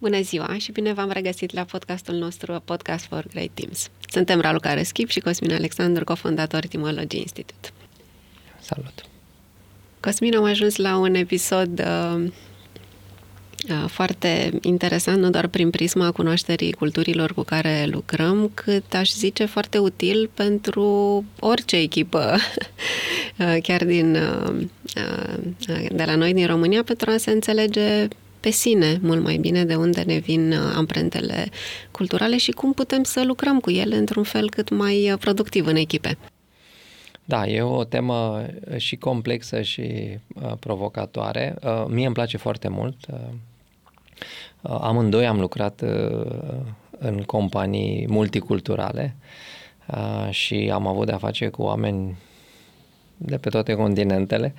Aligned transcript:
Bună 0.00 0.20
ziua 0.20 0.58
și 0.58 0.72
bine 0.72 0.92
v-am 0.92 1.10
regăsit 1.10 1.52
la 1.52 1.64
podcastul 1.64 2.14
nostru 2.14 2.62
Podcast 2.64 3.04
for 3.04 3.26
Great 3.30 3.50
Teams. 3.54 3.90
Suntem 4.08 4.40
Raluca 4.40 4.74
Răschip 4.74 5.08
și 5.08 5.20
Cosmin 5.20 5.52
Alexandru, 5.52 6.04
cofondator 6.04 6.66
Timology 6.66 7.18
Institute. 7.18 7.68
Salut! 8.60 9.04
Cosmin, 10.00 10.36
am 10.36 10.44
ajuns 10.44 10.76
la 10.76 10.96
un 10.96 11.14
episod 11.14 11.78
uh, 11.78 12.30
uh, 13.68 13.88
foarte 13.88 14.58
interesant, 14.62 15.18
nu 15.18 15.30
doar 15.30 15.46
prin 15.46 15.70
prisma 15.70 16.12
cunoașterii 16.12 16.72
culturilor 16.72 17.32
cu 17.32 17.42
care 17.42 17.86
lucrăm, 17.90 18.50
cât 18.54 18.94
aș 18.94 19.12
zice 19.12 19.44
foarte 19.44 19.78
util 19.78 20.30
pentru 20.34 21.24
orice 21.40 21.76
echipă, 21.76 22.36
uh, 23.38 23.56
chiar 23.62 23.84
din, 23.84 24.14
uh, 24.14 24.66
uh, 24.96 25.86
de 25.92 26.04
la 26.04 26.14
noi 26.14 26.32
din 26.32 26.46
România, 26.46 26.82
pentru 26.82 27.10
a 27.10 27.16
se 27.16 27.30
înțelege 27.30 28.08
pe 28.40 28.50
sine 28.50 28.98
mult 29.02 29.22
mai 29.22 29.36
bine 29.36 29.64
de 29.64 29.74
unde 29.74 30.02
ne 30.02 30.18
vin 30.18 30.52
uh, 30.52 30.58
amprentele 30.76 31.48
culturale 31.90 32.36
și 32.36 32.50
cum 32.50 32.72
putem 32.72 33.02
să 33.02 33.24
lucrăm 33.24 33.60
cu 33.60 33.70
ele 33.70 33.96
într-un 33.96 34.22
fel 34.22 34.50
cât 34.50 34.70
mai 34.70 35.12
uh, 35.12 35.18
productiv 35.18 35.66
în 35.66 35.76
echipe. 35.76 36.18
Da, 37.24 37.46
e 37.46 37.62
o 37.62 37.84
temă 37.84 38.46
și 38.76 38.96
complexă 38.96 39.62
și 39.62 40.18
uh, 40.34 40.52
provocatoare. 40.60 41.56
Uh, 41.62 41.84
mie 41.88 42.06
îmi 42.06 42.14
place 42.14 42.36
foarte 42.36 42.68
mult. 42.68 42.96
Uh, 43.10 43.18
uh, 44.60 44.78
amândoi 44.80 45.26
am 45.26 45.40
lucrat 45.40 45.80
uh, 45.80 46.26
în 46.98 47.22
companii 47.22 48.06
multiculturale 48.08 49.16
uh, 49.86 50.30
și 50.30 50.70
am 50.72 50.86
avut 50.86 51.06
de-a 51.06 51.18
face 51.18 51.48
cu 51.48 51.62
oameni 51.62 52.16
de 53.16 53.36
pe 53.36 53.48
toate 53.48 53.74
continentele. 53.74 54.54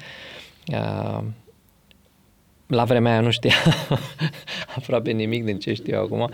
Uh, 0.68 1.24
la 2.72 2.84
vremea 2.84 3.12
aia 3.12 3.22
nu 3.22 3.32
știa 3.32 3.54
aproape 4.78 5.12
nimic 5.12 5.46
din 5.46 5.60
ce 5.60 5.74
știu 5.74 6.00
acum. 6.00 6.30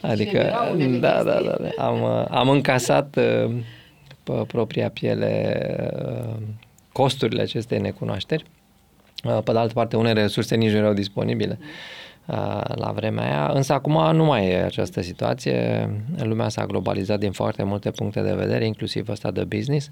Adică, 0.00 0.52
da, 1.00 1.22
da, 1.22 1.40
da, 1.40 1.56
da. 1.60 1.84
Am, 1.84 2.04
am 2.30 2.48
încasat 2.48 3.16
uh, 3.16 3.50
pe 4.22 4.32
propria 4.46 4.88
piele 4.90 5.60
uh, 6.06 6.42
costurile 6.92 7.42
acestei 7.42 7.78
necunoașteri. 7.78 8.44
Uh, 9.24 9.38
pe 9.44 9.52
de 9.52 9.58
altă 9.58 9.72
parte, 9.72 9.96
unele 9.96 10.20
resurse 10.20 10.56
nici 10.56 10.70
nu 10.70 10.76
erau 10.76 10.92
disponibile 10.92 11.58
la 12.74 12.92
vremea 12.94 13.24
aia, 13.24 13.50
însă 13.54 13.72
acum 13.72 14.16
nu 14.16 14.24
mai 14.24 14.48
e 14.48 14.62
această 14.62 15.00
situație. 15.00 15.88
Lumea 16.16 16.48
s-a 16.48 16.66
globalizat 16.66 17.18
din 17.18 17.32
foarte 17.32 17.62
multe 17.62 17.90
puncte 17.90 18.20
de 18.20 18.34
vedere, 18.34 18.66
inclusiv 18.66 19.08
ăsta 19.08 19.30
de 19.30 19.44
business 19.44 19.90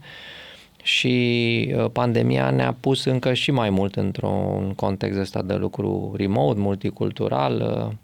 și 0.83 1.75
uh, 1.77 1.91
pandemia 1.93 2.51
ne-a 2.51 2.77
pus 2.81 3.05
încă 3.05 3.33
și 3.33 3.51
mai 3.51 3.71
mult 3.71 3.97
într-un 3.97 4.73
context 4.77 5.19
ăsta 5.19 5.43
de 5.43 5.55
lucru 5.55 6.15
remote, 6.17 6.61
multicultural, 6.61 7.87
uh, 7.89 7.95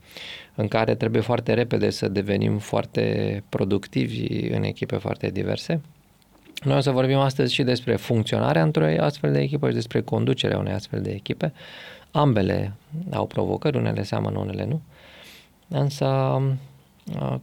în 0.55 0.69
care 0.69 0.95
trebuie 0.95 1.20
foarte 1.20 1.55
repede 1.55 1.91
să 1.91 2.08
devenim 2.08 2.58
foarte 2.58 3.42
productivi 3.48 4.48
în 4.48 4.62
echipe 4.62 4.97
foarte 4.97 5.30
diverse. 5.30 5.80
Noi 6.64 6.77
o 6.77 6.80
să 6.80 6.91
vorbim 6.91 7.19
astăzi 7.19 7.55
și 7.55 7.62
despre 7.62 7.97
funcționarea 7.97 8.62
într-o 8.62 8.86
astfel 8.98 9.33
de 9.33 9.41
echipă 9.41 9.69
și 9.69 9.75
despre 9.75 10.00
conducerea 10.00 10.58
unei 10.58 10.72
astfel 10.72 11.02
de 11.02 11.11
echipe. 11.11 11.52
Ambele 12.11 12.72
au 13.11 13.27
provocări, 13.27 13.77
unele 13.77 14.02
seamănă, 14.02 14.39
unele 14.39 14.64
nu. 14.64 14.80
Însă 15.69 16.06
uh, 17.20 17.34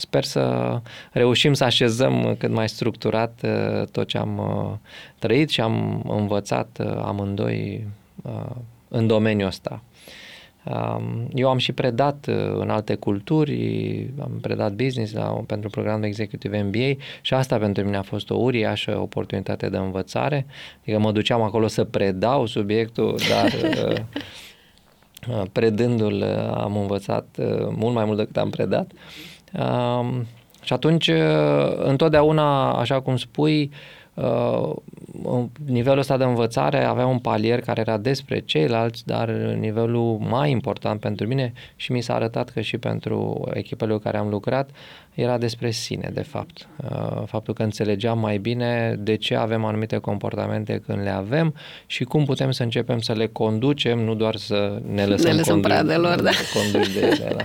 Sper 0.00 0.24
să 0.24 0.76
reușim 1.12 1.52
să 1.52 1.64
așezăm 1.64 2.36
cât 2.38 2.50
mai 2.50 2.68
structurat 2.68 3.40
uh, 3.44 3.86
tot 3.86 4.08
ce 4.08 4.18
am 4.18 4.38
uh, 4.38 4.90
trăit 5.18 5.48
și 5.48 5.60
am 5.60 6.04
învățat 6.08 6.78
uh, 6.80 7.02
amândoi 7.04 7.86
în 8.88 9.06
domeniul 9.06 9.48
ăsta. 9.48 9.82
Um, 10.64 11.28
eu 11.34 11.48
am 11.48 11.58
și 11.58 11.72
predat 11.72 12.26
în 12.54 12.70
alte 12.70 12.94
culturi, 12.94 14.10
am 14.20 14.38
predat 14.40 14.72
business 14.72 15.12
la, 15.12 15.22
pentru 15.46 15.70
programul 15.70 16.04
Executive 16.04 16.62
MBA 16.62 17.02
și 17.20 17.34
asta 17.34 17.58
pentru 17.58 17.84
mine 17.84 17.96
a 17.96 18.02
fost 18.02 18.30
o 18.30 18.34
uriașă 18.34 18.98
oportunitate 18.98 19.68
de 19.68 19.76
învățare. 19.76 20.46
Adică 20.80 20.98
mă 20.98 21.12
duceam 21.12 21.42
acolo 21.42 21.66
să 21.66 21.84
predau 21.84 22.46
subiectul, 22.46 23.18
dar 23.28 23.52
predându-l 25.52 26.22
am 26.54 26.76
învățat 26.76 27.26
mult 27.74 27.94
mai 27.94 28.04
mult 28.04 28.16
decât 28.16 28.36
am 28.36 28.50
predat. 28.50 28.90
Um, 29.52 30.26
și 30.62 30.72
atunci, 30.72 31.08
uh, 31.08 31.16
întotdeauna, 31.76 32.72
așa 32.72 33.00
cum 33.00 33.16
spui, 33.16 33.70
uh, 34.14 34.72
nivelul 35.66 35.98
ăsta 35.98 36.16
de 36.16 36.24
învățare 36.24 36.84
avea 36.84 37.06
un 37.06 37.18
palier 37.18 37.60
care 37.60 37.80
era 37.80 37.96
despre 37.96 38.40
ceilalți, 38.40 39.06
dar 39.06 39.28
nivelul 39.58 40.18
mai 40.18 40.50
important 40.50 41.00
pentru 41.00 41.26
mine 41.26 41.52
și 41.76 41.92
mi 41.92 42.00
s-a 42.00 42.14
arătat 42.14 42.50
că 42.50 42.60
și 42.60 42.78
pentru 42.78 43.48
echipele 43.52 43.92
cu 43.92 43.98
care 43.98 44.16
am 44.16 44.28
lucrat 44.28 44.70
era 45.14 45.38
despre 45.38 45.70
sine, 45.70 46.10
de 46.14 46.22
fapt. 46.22 46.68
Uh, 46.90 47.22
faptul 47.26 47.54
că 47.54 47.62
înțelegeam 47.62 48.18
mai 48.18 48.38
bine 48.38 48.96
de 48.98 49.14
ce 49.14 49.34
avem 49.34 49.64
anumite 49.64 49.98
comportamente 49.98 50.82
când 50.86 51.02
le 51.02 51.10
avem 51.10 51.54
și 51.86 52.04
cum 52.04 52.24
putem 52.24 52.50
să 52.50 52.62
începem 52.62 52.98
să 52.98 53.12
le 53.12 53.26
conducem, 53.26 53.98
nu 53.98 54.14
doar 54.14 54.36
să 54.36 54.80
ne 54.92 55.06
lăsăm, 55.06 55.30
ne 55.30 55.36
lăsăm 55.36 55.60
condu- 55.60 55.86
de 55.86 55.94
lor, 55.94 56.20
da. 56.22 56.30
conduși 56.54 56.92
de 56.92 57.00
ele. 57.00 57.34
Da. 57.36 57.44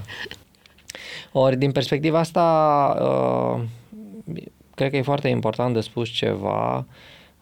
Ori, 1.32 1.58
din 1.58 1.72
perspectiva 1.72 2.20
asta, 2.20 2.44
uh, 3.02 3.64
cred 4.76 4.90
că 4.90 4.98
e 4.98 5.02
foarte 5.02 5.28
important 5.28 5.74
de 5.74 5.80
spus 5.80 6.10
ceva. 6.10 6.86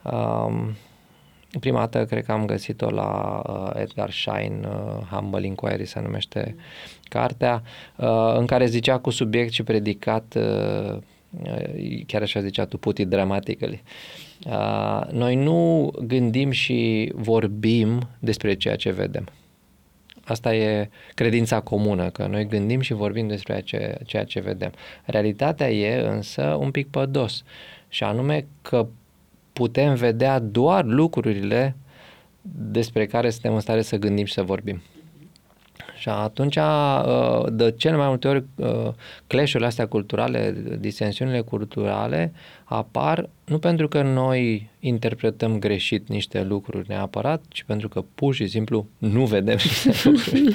Uh, 0.03 0.69
prima 1.59 1.79
dată 1.79 2.05
cred 2.05 2.25
că 2.25 2.31
am 2.31 2.45
găsit-o 2.45 2.89
la 2.89 3.41
uh, 3.47 3.81
Edgar 3.81 4.11
Schein, 4.11 4.67
uh, 4.67 5.05
Humble 5.09 5.45
Inquiry 5.45 5.85
se 5.85 5.99
numește 5.99 6.55
cartea, 7.03 7.61
uh, 7.95 8.35
în 8.37 8.45
care 8.45 8.65
zicea 8.65 8.97
cu 8.97 9.09
subiect 9.09 9.51
și 9.51 9.63
predicat, 9.63 10.35
uh, 10.37 10.97
chiar 12.07 12.21
așa 12.21 12.39
zicea 12.39 12.65
tu, 12.65 12.77
put 12.77 12.97
it 12.97 13.07
dramatically. 13.07 13.83
Uh, 14.45 15.01
noi 15.11 15.35
nu 15.35 15.91
gândim 16.05 16.51
și 16.51 17.11
vorbim 17.15 18.09
despre 18.19 18.53
ceea 18.53 18.75
ce 18.75 18.91
vedem. 18.91 19.27
Asta 20.25 20.55
e 20.55 20.89
credința 21.13 21.59
comună, 21.59 22.09
că 22.09 22.25
noi 22.25 22.47
gândim 22.47 22.79
și 22.79 22.93
vorbim 22.93 23.27
despre 23.27 23.61
ce, 23.61 23.97
ceea 24.05 24.23
ce 24.23 24.39
vedem. 24.39 24.71
Realitatea 25.05 25.71
e 25.71 26.07
însă 26.07 26.57
un 26.59 26.71
pic 26.71 26.87
pădos 26.87 27.43
și 27.89 28.03
anume 28.03 28.45
că 28.61 28.87
putem 29.53 29.95
vedea 29.95 30.39
doar 30.39 30.85
lucrurile 30.85 31.75
despre 32.71 33.05
care 33.05 33.29
suntem 33.29 33.53
în 33.53 33.59
stare 33.59 33.81
să 33.81 33.97
gândim 33.97 34.25
și 34.25 34.33
să 34.33 34.43
vorbim. 34.43 34.81
Și 36.03 36.09
atunci, 36.09 36.55
uh, 36.55 37.45
de 37.51 37.73
cele 37.77 37.95
mai 37.95 38.07
multe 38.07 38.27
ori, 38.27 38.43
uh, 38.55 38.89
clash-urile 39.27 39.67
astea 39.67 39.87
culturale, 39.87 40.55
disensiunile 40.79 41.41
culturale 41.41 42.33
apar 42.63 43.29
nu 43.45 43.59
pentru 43.59 43.87
că 43.87 44.01
noi 44.01 44.69
interpretăm 44.79 45.59
greșit 45.59 46.07
niște 46.07 46.43
lucruri 46.43 46.85
neapărat, 46.87 47.41
ci 47.47 47.63
pentru 47.63 47.89
că 47.89 48.03
pur 48.15 48.33
și 48.33 48.47
simplu 48.47 48.87
nu 48.97 49.25
vedem 49.25 49.55
niște 49.55 49.91
lucruri. 50.09 50.53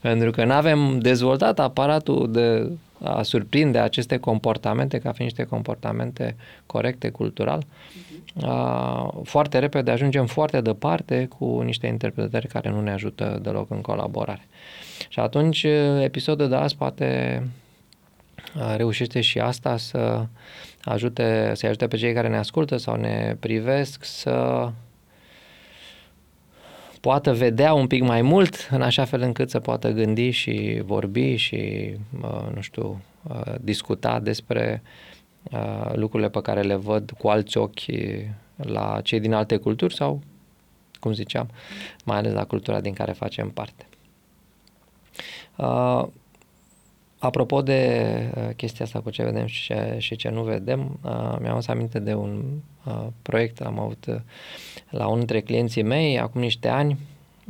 pentru 0.00 0.30
că 0.30 0.44
nu 0.44 0.52
avem 0.52 0.98
dezvoltat 0.98 1.58
aparatul 1.58 2.32
de 2.32 2.70
a 3.02 3.22
surprinde 3.22 3.78
aceste 3.78 4.16
comportamente 4.16 4.98
ca 4.98 5.12
fiind 5.12 5.30
niște 5.30 5.50
comportamente 5.50 6.36
corecte 6.66 7.10
cultural. 7.10 7.64
Foarte 9.22 9.58
repede 9.58 9.90
ajungem 9.90 10.26
foarte 10.26 10.60
departe 10.60 11.28
cu 11.38 11.60
niște 11.60 11.86
interpretări 11.86 12.46
care 12.46 12.70
nu 12.70 12.80
ne 12.80 12.92
ajută 12.92 13.38
deloc 13.42 13.70
în 13.70 13.80
colaborare. 13.80 14.48
Și 15.08 15.20
atunci 15.20 15.66
episodul 16.00 16.48
de 16.48 16.54
azi 16.54 16.76
poate 16.76 17.42
reușește 18.76 19.20
și 19.20 19.38
asta 19.38 19.76
să 19.76 20.26
ajute, 20.84 21.52
să 21.54 21.66
ajute 21.66 21.86
pe 21.88 21.96
cei 21.96 22.12
care 22.12 22.28
ne 22.28 22.36
ascultă 22.36 22.76
sau 22.76 22.96
ne 22.96 23.36
privesc 23.40 24.04
să 24.04 24.70
poată 27.00 27.32
vedea 27.32 27.72
un 27.72 27.86
pic 27.86 28.02
mai 28.02 28.22
mult, 28.22 28.68
în 28.70 28.82
așa 28.82 29.04
fel 29.04 29.20
încât 29.20 29.50
să 29.50 29.60
poată 29.60 29.90
gândi 29.90 30.30
și 30.30 30.82
vorbi 30.84 31.34
și, 31.34 31.90
nu 32.54 32.60
știu, 32.60 33.00
discuta 33.60 34.20
despre 34.20 34.82
lucrurile 35.92 36.28
pe 36.28 36.40
care 36.40 36.60
le 36.60 36.74
văd 36.74 37.10
cu 37.18 37.28
alți 37.28 37.58
ochi 37.58 37.80
la 38.56 39.00
cei 39.02 39.20
din 39.20 39.32
alte 39.32 39.56
culturi 39.56 39.94
sau, 39.94 40.22
cum 41.00 41.12
ziceam, 41.12 41.50
mai 42.04 42.16
ales 42.16 42.32
la 42.32 42.44
cultura 42.44 42.80
din 42.80 42.92
care 42.92 43.12
facem 43.12 43.50
parte. 43.50 43.86
Apropo 47.22 47.62
de 47.62 48.32
uh, 48.36 48.54
chestia 48.56 48.84
asta 48.84 49.00
cu 49.00 49.10
ce 49.10 49.22
vedem 49.22 49.46
și 49.46 49.64
ce, 49.64 49.94
și 49.98 50.16
ce 50.16 50.28
nu 50.28 50.42
vedem, 50.42 50.98
uh, 51.04 51.36
mi-am 51.40 51.52
adus 51.52 51.68
aminte 51.68 51.98
de 51.98 52.14
un 52.14 52.42
uh, 52.84 53.06
proiect, 53.22 53.60
am 53.60 53.78
avut 53.78 54.06
uh, 54.08 54.16
la 54.90 55.04
unul 55.04 55.18
dintre 55.18 55.40
clienții 55.40 55.82
mei 55.82 56.18
acum 56.18 56.40
niște 56.40 56.68
ani. 56.68 56.98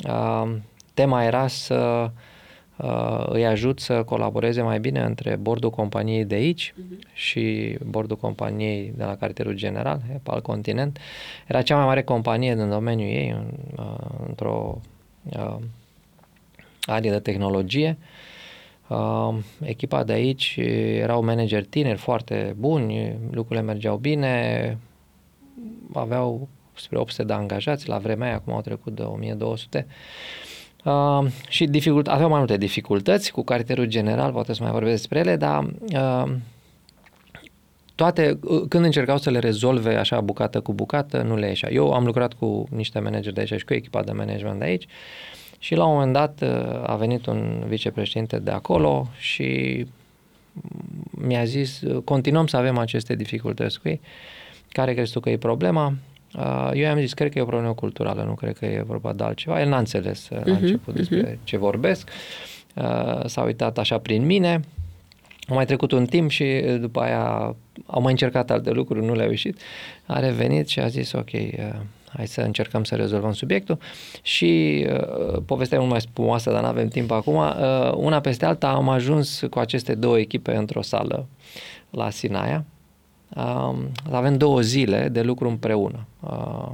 Uh, 0.04 0.56
tema 0.94 1.24
era 1.24 1.46
să 1.46 2.10
uh, 2.76 3.26
îi 3.26 3.46
ajut 3.46 3.80
să 3.80 4.02
colaboreze 4.02 4.62
mai 4.62 4.80
bine 4.80 5.00
între 5.00 5.36
bordul 5.36 5.70
companiei 5.70 6.24
de 6.24 6.34
aici 6.34 6.72
uh-huh. 6.72 7.12
și 7.12 7.76
bordul 7.84 8.16
companiei 8.16 8.92
de 8.96 9.04
la 9.04 9.16
cartierul 9.16 9.54
general, 9.54 10.00
al 10.24 10.42
continent. 10.42 10.98
Era 11.46 11.62
cea 11.62 11.76
mai 11.76 11.84
mare 11.84 12.02
companie 12.02 12.54
din 12.54 12.68
domeniul 12.68 13.08
ei, 13.08 13.30
în, 13.30 13.50
uh, 13.76 14.26
într-o 14.26 14.80
uh, 15.22 15.56
arie 16.84 17.10
de 17.10 17.18
tehnologie. 17.18 17.98
Uh, 18.00 18.28
Uh, 18.90 19.34
echipa 19.60 20.04
de 20.04 20.12
aici 20.12 20.56
erau 21.00 21.22
manageri 21.22 21.64
tineri 21.64 21.98
foarte 21.98 22.54
buni, 22.58 23.16
lucrurile 23.30 23.64
mergeau 23.64 23.96
bine, 23.96 24.78
aveau 25.92 26.48
spre 26.74 26.98
800 26.98 27.24
de 27.24 27.32
angajați, 27.32 27.88
la 27.88 27.98
vremea 27.98 28.26
aia 28.26 28.36
acum 28.36 28.52
au 28.52 28.60
trecut 28.60 28.94
de 28.94 29.02
1200. 29.02 29.86
Uh, 30.84 31.26
și 31.48 31.64
dificult, 31.64 32.08
aveau 32.08 32.28
mai 32.28 32.38
multe 32.38 32.56
dificultăți 32.56 33.32
cu 33.32 33.42
caracterul 33.42 33.84
general, 33.84 34.32
poate 34.32 34.52
să 34.52 34.62
mai 34.62 34.72
vorbesc 34.72 34.96
despre 34.96 35.18
ele, 35.18 35.36
dar 35.36 35.64
uh, 35.92 36.32
toate, 37.94 38.38
uh, 38.42 38.62
când 38.68 38.84
încercau 38.84 39.18
să 39.18 39.30
le 39.30 39.38
rezolve 39.38 39.96
așa 39.96 40.20
bucată 40.20 40.60
cu 40.60 40.72
bucată, 40.72 41.22
nu 41.22 41.36
le 41.36 41.46
ieșea. 41.46 41.70
Eu 41.72 41.92
am 41.92 42.04
lucrat 42.04 42.32
cu 42.32 42.66
niște 42.70 42.98
manageri 42.98 43.34
de 43.34 43.40
aici 43.40 43.52
și 43.52 43.64
cu 43.64 43.74
echipa 43.74 44.02
de 44.02 44.12
management 44.12 44.58
de 44.58 44.64
aici 44.64 44.86
și 45.62 45.74
la 45.74 45.84
un 45.84 45.92
moment 45.92 46.12
dat 46.12 46.40
uh, 46.42 46.82
a 46.86 46.96
venit 46.96 47.26
un 47.26 47.64
vicepreședinte 47.68 48.38
de 48.38 48.50
acolo 48.50 49.08
și 49.18 49.86
mi-a 51.10 51.44
zis, 51.44 51.80
uh, 51.80 52.02
continuăm 52.04 52.46
să 52.46 52.56
avem 52.56 52.78
aceste 52.78 53.14
dificultăți 53.14 53.80
cu 53.80 53.88
ei, 53.88 54.00
care 54.68 54.94
crezi 54.94 55.12
tu 55.12 55.20
că 55.20 55.30
e 55.30 55.36
problema? 55.36 55.94
Eu 56.72 56.82
i-am 56.82 56.98
zis, 56.98 57.12
cred 57.12 57.32
că 57.32 57.38
e 57.38 57.42
o 57.42 57.46
problemă 57.46 57.74
culturală, 57.74 58.22
nu 58.22 58.34
cred 58.34 58.58
că 58.58 58.66
e 58.66 58.82
vorba 58.86 59.12
de 59.12 59.24
altceva. 59.24 59.60
El 59.60 59.68
n-a 59.68 59.78
înțeles 59.78 60.26
uh-huh, 60.26 60.44
la 60.44 60.52
mhm, 60.52 60.62
început 60.62 60.94
despre 60.94 61.34
uh-huh. 61.34 61.44
ce 61.44 61.56
vorbesc, 61.56 62.10
s-a 63.24 63.42
uitat 63.42 63.78
așa 63.78 63.98
prin 63.98 64.26
mine, 64.26 64.60
a 65.48 65.54
mai 65.54 65.66
trecut 65.66 65.92
un 65.92 66.06
timp 66.06 66.30
și 66.30 66.44
după 66.80 67.00
aia 67.00 67.56
au 67.86 68.00
mai 68.00 68.10
încercat 68.10 68.50
alte 68.50 68.70
lucruri, 68.70 69.04
nu 69.04 69.14
le-au 69.14 69.28
ieșit. 69.28 69.60
A 70.06 70.18
revenit 70.18 70.68
și 70.68 70.80
a 70.80 70.86
zis, 70.86 71.12
ok, 71.12 71.30
hai 72.16 72.26
să 72.26 72.40
încercăm 72.40 72.84
să 72.84 72.94
rezolvăm 72.94 73.32
subiectul 73.32 73.78
și 74.22 74.84
uh, 74.90 75.42
povestea 75.46 75.76
e 75.76 75.80
mult 75.80 75.92
mai 75.92 76.00
spumoasă, 76.00 76.50
dar 76.50 76.60
nu 76.60 76.66
avem 76.66 76.88
timp 76.88 77.10
acum. 77.10 77.34
Uh, 77.36 77.92
una 77.94 78.20
peste 78.20 78.44
alta 78.44 78.68
am 78.68 78.88
ajuns 78.88 79.42
cu 79.50 79.58
aceste 79.58 79.94
două 79.94 80.18
echipe 80.18 80.54
într-o 80.54 80.82
sală 80.82 81.26
la 81.90 82.10
Sinaia. 82.10 82.64
Uh, 83.36 83.74
avem 84.10 84.36
două 84.36 84.60
zile 84.60 85.08
de 85.08 85.22
lucru 85.22 85.48
împreună. 85.48 86.06
Uh, 86.20 86.68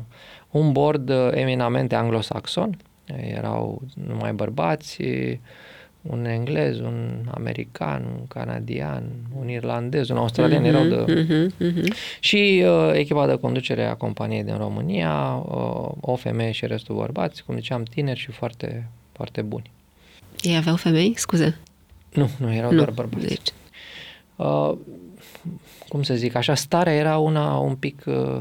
un 0.51 0.73
board 0.73 1.13
eminamente 1.31 1.95
anglosaxon, 1.95 2.77
erau 3.35 3.83
numai 4.07 4.33
bărbați, 4.33 5.03
un 6.07 6.25
englez, 6.25 6.79
un 6.79 7.29
american, 7.31 8.03
un 8.19 8.27
canadian, 8.29 9.03
un 9.39 9.49
irlandez, 9.49 10.09
un 10.09 10.17
australian 10.17 10.63
uh-huh, 10.63 10.67
erau 10.67 10.85
de... 10.85 11.05
Uh-huh, 11.05 11.47
uh-huh. 11.67 11.93
Și 12.21 12.65
uh, 12.67 12.91
echipa 12.93 13.27
de 13.27 13.35
conducere 13.35 13.85
a 13.85 13.95
companiei 13.95 14.45
din 14.45 14.57
România, 14.57 15.35
uh, 15.35 15.89
o 16.01 16.15
femeie 16.15 16.51
și 16.51 16.67
restul 16.67 16.95
bărbați, 16.95 17.45
cum 17.45 17.55
ziceam, 17.55 17.83
tineri 17.83 18.19
și 18.19 18.31
foarte, 18.31 18.89
foarte 19.13 19.43
buni. 19.43 19.71
Ei 20.41 20.57
aveau 20.57 20.77
femei? 20.77 21.15
Scuze. 21.17 21.59
Nu, 22.13 22.31
nu, 22.39 22.55
erau 22.55 22.71
nu, 22.71 22.77
doar 22.77 22.91
bărbați. 22.91 23.27
Deci. 23.27 23.49
Uh, 24.37 24.73
cum 25.89 26.03
să 26.03 26.15
zic, 26.15 26.35
așa, 26.35 26.55
starea 26.55 26.95
era 26.95 27.19
una 27.19 27.57
un 27.57 27.75
pic 27.75 28.03
uh, 28.07 28.41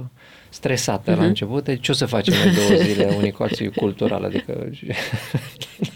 stresată 0.49 1.11
uh-huh. 1.11 1.15
la 1.15 1.19
mhm. 1.19 1.27
început. 1.27 1.63
Deci 1.63 1.81
ce 1.81 1.91
o 1.91 1.93
să 1.93 2.05
facem 2.05 2.33
în 2.45 2.53
două 2.53 2.81
zile 2.81 3.13
unicații 3.17 3.71
cultural? 3.71 4.23
Adică 4.23 4.69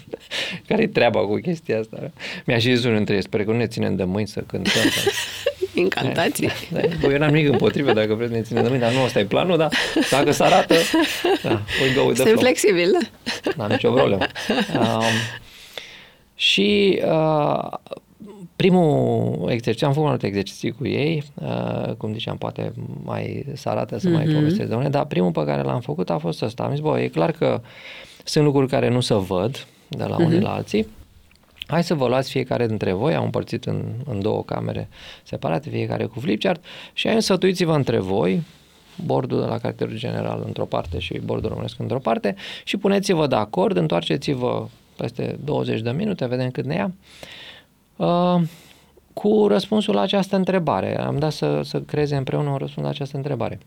care-i 0.70 0.88
treaba 0.88 1.20
cu 1.20 1.34
chestia 1.34 1.78
asta? 1.78 2.10
Mi-a 2.46 2.58
și 2.58 2.74
zis 2.74 2.84
unul 2.84 2.96
dintre 2.96 3.14
ei, 3.14 3.22
sper 3.22 3.44
că 3.44 3.50
nu 3.50 3.56
ne 3.56 3.66
ținem 3.66 3.96
de 3.96 4.04
mâini 4.04 4.28
să 4.28 4.40
cântăm. 4.46 4.82
Incantații. 5.74 6.48
Da, 6.70 6.80
da, 7.00 7.08
eu 7.08 7.18
n-am 7.18 7.32
nimic 7.32 7.50
împotrivă 7.50 7.92
dacă 7.92 8.14
vreți 8.14 8.30
să 8.30 8.36
ne 8.36 8.42
ținem 8.42 8.62
de 8.62 8.68
mâini, 8.68 8.82
dar 8.82 8.92
nu 8.92 9.02
ăsta 9.02 9.18
e 9.18 9.24
planul, 9.24 9.56
dar 9.56 9.72
dacă 10.10 10.30
se 10.30 10.42
arată, 10.42 10.74
da, 11.42 11.60
we 11.82 11.94
go 11.94 12.02
with 12.02 12.20
the 12.20 12.28
Sunt 12.28 12.38
flexibil, 12.38 12.90
da. 12.92 13.50
N-am 13.56 13.70
nicio 13.70 13.90
problemă. 13.90 14.26
Um, 14.78 15.02
și 16.34 17.00
uh, 17.04 17.78
primul 18.56 19.48
exercițiu, 19.48 19.86
am 19.86 19.92
făcut 19.92 20.08
multe 20.08 20.26
exerciții 20.26 20.70
cu 20.70 20.86
ei, 20.86 21.22
uh, 21.34 21.94
cum 21.96 22.12
ziceam, 22.12 22.36
poate 22.36 22.72
mai 23.04 23.46
să 23.54 23.68
arată 23.68 23.98
să 23.98 24.08
mm-hmm. 24.08 24.12
mai 24.12 24.24
mhm. 24.24 24.34
povestesc 24.34 24.68
de 24.68 24.74
unde, 24.74 24.88
dar 24.88 25.04
primul 25.04 25.30
pe 25.30 25.44
care 25.44 25.62
l-am 25.62 25.80
făcut 25.80 26.10
a 26.10 26.18
fost 26.18 26.42
ăsta. 26.42 26.62
Am 26.62 26.70
zis, 26.70 26.80
bă, 26.80 27.00
e 27.00 27.08
clar 27.08 27.30
că 27.30 27.60
sunt 28.24 28.44
lucruri 28.44 28.68
care 28.68 28.88
nu 28.88 29.00
se 29.00 29.14
văd 29.14 29.66
de 29.90 30.04
la 30.04 30.16
mm-hmm. 30.16 30.24
unii 30.24 30.40
la 30.40 30.52
alții. 30.52 30.86
Hai 31.66 31.84
să 31.84 31.94
vă 31.94 32.06
luați 32.08 32.30
fiecare 32.30 32.66
dintre 32.66 32.92
voi, 32.92 33.14
am 33.14 33.24
împărțit 33.24 33.64
în, 33.64 33.84
în 34.04 34.22
două 34.22 34.42
camere 34.42 34.88
separate, 35.22 35.70
fiecare 35.70 36.04
cu 36.04 36.20
flipchart 36.20 36.64
și 36.92 37.08
ai 37.08 37.14
însătuiți-vă 37.14 37.74
între 37.74 37.98
voi, 37.98 38.42
bordul 39.04 39.40
de 39.40 39.46
la 39.46 39.58
caracterul 39.58 39.96
general 39.96 40.42
într-o 40.46 40.64
parte 40.64 40.98
și 40.98 41.20
bordul 41.24 41.48
românesc 41.48 41.78
într-o 41.78 41.98
parte 41.98 42.34
și 42.64 42.76
puneți-vă 42.76 43.26
de 43.26 43.34
acord, 43.34 43.76
întoarceți-vă 43.76 44.68
peste 44.96 45.38
20 45.44 45.80
de 45.80 45.90
minute, 45.90 46.26
vedem 46.26 46.50
cât 46.50 46.64
ne 46.64 46.74
ia. 46.74 46.92
Uh, 47.96 48.42
cu 49.12 49.46
răspunsul 49.48 49.94
la 49.94 50.00
această 50.00 50.36
întrebare. 50.36 51.00
Am 51.00 51.18
dat 51.18 51.32
să, 51.32 51.60
să 51.64 51.80
creeze 51.80 52.16
împreună 52.16 52.50
un 52.50 52.56
răspuns 52.56 52.84
la 52.84 52.92
această 52.92 53.16
întrebare. 53.16 53.58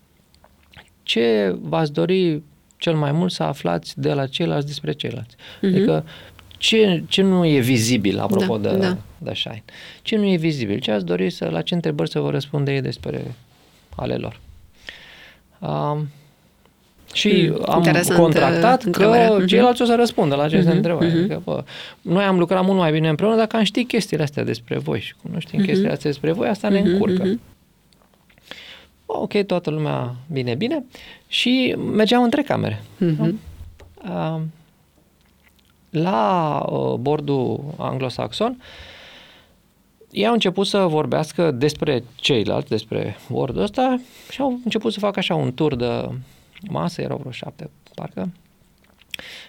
Ce 1.02 1.56
v-ați 1.60 1.92
dori 1.92 2.42
cel 2.76 2.94
mai 2.94 3.12
mult 3.12 3.32
să 3.32 3.42
aflați 3.42 4.00
de 4.00 4.12
la 4.12 4.26
ceilalți 4.26 4.66
despre 4.66 4.92
ceilalți? 4.92 5.34
Uh-huh. 5.36 5.68
Adică 5.68 6.04
ce, 6.58 7.04
ce 7.08 7.22
nu 7.22 7.46
e 7.46 7.58
vizibil, 7.58 8.18
apropo 8.18 8.56
da, 8.56 8.70
de, 8.70 8.76
da. 8.76 8.96
de 9.18 9.34
Shine? 9.34 9.64
Ce 10.02 10.16
nu 10.16 10.26
e 10.26 10.36
vizibil? 10.36 10.78
Ce 10.78 10.90
ați 10.90 11.04
dori 11.04 11.30
să, 11.30 11.48
la 11.52 11.62
ce 11.62 11.74
întrebări 11.74 12.10
să 12.10 12.20
vă 12.20 12.30
răspunde 12.30 12.72
ei 12.72 12.80
despre 12.80 13.34
ale 13.96 14.14
lor? 14.14 14.40
Um, 15.58 16.08
și 17.12 17.50
mm, 17.50 17.62
am 17.66 17.82
contractat 18.16 18.84
uh, 18.84 18.92
că 18.92 19.38
uh-huh. 19.42 19.46
ceilalți 19.46 19.82
o 19.82 19.84
să 19.84 19.94
răspundă 19.94 20.34
la 20.34 20.42
aceste 20.42 20.70
uh-huh. 20.70 20.74
întrebări. 20.74 21.10
Uh-huh. 21.10 21.18
Adică, 21.18 21.40
bă, 21.44 21.64
noi 22.02 22.24
am 22.24 22.38
lucrat 22.38 22.64
mult 22.64 22.78
mai 22.78 22.92
bine 22.92 23.08
împreună 23.08 23.36
dacă 23.36 23.56
am 23.56 23.62
ști 23.62 23.84
chestiile 23.84 24.22
astea 24.22 24.44
despre 24.44 24.78
voi 24.78 25.00
și 25.00 25.14
cum 25.22 25.30
nu 25.32 25.38
știm 25.38 25.60
uh-huh. 25.60 25.64
chestiile 25.64 25.92
astea 25.92 26.10
despre 26.10 26.32
voi, 26.32 26.48
asta 26.48 26.68
uh-huh. 26.68 26.72
ne 26.72 26.78
încurcă. 26.78 27.22
Uh-huh. 27.22 27.53
Ok, 29.06 29.42
toată 29.42 29.70
lumea 29.70 30.14
bine, 30.32 30.54
bine. 30.54 30.84
Și 31.26 31.76
mergeam 31.94 32.22
între 32.22 32.42
camere. 32.42 32.82
Uh-huh. 33.00 33.32
Uh, 34.08 34.40
la 35.90 36.58
uh, 36.70 36.94
bordul 36.94 37.60
anglosaxon, 37.76 38.62
ei 40.10 40.26
au 40.26 40.32
început 40.32 40.66
să 40.66 40.78
vorbească 40.78 41.50
despre 41.50 42.04
ceilalți, 42.14 42.68
despre 42.68 43.16
bordul 43.30 43.62
ăsta 43.62 44.00
și 44.30 44.40
au 44.40 44.60
început 44.64 44.92
să 44.92 44.98
facă 44.98 45.18
așa 45.18 45.34
un 45.34 45.54
tur 45.54 45.76
de 45.76 46.08
masă, 46.68 47.02
erau 47.02 47.16
vreo 47.16 47.30
șapte, 47.30 47.70
parcă. 47.94 48.32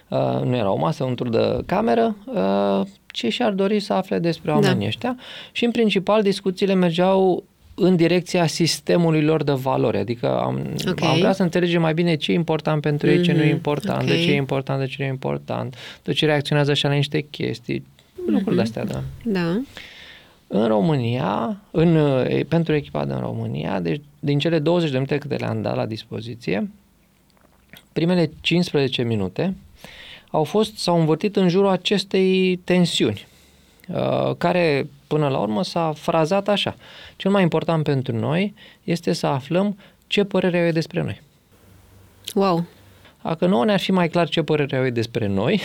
Uh, 0.08 0.40
nu 0.42 0.56
era 0.56 0.70
o 0.70 0.76
masă, 0.76 1.04
un 1.04 1.14
tur 1.14 1.28
de 1.28 1.62
cameră, 1.66 2.16
uh, 2.26 2.86
ce 3.06 3.28
și-ar 3.28 3.52
dori 3.52 3.80
să 3.80 3.92
afle 3.92 4.18
despre 4.18 4.50
da. 4.50 4.56
oamenii 4.56 4.80
da. 4.80 4.86
ăștia 4.86 5.16
și 5.52 5.64
în 5.64 5.70
principal 5.70 6.22
discuțiile 6.22 6.74
mergeau 6.74 7.44
în 7.78 7.96
direcția 7.96 8.46
sistemului 8.46 9.22
lor 9.22 9.42
de 9.42 9.52
valori. 9.52 9.96
Adică 9.96 10.38
am, 10.38 10.74
okay. 10.88 11.08
am 11.08 11.18
vrea 11.18 11.32
să 11.32 11.42
înțelegem 11.42 11.80
mai 11.80 11.94
bine 11.94 12.16
ce 12.16 12.32
e 12.32 12.34
important 12.34 12.80
pentru 12.80 13.08
ei, 13.08 13.18
mm-hmm. 13.18 13.22
ce 13.22 13.32
nu 13.32 13.40
e 13.40 13.44
mhm. 13.44 13.54
important, 13.54 14.02
okay. 14.02 14.16
de 14.16 14.22
ce 14.22 14.30
e 14.30 14.36
important, 14.36 14.80
de 14.80 14.86
ce 14.86 14.96
nu 14.98 15.04
e 15.04 15.08
important, 15.08 15.76
de 16.02 16.12
ce 16.12 16.26
reacționează 16.26 16.70
așa 16.70 16.88
la 16.88 16.94
niște 16.94 17.20
chestii, 17.20 17.80
mm-hmm. 17.80 18.26
lucruri 18.26 18.54
de-astea, 18.54 18.84
da. 18.84 19.02
Da. 19.24 19.60
În 20.46 20.66
România, 20.66 21.60
în, 21.70 21.98
pentru 22.48 22.74
echipa 22.74 23.04
din 23.04 23.18
România, 23.18 23.80
deci 23.80 24.00
din 24.18 24.38
cele 24.38 24.58
20 24.58 24.90
de 24.90 24.94
minute 24.94 25.18
câte 25.18 25.36
le-am 25.36 25.62
dat 25.62 25.76
la 25.76 25.86
dispoziție, 25.86 26.70
primele 27.92 28.30
15 28.40 29.02
minute 29.02 29.54
au 30.30 30.44
fost, 30.44 30.78
s-au 30.78 30.98
învârtit 30.98 31.36
în 31.36 31.48
jurul 31.48 31.68
acestei 31.68 32.56
tensiuni, 32.56 33.26
uh, 33.88 34.34
care 34.38 34.86
până 35.06 35.28
la 35.28 35.38
urmă 35.38 35.64
s-a 35.64 35.92
frazat 35.96 36.48
așa. 36.48 36.76
Cel 37.16 37.30
mai 37.30 37.42
important 37.42 37.84
pentru 37.84 38.16
noi 38.16 38.54
este 38.84 39.12
să 39.12 39.26
aflăm 39.26 39.78
ce 40.06 40.24
părere 40.24 40.58
au 40.58 40.64
ei 40.64 40.72
despre 40.72 41.02
noi. 41.02 41.22
Wow! 42.34 42.64
Dacă 43.22 43.46
nouă 43.46 43.64
ne-ar 43.64 43.80
fi 43.80 43.92
mai 43.92 44.08
clar 44.08 44.28
ce 44.28 44.42
părere 44.42 44.76
au 44.76 44.84
ei 44.84 44.90
despre 44.90 45.26
noi, 45.26 45.60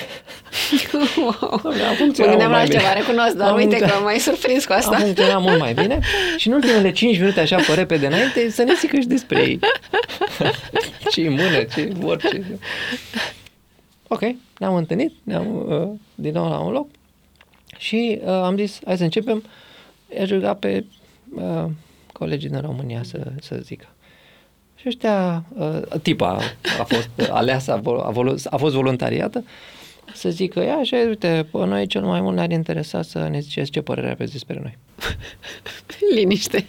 wow. 1.17 1.61
mă 1.63 2.25
gândeam 2.25 2.51
la 2.51 2.57
altceva, 2.57 2.93
recunosc, 2.93 3.35
dar 3.35 3.49
am 3.49 3.55
uite 3.55 3.77
că 3.77 3.91
m-ai 4.03 4.17
surprins 4.17 4.65
cu 4.65 4.73
asta. 4.73 4.95
Am 4.95 5.01
funcționat 5.01 5.41
mult 5.41 5.59
mai 5.59 5.73
bine 5.73 5.99
și 6.37 6.47
în 6.47 6.53
ultimele 6.53 6.91
5 6.91 7.17
minute 7.17 7.39
așa 7.39 7.55
pe 7.55 7.73
repede 7.73 8.05
înainte 8.05 8.49
să 8.49 8.63
ne 8.63 8.73
zică 8.79 8.99
și 8.99 9.07
despre 9.07 9.41
ei. 9.41 9.59
ce 11.11 11.21
imună, 11.21 11.63
ce 11.73 11.91
orice. 12.03 12.59
Ok, 14.07 14.21
ne-am 14.57 14.75
întâlnit, 14.75 15.13
ne-am 15.23 15.65
uh, 15.67 15.89
din 16.15 16.33
nou 16.33 16.49
la 16.49 16.57
un 16.57 16.71
loc 16.71 16.87
și 17.81 18.19
uh, 18.23 18.29
am 18.29 18.57
zis, 18.57 18.79
hai 18.85 18.97
să 18.97 19.03
începem. 19.03 19.43
I-aș 20.17 20.29
ruga 20.29 20.53
pe 20.53 20.85
uh, 21.35 21.65
colegii 22.13 22.49
din 22.49 22.61
România 22.61 23.03
să, 23.03 23.31
să 23.41 23.55
zică. 23.61 23.87
Și 24.75 24.87
ăștia, 24.87 25.43
uh, 25.57 25.99
tipa 26.01 26.39
a 26.79 26.83
fost 26.83 27.09
aleasă, 27.39 27.71
a, 27.71 27.81
a, 27.85 28.35
a 28.49 28.57
fost 28.57 28.75
voluntariată, 28.75 29.43
să 30.13 30.29
zică 30.29 30.59
ea 30.59 30.83
și 30.83 30.93
uite, 30.93 31.47
pe 31.51 31.57
noi 31.65 31.87
cel 31.87 32.01
mai 32.01 32.21
mult 32.21 32.35
ne-ar 32.35 32.51
interesa 32.51 33.01
să 33.01 33.27
ne 33.27 33.39
ziceți 33.39 33.71
ce 33.71 33.81
părere 33.81 34.11
aveți 34.11 34.31
despre 34.31 34.59
noi. 34.61 34.77
Liniște. 36.15 36.67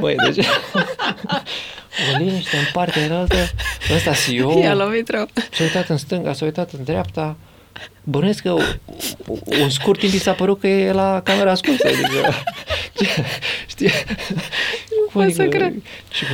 Băi, 0.00 0.14
deci... 0.16 0.46
o 2.14 2.18
liniște 2.18 2.56
în 2.56 2.64
partea 2.72 3.18
altă, 3.18 3.36
ăsta 3.94 4.12
CEO 4.26 4.58
I-a 4.58 4.74
lovit 4.74 5.08
rău. 5.08 5.28
S-a 5.52 5.62
uitat 5.62 5.88
în 5.88 5.96
stânga, 5.96 6.32
s-a 6.32 6.44
uitat 6.44 6.72
în 6.72 6.84
dreapta, 6.84 7.36
bănuiesc 8.04 8.42
că 8.42 8.56
un 9.62 9.68
scurt 9.68 9.98
timp 9.98 10.12
i 10.12 10.18
s-a 10.18 10.32
părut 10.32 10.60
că 10.60 10.66
e 10.66 10.92
la 10.92 11.20
camera 11.24 11.50
ascunsă. 11.50 11.86
Adică, 11.86 12.34
știi? 13.66 13.90
Nu 14.90 15.22
pot 15.22 15.32
să 15.32 15.46
cred. 15.46 15.74
Și, 16.10 16.24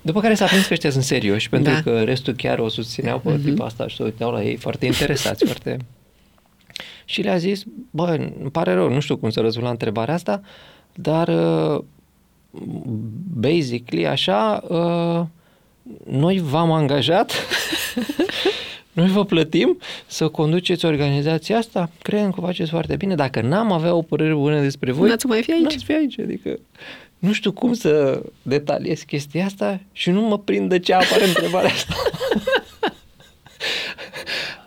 după 0.00 0.20
care 0.20 0.34
s-a 0.34 0.46
prins 0.46 0.66
că 0.66 0.72
ăștia 0.72 0.90
sunt 0.90 1.04
serioși, 1.04 1.48
pentru 1.48 1.72
da. 1.72 1.82
că 1.82 2.02
restul 2.02 2.32
chiar 2.32 2.58
o 2.58 2.68
susțineau 2.68 3.18
pe 3.18 3.34
uh-huh. 3.34 3.44
tipa 3.44 3.64
asta 3.64 3.86
și 3.88 3.96
se 3.96 4.02
uitau 4.02 4.30
la 4.30 4.42
ei 4.42 4.56
foarte 4.56 4.86
interesați, 4.86 5.44
foarte... 5.44 5.76
Și 7.04 7.22
le-a 7.22 7.36
zis, 7.36 7.62
bă, 7.90 8.16
îmi 8.40 8.50
pare 8.50 8.72
rău, 8.72 8.92
nu 8.92 9.00
știu 9.00 9.16
cum 9.16 9.30
să 9.30 9.40
răspund 9.40 9.64
la 9.64 9.70
întrebarea 9.70 10.14
asta, 10.14 10.40
dar 10.94 11.28
uh, 11.28 11.84
basically 13.34 14.06
așa, 14.06 14.64
uh, 14.68 15.24
noi 16.10 16.38
v-am 16.38 16.72
angajat, 16.72 17.32
noi 18.98 19.08
vă 19.08 19.24
plătim 19.24 19.78
să 20.06 20.28
conduceți 20.28 20.84
organizația 20.84 21.58
asta, 21.58 21.90
credem 22.02 22.30
că 22.30 22.40
faceți 22.40 22.70
foarte 22.70 22.96
bine. 22.96 23.14
Dacă 23.14 23.40
n-am 23.40 23.72
avea 23.72 23.94
o 23.94 24.02
părere 24.02 24.34
bună 24.34 24.60
despre 24.60 24.92
voi, 24.92 25.08
n-ați 25.08 25.26
mai 25.26 25.42
fi 25.42 25.52
aici. 25.52 25.62
N-ați 25.62 25.84
fi 25.84 25.92
aici, 25.92 26.18
adică 26.18 26.58
nu 27.18 27.32
știu 27.32 27.52
cum 27.52 27.72
să 27.72 28.22
detaliez 28.42 29.02
chestia 29.02 29.44
asta 29.44 29.80
și 29.92 30.10
nu 30.10 30.20
mă 30.20 30.38
prind 30.38 30.68
de 30.68 30.78
ce 30.78 30.94
apare 30.94 31.26
întrebarea 31.32 31.70
asta. 31.70 31.94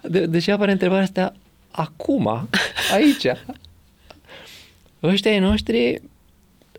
De, 0.01 0.25
de 0.25 0.39
ce 0.39 0.51
apare 0.51 0.71
întrebarea 0.71 1.03
asta 1.03 1.33
acum, 1.71 2.47
aici? 2.93 3.25
Ăștia 5.03 5.31
ai 5.31 5.39
noștri 5.39 6.01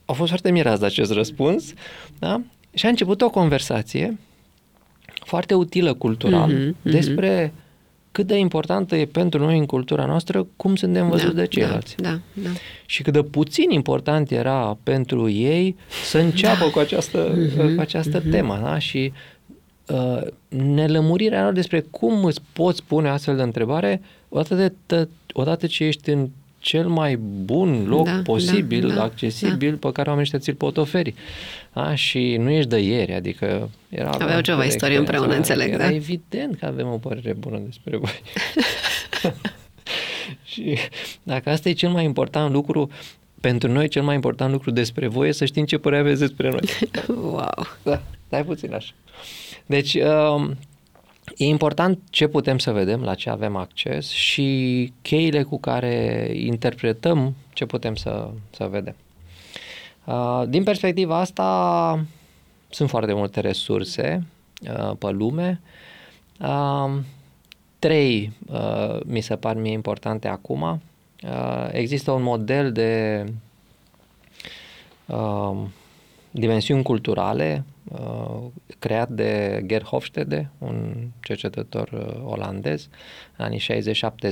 au 0.05 0.15
fost 0.15 0.29
foarte 0.29 0.51
mirați 0.51 0.81
de 0.81 0.87
acest 0.87 1.13
răspuns, 1.13 1.73
da? 2.19 2.41
Și 2.75 2.87
a 2.87 2.89
început 2.89 3.21
o 3.21 3.31
conversație 3.31 4.19
foarte 5.25 5.55
utilă 5.55 5.95
cultural 5.95 6.53
mm-hmm, 6.53 6.71
mm-hmm. 6.71 6.91
despre 6.91 7.53
cât 8.13 8.27
de 8.27 8.39
importantă 8.39 8.97
e 8.97 9.05
pentru 9.05 9.45
noi 9.45 9.59
în 9.59 9.67
cultura 9.67 10.07
noastră 10.07 10.47
cum 10.57 10.77
suntem 10.77 11.09
văzuți 11.09 11.35
da, 11.35 11.41
de 11.41 11.47
ceilalți. 11.47 11.97
Da, 11.97 12.11
da, 12.11 12.19
da. 12.43 12.51
Și 12.87 13.03
cât 13.03 13.13
de 13.13 13.23
puțin 13.23 13.71
important 13.71 14.31
era 14.31 14.79
pentru 14.83 15.29
ei 15.29 15.77
să 16.05 16.19
înceapă 16.19 16.65
da. 16.65 16.71
cu 16.71 16.79
această, 16.79 17.35
mm-hmm, 17.35 17.75
cu 17.75 17.81
această 17.81 18.21
mm-hmm. 18.21 18.31
temă. 18.31 18.61
Da? 18.63 18.79
Și 18.79 19.13
uh, 19.87 20.21
nelămurirea 20.49 21.43
lor 21.43 21.53
despre 21.53 21.81
cum 21.91 22.25
îți 22.25 22.41
poți 22.53 22.85
pune 22.85 23.09
astfel 23.09 23.37
de 23.37 23.43
întrebare 23.43 24.03
odată, 24.29 24.55
de 24.55 24.73
tă, 24.87 25.09
odată 25.33 25.67
ce 25.67 25.85
ești 25.85 26.11
în 26.11 26.29
cel 26.63 26.89
mai 26.89 27.17
bun 27.17 27.85
loc 27.87 28.05
da, 28.05 28.21
posibil, 28.25 28.89
da, 28.89 28.95
da, 28.95 29.03
accesibil, 29.03 29.71
da. 29.71 29.87
pe 29.87 29.93
care 29.93 30.11
oamenii 30.11 30.39
ți-l 30.39 30.55
pot 30.55 30.77
oferi. 30.77 31.15
Da? 31.73 31.95
Și 31.95 32.37
nu 32.37 32.51
ești 32.51 32.69
de 32.69 32.79
ieri, 32.79 33.15
adică 33.15 33.71
era... 33.89 34.11
Aveau 34.11 34.41
ceva 34.41 34.65
istorie 34.65 34.97
împreună, 34.97 35.35
înțeleg, 35.35 35.73
era 35.73 35.89
da? 35.89 35.95
evident 35.95 36.59
că 36.59 36.67
avem 36.67 36.87
o 36.87 36.97
părere 36.97 37.33
bună 37.33 37.59
despre 37.59 37.97
voi. 37.97 38.23
și 40.53 40.79
dacă 41.23 41.51
asta 41.51 41.69
e 41.69 41.73
cel 41.73 41.91
mai 41.91 42.05
important 42.05 42.53
lucru, 42.53 42.91
pentru 43.41 43.73
noi 43.73 43.89
cel 43.89 44.03
mai 44.03 44.15
important 44.15 44.53
lucru 44.53 44.71
despre 44.71 45.07
voi 45.07 45.29
e 45.29 45.33
să 45.33 45.45
știm 45.45 45.65
ce 45.65 45.79
părere 45.79 46.01
aveți 46.01 46.21
despre 46.21 46.49
noi. 46.49 46.61
wow! 47.33 47.67
Da, 47.83 48.03
stai 48.27 48.45
puțin 48.45 48.75
așa. 48.75 48.93
Deci, 49.67 49.95
uh, 49.95 50.51
E 51.37 51.45
important 51.45 51.99
ce 52.11 52.27
putem 52.27 52.59
să 52.59 52.73
vedem, 52.73 53.03
la 53.03 53.15
ce 53.15 53.31
avem 53.31 53.57
acces 53.57 54.09
și 54.09 54.93
cheile 55.03 55.43
cu 55.43 55.61
care 55.61 56.31
interpretăm 56.35 57.35
ce 57.53 57.67
putem 57.67 57.95
să, 57.95 58.31
să 58.51 58.67
vedem. 58.71 58.95
Uh, 60.05 60.43
din 60.49 60.63
perspectiva 60.63 61.19
asta, 61.19 62.05
sunt 62.71 62.89
foarte 62.89 63.13
multe 63.13 63.41
resurse 63.41 64.27
uh, 64.63 64.97
pe 64.99 65.11
lume. 65.11 65.61
Uh, 66.41 66.99
trei 67.79 68.33
mi 69.05 69.21
se 69.21 69.37
par 69.37 69.57
mie 69.57 69.73
importante 69.73 70.29
acum. 70.29 70.81
Există 71.71 72.11
un 72.11 72.23
model 72.23 72.73
de 72.73 73.25
dimensiuni 76.31 76.83
culturale 76.83 77.65
uh, 77.67 77.72
creat 78.79 79.09
de 79.09 79.63
Ger 79.67 79.83
Hofstede, 79.83 80.51
un 80.59 81.07
cercetător 81.21 81.89
uh, 81.93 82.23
olandez, 82.25 82.89
în 83.37 83.45
anii 83.45 83.63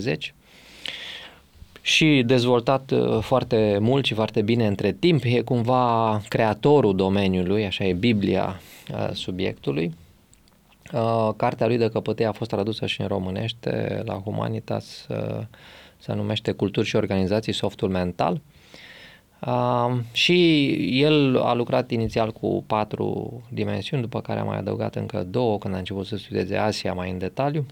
60-70 0.08 0.16
și 1.80 2.22
dezvoltat 2.26 2.90
uh, 2.90 3.18
foarte 3.20 3.78
mult 3.80 4.04
și 4.04 4.14
foarte 4.14 4.42
bine 4.42 4.66
între 4.66 4.92
timp. 4.92 5.22
E 5.24 5.40
cumva 5.40 6.20
creatorul 6.28 6.96
domeniului, 6.96 7.66
așa 7.66 7.84
e 7.84 7.92
Biblia 7.92 8.60
uh, 8.92 9.10
subiectului. 9.12 9.94
Uh, 10.92 11.30
cartea 11.36 11.66
lui 11.66 11.76
de 11.76 11.88
căpătâi 11.88 12.26
a 12.26 12.32
fost 12.32 12.50
tradusă 12.50 12.86
și 12.86 13.00
în 13.00 13.06
românește 13.06 14.02
la 14.04 14.14
Humanitas, 14.14 15.06
uh, 15.08 15.44
se 15.98 16.12
numește 16.12 16.52
Culturi 16.52 16.86
și 16.86 16.96
organizații, 16.96 17.52
softul 17.52 17.88
mental. 17.88 18.32
Uh, 18.32 18.40
și 20.12 20.74
el 21.02 21.38
a 21.38 21.54
lucrat 21.54 21.90
inițial 21.90 22.32
cu 22.32 22.64
patru 22.66 23.40
dimensiuni, 23.48 24.02
după 24.02 24.20
care 24.20 24.40
a 24.40 24.44
mai 24.44 24.58
adăugat 24.58 24.94
încă 24.94 25.26
două 25.30 25.58
când 25.58 25.74
a 25.74 25.78
început 25.78 26.06
să 26.06 26.16
studieze 26.16 26.56
Asia 26.56 26.92
mai 26.92 27.10
în 27.10 27.18
detaliu 27.18 27.66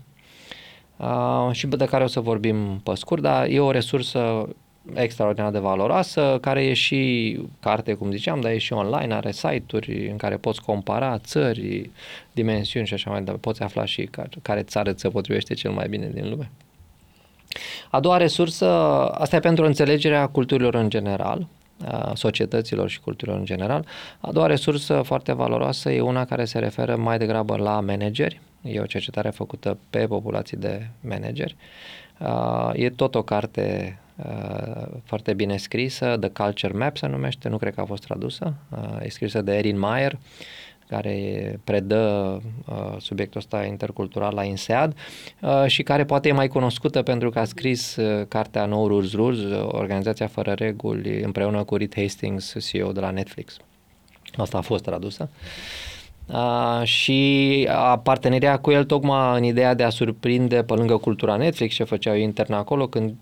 uh, 0.96 1.48
și 1.52 1.66
de 1.66 1.84
care 1.84 2.04
o 2.04 2.06
să 2.06 2.20
vorbim 2.20 2.80
pe 2.82 2.94
scurt, 2.94 3.22
dar 3.22 3.46
e 3.46 3.60
o 3.60 3.70
resursă 3.70 4.48
extraordinar 4.94 5.50
de 5.50 5.58
valoroasă, 5.58 6.38
care 6.40 6.64
e 6.64 6.72
și 6.72 7.40
carte, 7.60 7.94
cum 7.94 8.10
ziceam, 8.10 8.40
dar 8.40 8.50
e 8.50 8.58
și 8.58 8.72
online, 8.72 9.14
are 9.14 9.32
site-uri 9.32 10.08
în 10.10 10.16
care 10.16 10.36
poți 10.36 10.62
compara 10.62 11.18
țări, 11.18 11.90
dimensiuni 12.32 12.86
și 12.86 12.94
așa 12.94 13.10
mai 13.10 13.18
departe. 13.18 13.40
Poți 13.40 13.62
afla 13.62 13.84
și 13.84 14.02
care, 14.02 14.28
care 14.42 14.62
țară 14.62 14.92
ți 14.92 15.00
se 15.00 15.08
potrivește 15.08 15.54
cel 15.54 15.70
mai 15.70 15.88
bine 15.88 16.10
din 16.14 16.28
lume. 16.28 16.50
A 17.90 18.00
doua 18.00 18.16
resursă, 18.16 18.66
asta 19.08 19.36
e 19.36 19.40
pentru 19.40 19.64
înțelegerea 19.64 20.26
culturilor 20.26 20.74
în 20.74 20.90
general, 20.90 21.46
a 21.86 22.12
societăților 22.14 22.88
și 22.88 23.00
culturilor 23.00 23.38
în 23.38 23.44
general. 23.44 23.86
A 24.20 24.32
doua 24.32 24.46
resursă 24.46 25.02
foarte 25.04 25.32
valoroasă 25.32 25.90
e 25.90 26.00
una 26.00 26.24
care 26.24 26.44
se 26.44 26.58
referă 26.58 26.96
mai 26.96 27.18
degrabă 27.18 27.56
la 27.56 27.80
manageri. 27.80 28.40
E 28.62 28.80
o 28.80 28.86
cercetare 28.86 29.30
făcută 29.30 29.78
pe 29.90 30.06
populații 30.06 30.56
de 30.56 30.88
manageri. 31.00 31.56
E 32.72 32.90
tot 32.90 33.14
o 33.14 33.22
carte 33.22 33.98
foarte 35.04 35.34
bine 35.34 35.56
scrisă, 35.56 36.16
The 36.20 36.28
Culture 36.28 36.72
Map 36.72 36.96
se 36.96 37.06
numește, 37.06 37.48
nu 37.48 37.56
cred 37.56 37.74
că 37.74 37.80
a 37.80 37.84
fost 37.84 38.04
tradusă, 38.04 38.54
e 39.02 39.08
scrisă 39.08 39.42
de 39.42 39.56
Erin 39.56 39.78
Meyer 39.78 40.18
care 40.88 41.60
predă 41.64 42.40
uh, 42.68 42.96
subiectul 42.98 43.40
ăsta 43.40 43.64
intercultural 43.64 44.34
la 44.34 44.44
INSEAD 44.44 44.96
uh, 45.40 45.64
și 45.66 45.82
care 45.82 46.04
poate 46.04 46.28
e 46.28 46.32
mai 46.32 46.48
cunoscută 46.48 47.02
pentru 47.02 47.30
că 47.30 47.38
a 47.38 47.44
scris 47.44 47.96
uh, 47.96 48.26
cartea 48.28 48.66
No 48.66 48.86
Rules 48.86 49.12
Rules, 49.12 49.40
Organizația 49.62 50.26
Fără 50.26 50.52
Reguli, 50.52 51.20
împreună 51.22 51.64
cu 51.64 51.76
Reed 51.76 51.94
Hastings, 51.96 52.54
CEO 52.70 52.92
de 52.92 53.00
la 53.00 53.10
Netflix. 53.10 53.56
Asta 54.36 54.58
a 54.58 54.60
fost 54.60 54.84
tradusă. 54.84 55.30
Uh, 56.26 56.82
și 56.82 57.68
a 57.70 57.98
parteneria 57.98 58.58
cu 58.58 58.70
el 58.70 58.84
tocmai 58.84 59.38
în 59.38 59.44
ideea 59.44 59.74
de 59.74 59.82
a 59.82 59.88
surprinde 59.88 60.62
pe 60.62 60.74
lângă 60.74 60.96
cultura 60.96 61.36
Netflix 61.36 61.74
ce 61.74 61.84
făceau 61.84 62.16
ei 62.16 62.22
intern 62.22 62.52
acolo, 62.52 62.86
când 62.86 63.14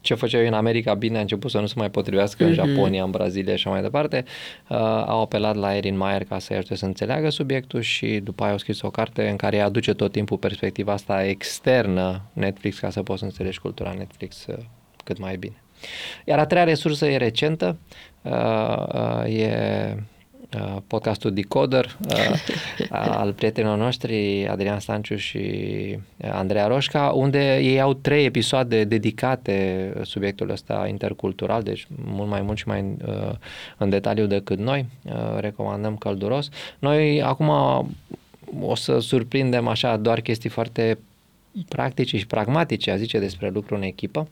ce 0.00 0.14
făceau 0.14 0.40
ei 0.40 0.46
în 0.46 0.54
America 0.54 0.94
bine 0.94 1.18
a 1.18 1.20
început 1.20 1.50
să 1.50 1.58
nu 1.58 1.66
se 1.66 1.74
mai 1.76 1.90
potrivească 1.90 2.44
mm-hmm. 2.44 2.46
în 2.46 2.52
mhm. 2.60 2.74
Japonia, 2.74 3.04
în 3.04 3.10
Brazilia 3.10 3.56
și 3.56 3.68
mai 3.68 3.82
departe, 3.82 4.24
uh, 4.68 4.76
au 5.06 5.20
apelat 5.20 5.56
la 5.56 5.76
Erin 5.76 5.96
Mayer 5.96 6.24
ca 6.24 6.38
să-i 6.38 6.56
ajute 6.56 6.74
să 6.74 6.84
înțeleagă 6.84 7.30
subiectul 7.30 7.80
și 7.80 8.20
după 8.22 8.42
aia 8.42 8.52
au 8.52 8.58
scris 8.58 8.82
o 8.82 8.90
carte 8.90 9.28
în 9.28 9.36
care 9.36 9.60
aduce 9.60 9.92
tot 9.92 10.12
timpul 10.12 10.36
perspectiva 10.36 10.92
asta 10.92 11.24
externă 11.24 12.22
Netflix 12.32 12.78
ca 12.78 12.90
să 12.90 13.02
poți 13.02 13.18
să 13.18 13.24
înțelegi 13.24 13.60
cultura 13.60 13.94
Netflix 13.98 14.46
uh, 14.46 14.56
cât 15.04 15.18
mai 15.18 15.36
bine. 15.36 15.62
Iar 16.24 16.38
a 16.38 16.46
treia 16.46 16.64
resursă 16.64 17.06
e 17.06 17.16
recentă, 17.16 17.78
uh, 18.22 18.86
uh, 18.92 19.38
e 19.38 19.96
Uh, 19.96 20.02
podcastul 20.86 21.32
Decoder 21.32 21.96
uh, 22.08 22.88
al 22.90 23.32
prietenilor 23.32 23.78
noștri 23.78 24.46
Adrian 24.48 24.80
Stanciu 24.80 25.16
și 25.16 25.38
uh, 26.16 26.30
Andreea 26.32 26.66
Roșca, 26.66 27.06
unde 27.06 27.58
ei 27.58 27.80
au 27.80 27.94
trei 27.94 28.24
episoade 28.24 28.84
dedicate 28.84 29.92
subiectului 30.02 30.52
ăsta 30.52 30.86
intercultural, 30.88 31.62
deci 31.62 31.86
mult 32.04 32.28
mai 32.28 32.42
mult 32.42 32.58
și 32.58 32.68
mai 32.68 32.96
în 33.78 33.88
detaliu 33.88 34.26
decât 34.26 34.58
noi. 34.58 34.86
Recomandăm 35.38 35.96
călduros. 35.96 36.48
Noi 36.78 37.22
acum 37.22 37.48
o 38.60 38.74
să 38.74 38.98
surprindem 38.98 39.68
așa 39.68 39.96
doar 39.96 40.20
chestii 40.20 40.50
foarte 40.50 40.98
practice 41.68 42.18
și 42.18 42.26
pragmatice, 42.26 42.90
a 42.90 42.96
zice, 42.96 43.18
despre 43.18 43.48
lucru 43.48 43.74
în 43.74 43.82
echipă. 43.82 44.28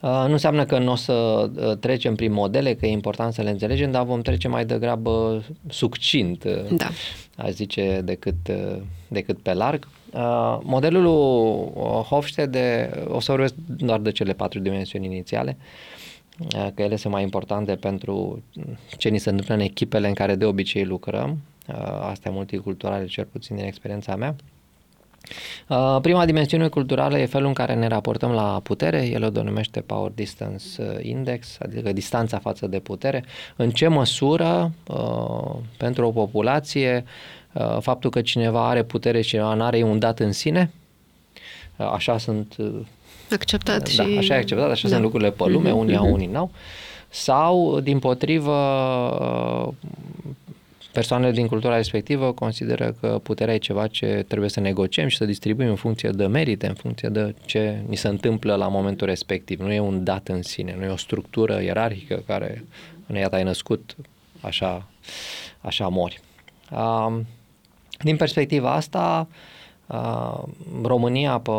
Uh, 0.00 0.10
nu 0.10 0.32
înseamnă 0.32 0.64
că 0.64 0.78
nu 0.78 0.92
o 0.92 0.94
să 0.94 1.12
uh, 1.12 1.76
trecem 1.76 2.14
prin 2.14 2.32
modele, 2.32 2.74
că 2.74 2.86
e 2.86 2.90
important 2.90 3.32
să 3.32 3.42
le 3.42 3.50
înțelegem, 3.50 3.90
dar 3.90 4.04
vom 4.04 4.20
trece 4.20 4.48
mai 4.48 4.64
degrabă 4.64 5.42
succint, 5.68 6.44
uh, 6.44 6.76
da. 6.76 6.88
aș 7.36 7.50
zice, 7.50 8.00
decât, 8.04 8.50
decât 9.08 9.38
pe 9.38 9.52
larg. 9.52 9.88
Modelul 10.62 11.06
Hofstede, 12.08 12.90
o 13.08 13.20
să 13.20 13.30
vorbesc 13.30 13.54
doar 13.66 14.00
de 14.00 14.10
cele 14.10 14.32
patru 14.32 14.58
dimensiuni 14.58 15.06
inițiale, 15.06 15.56
că 16.74 16.82
ele 16.82 16.96
sunt 16.96 17.12
mai 17.12 17.22
importante 17.22 17.74
pentru 17.74 18.42
ce 18.96 19.08
ni 19.08 19.18
se 19.18 19.30
întâmplă 19.30 19.54
în 19.54 19.60
echipele 19.60 20.08
în 20.08 20.14
care 20.14 20.34
de 20.34 20.44
obicei 20.44 20.84
lucrăm, 20.84 21.38
astea 22.00 22.30
multiculturale, 22.30 23.06
cel 23.06 23.26
puțin 23.32 23.56
din 23.56 23.64
experiența 23.64 24.16
mea. 24.16 24.36
Uh, 25.68 25.98
prima 26.02 26.24
dimensiune 26.24 26.68
culturală 26.68 27.18
e 27.18 27.26
felul 27.26 27.46
în 27.46 27.52
care 27.52 27.74
ne 27.74 27.86
raportăm 27.86 28.30
la 28.30 28.60
putere, 28.62 29.06
el 29.06 29.24
o 29.24 29.30
denumește 29.30 29.80
Power 29.80 30.10
Distance 30.14 30.64
uh, 30.78 30.86
Index, 31.02 31.56
adică 31.62 31.92
distanța 31.92 32.38
față 32.38 32.66
de 32.66 32.78
putere. 32.78 33.24
În 33.56 33.70
ce 33.70 33.88
măsură 33.88 34.72
uh, 34.86 35.56
pentru 35.76 36.06
o 36.06 36.10
populație 36.10 37.04
faptul 37.80 38.10
că 38.10 38.20
cineva 38.20 38.68
are 38.68 38.82
putere 38.82 39.20
și 39.20 39.28
cineva 39.28 39.54
nu 39.54 39.64
are 39.64 39.78
e 39.78 39.82
un 39.82 39.98
dat 39.98 40.18
în 40.18 40.32
sine? 40.32 40.70
Așa 41.76 42.18
sunt 42.18 42.56
acceptat 43.30 43.94
da, 43.94 44.04
și... 44.04 44.16
așa 44.18 44.34
e 44.34 44.38
acceptat, 44.38 44.70
așa 44.70 44.82
da. 44.82 44.88
sunt 44.88 45.02
lucrurile 45.02 45.30
pe 45.30 45.44
lume, 45.46 45.70
mm-hmm, 45.70 45.72
unii 45.72 45.96
au, 45.96 46.12
unii 46.12 46.26
n-au. 46.26 46.50
Sau, 47.08 47.80
din 47.80 47.98
potrivă, 47.98 48.54
Persoanele 50.94 51.32
din 51.32 51.46
cultura 51.46 51.76
respectivă 51.76 52.32
consideră 52.32 52.94
că 53.00 53.20
puterea 53.22 53.54
e 53.54 53.58
ceva 53.58 53.86
ce 53.86 54.24
trebuie 54.28 54.50
să 54.50 54.60
negociem 54.60 55.08
și 55.08 55.16
să 55.16 55.24
distribuim 55.24 55.68
în 55.68 55.74
funcție 55.74 56.10
de 56.10 56.26
merite, 56.26 56.66
în 56.66 56.74
funcție 56.74 57.08
de 57.08 57.34
ce 57.44 57.82
ni 57.86 57.96
se 57.96 58.08
întâmplă 58.08 58.54
la 58.54 58.68
momentul 58.68 59.06
respectiv. 59.06 59.60
Nu 59.60 59.72
e 59.72 59.80
un 59.80 60.04
dat 60.04 60.28
în 60.28 60.42
sine, 60.42 60.74
nu 60.78 60.84
e 60.84 60.88
o 60.88 60.96
structură 60.96 61.62
ierarhică 61.62 62.22
care, 62.26 62.64
nu 63.06 63.18
iată, 63.18 63.34
ai 63.34 63.42
născut, 63.42 63.96
așa, 64.40 64.86
așa 65.60 65.88
mori. 65.88 66.20
Din 67.98 68.16
perspectiva 68.16 68.72
asta, 68.72 69.28
România 70.82 71.38
pe, 71.38 71.52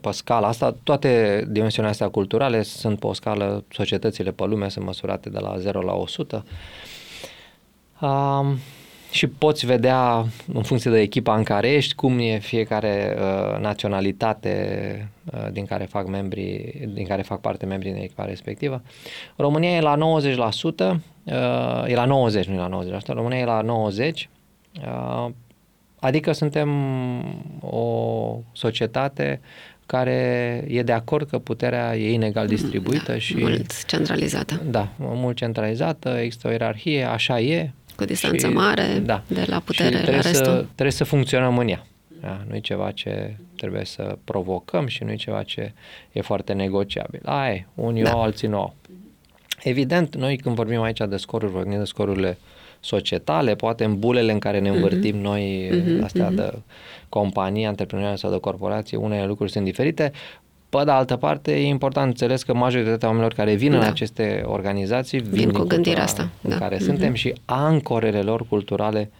pe 0.00 0.10
scala 0.10 0.48
asta, 0.48 0.76
toate 0.82 1.44
dimensiunile 1.48 1.92
astea 1.92 2.08
culturale 2.08 2.62
sunt 2.62 2.98
pe 2.98 3.06
o 3.06 3.12
scală, 3.12 3.64
societățile 3.72 4.30
pe 4.30 4.44
lume 4.44 4.68
sunt 4.68 4.84
măsurate 4.84 5.28
de 5.28 5.38
la 5.38 5.58
0 5.58 5.80
la 5.80 5.92
100 5.92 6.44
și 9.10 9.26
poți 9.26 9.66
vedea 9.66 10.24
în 10.52 10.62
funcție 10.62 10.90
de 10.90 11.00
echipa 11.00 11.36
în 11.36 11.42
care 11.42 11.68
ești, 11.68 11.94
cum 11.94 12.18
e 12.18 12.38
fiecare 12.38 13.16
uh, 13.18 13.60
naționalitate 13.60 15.08
uh, 15.32 15.52
din 15.52 15.66
care 15.66 15.84
fac 15.84 16.06
membri, 16.06 16.72
din 16.94 17.06
care 17.06 17.22
fac 17.22 17.40
parte 17.40 17.66
membrii 17.66 17.92
din 17.92 18.02
echipa 18.02 18.24
respectivă. 18.24 18.82
România 19.36 19.70
e 19.70 19.80
la 19.80 19.96
90%, 19.96 20.00
uh, 20.00 20.94
e 21.86 21.94
la 21.94 22.04
90, 22.04 22.46
nu 22.46 22.54
e 22.54 22.56
la 22.56 22.98
90%, 22.98 23.06
România 23.06 23.38
e 23.38 23.44
la 23.44 23.62
90%, 23.62 23.66
uh, 24.84 25.30
adică 26.00 26.32
suntem 26.32 26.70
o 27.60 28.38
societate 28.52 29.40
care 29.86 30.64
e 30.68 30.82
de 30.82 30.92
acord 30.92 31.28
că 31.28 31.38
puterea 31.38 31.96
e 31.96 32.12
inegal 32.12 32.46
distribuită 32.46 33.12
da, 33.12 33.18
și... 33.18 33.36
Mult 33.38 33.84
centralizată. 33.84 34.62
Da, 34.70 34.88
mult 34.98 35.36
centralizată, 35.36 36.08
există 36.08 36.48
o 36.48 36.50
ierarhie, 36.50 37.04
așa 37.04 37.40
e, 37.40 37.72
cu 38.00 38.06
distanță 38.06 38.46
și, 38.46 38.52
mare 38.52 39.02
da. 39.04 39.22
de 39.26 39.44
la 39.46 39.58
putere 39.58 39.88
și 39.88 39.94
trebuie 39.94 40.16
la 40.16 40.20
restul. 40.20 40.44
Să, 40.44 40.64
trebuie 40.74 40.90
să 40.90 41.04
funcționăm 41.04 41.58
în 41.58 41.68
ea. 41.68 41.86
Da? 42.20 42.40
Nu 42.48 42.54
e 42.54 42.60
ceva 42.60 42.90
ce 42.90 43.36
trebuie 43.56 43.84
să 43.84 44.18
provocăm 44.24 44.86
și 44.86 45.04
nu 45.04 45.10
e 45.10 45.14
ceva 45.14 45.42
ce 45.42 45.72
e 46.12 46.20
foarte 46.20 46.52
negociabil. 46.52 47.20
Ai, 47.24 47.66
unii 47.74 48.02
da. 48.02 48.10
au, 48.10 48.22
alții 48.22 48.48
nu 48.48 48.56
au. 48.56 48.74
Evident, 49.62 50.16
noi 50.16 50.36
când 50.36 50.54
vorbim 50.54 50.80
aici 50.80 51.00
de 51.08 51.16
scoruri, 51.16 51.52
vorbim 51.52 51.78
de 51.78 51.84
scorurile 51.84 52.38
societale, 52.80 53.54
poate 53.54 53.84
în 53.84 53.98
bulele 53.98 54.32
în 54.32 54.38
care 54.38 54.58
ne 54.58 54.70
mhm. 54.70 54.76
învârtim 54.76 55.18
mm-hmm. 55.18 55.22
noi, 55.22 55.70
mm-hmm. 55.72 56.02
astea 56.02 56.30
mm-hmm. 56.30 56.34
de 56.34 56.52
companie, 57.08 57.66
antreprenoriale 57.66 58.16
sau 58.16 58.30
de 58.30 58.38
corporație, 58.38 58.96
unele 58.96 59.26
lucruri 59.26 59.50
sunt 59.50 59.64
diferite. 59.64 60.12
Pe 60.70 60.84
de 60.84 60.90
altă 60.90 61.16
parte, 61.16 61.52
e 61.52 61.66
important 61.66 62.06
înțeles 62.06 62.42
că 62.42 62.54
majoritatea 62.54 63.08
oamenilor 63.08 63.34
care 63.34 63.54
vin 63.54 63.70
da. 63.70 63.76
în 63.76 63.82
aceste 63.82 64.42
organizații 64.46 65.18
vin, 65.20 65.30
vin 65.30 65.50
cu 65.50 65.62
gândirea 65.62 66.02
asta 66.02 66.28
în 66.42 66.50
da. 66.50 66.58
care 66.58 66.76
mm-hmm. 66.76 66.84
suntem 66.84 67.14
și 67.14 67.34
ancorele 67.44 68.22
lor 68.22 68.46
culturale 68.48 69.10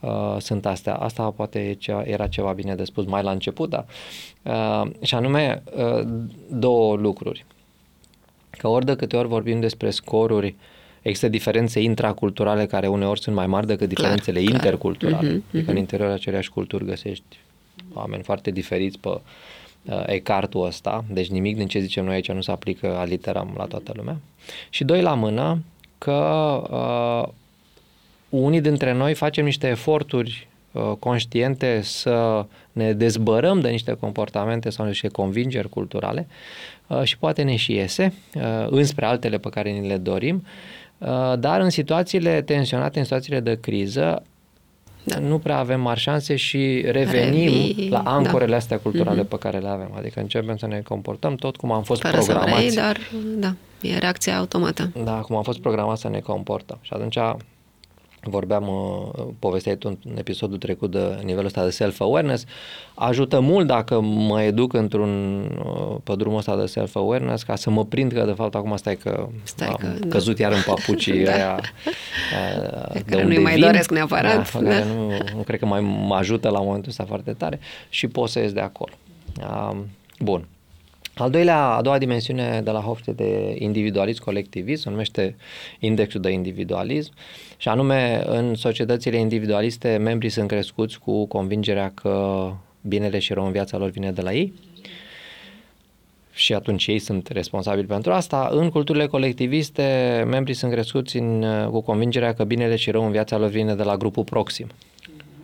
uh, 0.00 0.36
sunt 0.38 0.66
astea. 0.66 0.94
Asta 0.94 1.30
poate 1.30 1.58
e 1.58 1.72
ceva, 1.72 2.02
era 2.02 2.26
ceva 2.26 2.52
bine 2.52 2.74
de 2.74 2.84
spus 2.84 3.04
mai 3.04 3.22
la 3.22 3.30
început, 3.30 3.70
da? 3.70 3.84
Uh, 4.42 4.90
și 5.02 5.14
anume 5.14 5.62
uh, 5.76 6.06
două 6.50 6.96
lucruri. 6.96 7.44
Că 8.50 8.68
ori 8.68 8.84
de 8.84 8.96
câte 8.96 9.16
ori 9.16 9.28
vorbim 9.28 9.60
despre 9.60 9.90
scoruri, 9.90 10.54
există 11.02 11.28
diferențe 11.28 11.80
intraculturale 11.80 12.66
care 12.66 12.86
uneori 12.86 13.20
sunt 13.20 13.34
mai 13.34 13.46
mari 13.46 13.66
decât 13.66 13.88
diferențele 13.88 14.40
clar, 14.40 14.54
interculturale. 14.54 15.28
Clar. 15.28 15.32
Mm-hmm, 15.32 15.48
adică 15.48 15.64
mm-hmm. 15.64 15.74
în 15.74 15.76
interiorul 15.76 16.14
aceleași 16.14 16.50
culturi 16.50 16.84
găsești 16.84 17.38
oameni 17.94 18.22
foarte 18.22 18.50
diferiți 18.50 18.98
pe 18.98 19.08
uh, 19.08 19.18
ecartul 20.06 20.66
ăsta, 20.66 21.04
deci 21.10 21.28
nimic 21.28 21.56
din 21.56 21.66
ce 21.66 21.78
zicem 21.78 22.04
noi 22.04 22.14
aici 22.14 22.32
nu 22.32 22.40
se 22.40 22.50
aplică 22.50 22.96
aliteram 22.96 23.54
la 23.56 23.64
toată 23.64 23.92
lumea. 23.96 24.16
Și 24.70 24.84
doi 24.84 25.02
la 25.02 25.14
mână, 25.14 25.62
că 25.98 26.12
uh, 26.70 27.34
unii 28.28 28.60
dintre 28.60 28.92
noi 28.92 29.14
facem 29.14 29.44
niște 29.44 29.68
eforturi 29.68 30.48
uh, 30.72 30.92
conștiente 30.98 31.80
să 31.82 32.46
ne 32.72 32.92
dezbărăm 32.92 33.60
de 33.60 33.68
niște 33.68 33.92
comportamente 33.92 34.70
sau 34.70 34.86
niște 34.86 35.08
convingeri 35.08 35.68
culturale 35.68 36.26
uh, 36.86 37.02
și 37.02 37.18
poate 37.18 37.42
ne 37.42 37.56
și 37.56 37.72
iese 37.72 38.12
uh, 38.34 38.42
înspre 38.70 39.06
altele 39.06 39.38
pe 39.38 39.48
care 39.48 39.70
ni 39.70 39.86
le 39.86 39.96
dorim, 39.96 40.44
uh, 40.98 41.38
dar 41.38 41.60
în 41.60 41.70
situațiile 41.70 42.42
tensionate, 42.42 42.98
în 42.98 43.04
situațiile 43.04 43.40
de 43.40 43.60
criză, 43.60 44.22
da. 45.08 45.18
nu 45.18 45.38
prea 45.38 45.58
avem 45.58 45.80
mari 45.80 46.00
șanse 46.00 46.36
și 46.36 46.84
revenim 46.90 47.66
Revi, 47.66 47.88
la 47.88 47.98
ancorele 47.98 48.50
da. 48.50 48.56
astea 48.56 48.78
culturale 48.78 49.24
mm-hmm. 49.24 49.28
pe 49.28 49.38
care 49.38 49.58
le 49.58 49.68
avem. 49.68 49.90
Adică 49.96 50.20
începem 50.20 50.56
să 50.56 50.66
ne 50.66 50.80
comportăm 50.80 51.34
tot 51.34 51.56
cum 51.56 51.72
am 51.72 51.82
fost 51.82 52.00
Fără 52.00 52.16
programați. 52.16 52.50
Să 52.50 52.58
vrei, 52.58 52.74
dar 52.74 52.98
da, 53.38 53.54
e 53.88 53.98
reacția 53.98 54.38
automată. 54.38 54.90
Da, 55.04 55.12
cum 55.12 55.36
am 55.36 55.42
fost 55.42 55.58
programați 55.58 56.00
să 56.00 56.08
ne 56.08 56.20
comportăm. 56.20 56.78
Și 56.80 56.92
atunci 56.92 57.18
vorbeam, 58.28 58.68
uh, 58.68 59.24
povesteai 59.38 59.76
tu 59.76 59.98
în 60.04 60.16
episodul 60.16 60.58
trecut 60.58 60.90
de 60.90 61.18
nivelul 61.22 61.46
ăsta 61.46 61.64
de 61.64 61.70
self-awareness, 61.70 62.44
ajută 62.94 63.40
mult 63.40 63.66
dacă 63.66 64.00
mă 64.00 64.42
educ 64.42 64.72
într-un, 64.72 65.42
uh, 65.64 65.96
pe 66.04 66.14
drumul 66.16 66.38
ăsta 66.38 66.56
de 66.56 66.66
self-awareness 66.66 67.42
ca 67.42 67.56
să 67.56 67.70
mă 67.70 67.84
prind 67.84 68.12
că 68.12 68.24
de 68.24 68.32
fapt 68.32 68.54
acum 68.54 68.76
stai 68.76 68.96
că 68.96 69.28
stai 69.42 69.68
am 69.68 69.74
că, 69.74 69.86
da. 69.86 70.08
căzut 70.08 70.36
da. 70.36 70.42
iar 70.42 70.52
în 70.52 70.62
papucii 70.66 71.24
da. 71.24 71.32
aia 71.32 71.60
uh, 71.60 72.92
de 72.92 73.02
care 73.06 73.24
nu-i 73.24 73.38
mai 73.38 73.52
vin, 73.52 73.62
doresc 73.62 73.90
neapărat. 73.90 74.52
Da, 74.52 74.60
da. 74.60 74.68
Care 74.68 74.84
nu, 74.84 75.08
nu 75.36 75.42
cred 75.42 75.58
că 75.58 75.66
mai 75.66 75.80
mă 75.80 76.14
ajută 76.14 76.48
la 76.48 76.60
momentul 76.60 76.90
ăsta 76.90 77.04
foarte 77.04 77.32
tare 77.32 77.60
și 77.88 78.06
pot 78.06 78.28
să 78.28 78.38
ies 78.38 78.52
de 78.52 78.60
acolo. 78.60 78.92
Uh, 79.40 79.76
bun. 80.18 80.46
Al 81.18 81.30
doilea, 81.30 81.64
a 81.64 81.82
doua 81.82 81.98
dimensiune 81.98 82.60
de 82.64 82.70
la 82.70 82.80
Hofte 82.80 83.12
de 83.12 83.56
individualism 83.58 84.24
colectivism 84.24 84.82
se 84.82 84.90
numește 84.90 85.36
indexul 85.78 86.20
de 86.20 86.30
individualism 86.30 87.12
și 87.56 87.68
anume 87.68 88.22
în 88.26 88.54
societățile 88.54 89.16
individualiste 89.16 89.96
membrii 89.96 90.30
sunt 90.30 90.48
crescuți 90.48 90.98
cu 90.98 91.26
convingerea 91.26 91.90
că 91.94 92.50
binele 92.80 93.18
și 93.18 93.32
rău 93.32 93.46
în 93.46 93.52
viața 93.52 93.76
lor 93.76 93.90
vine 93.90 94.12
de 94.12 94.20
la 94.20 94.32
ei 94.32 94.52
și 96.32 96.54
atunci 96.54 96.86
ei 96.86 96.98
sunt 96.98 97.28
responsabili 97.28 97.86
pentru 97.86 98.12
asta. 98.12 98.48
În 98.52 98.70
culturile 98.70 99.06
colectiviste, 99.06 100.24
membrii 100.28 100.54
sunt 100.54 100.72
crescuți 100.72 101.16
în, 101.16 101.44
cu 101.70 101.80
convingerea 101.80 102.34
că 102.34 102.44
binele 102.44 102.76
și 102.76 102.90
rău 102.90 103.04
în 103.04 103.10
viața 103.10 103.36
lor 103.38 103.48
vine 103.48 103.74
de 103.74 103.82
la 103.82 103.96
grupul 103.96 104.24
proxim. 104.24 104.66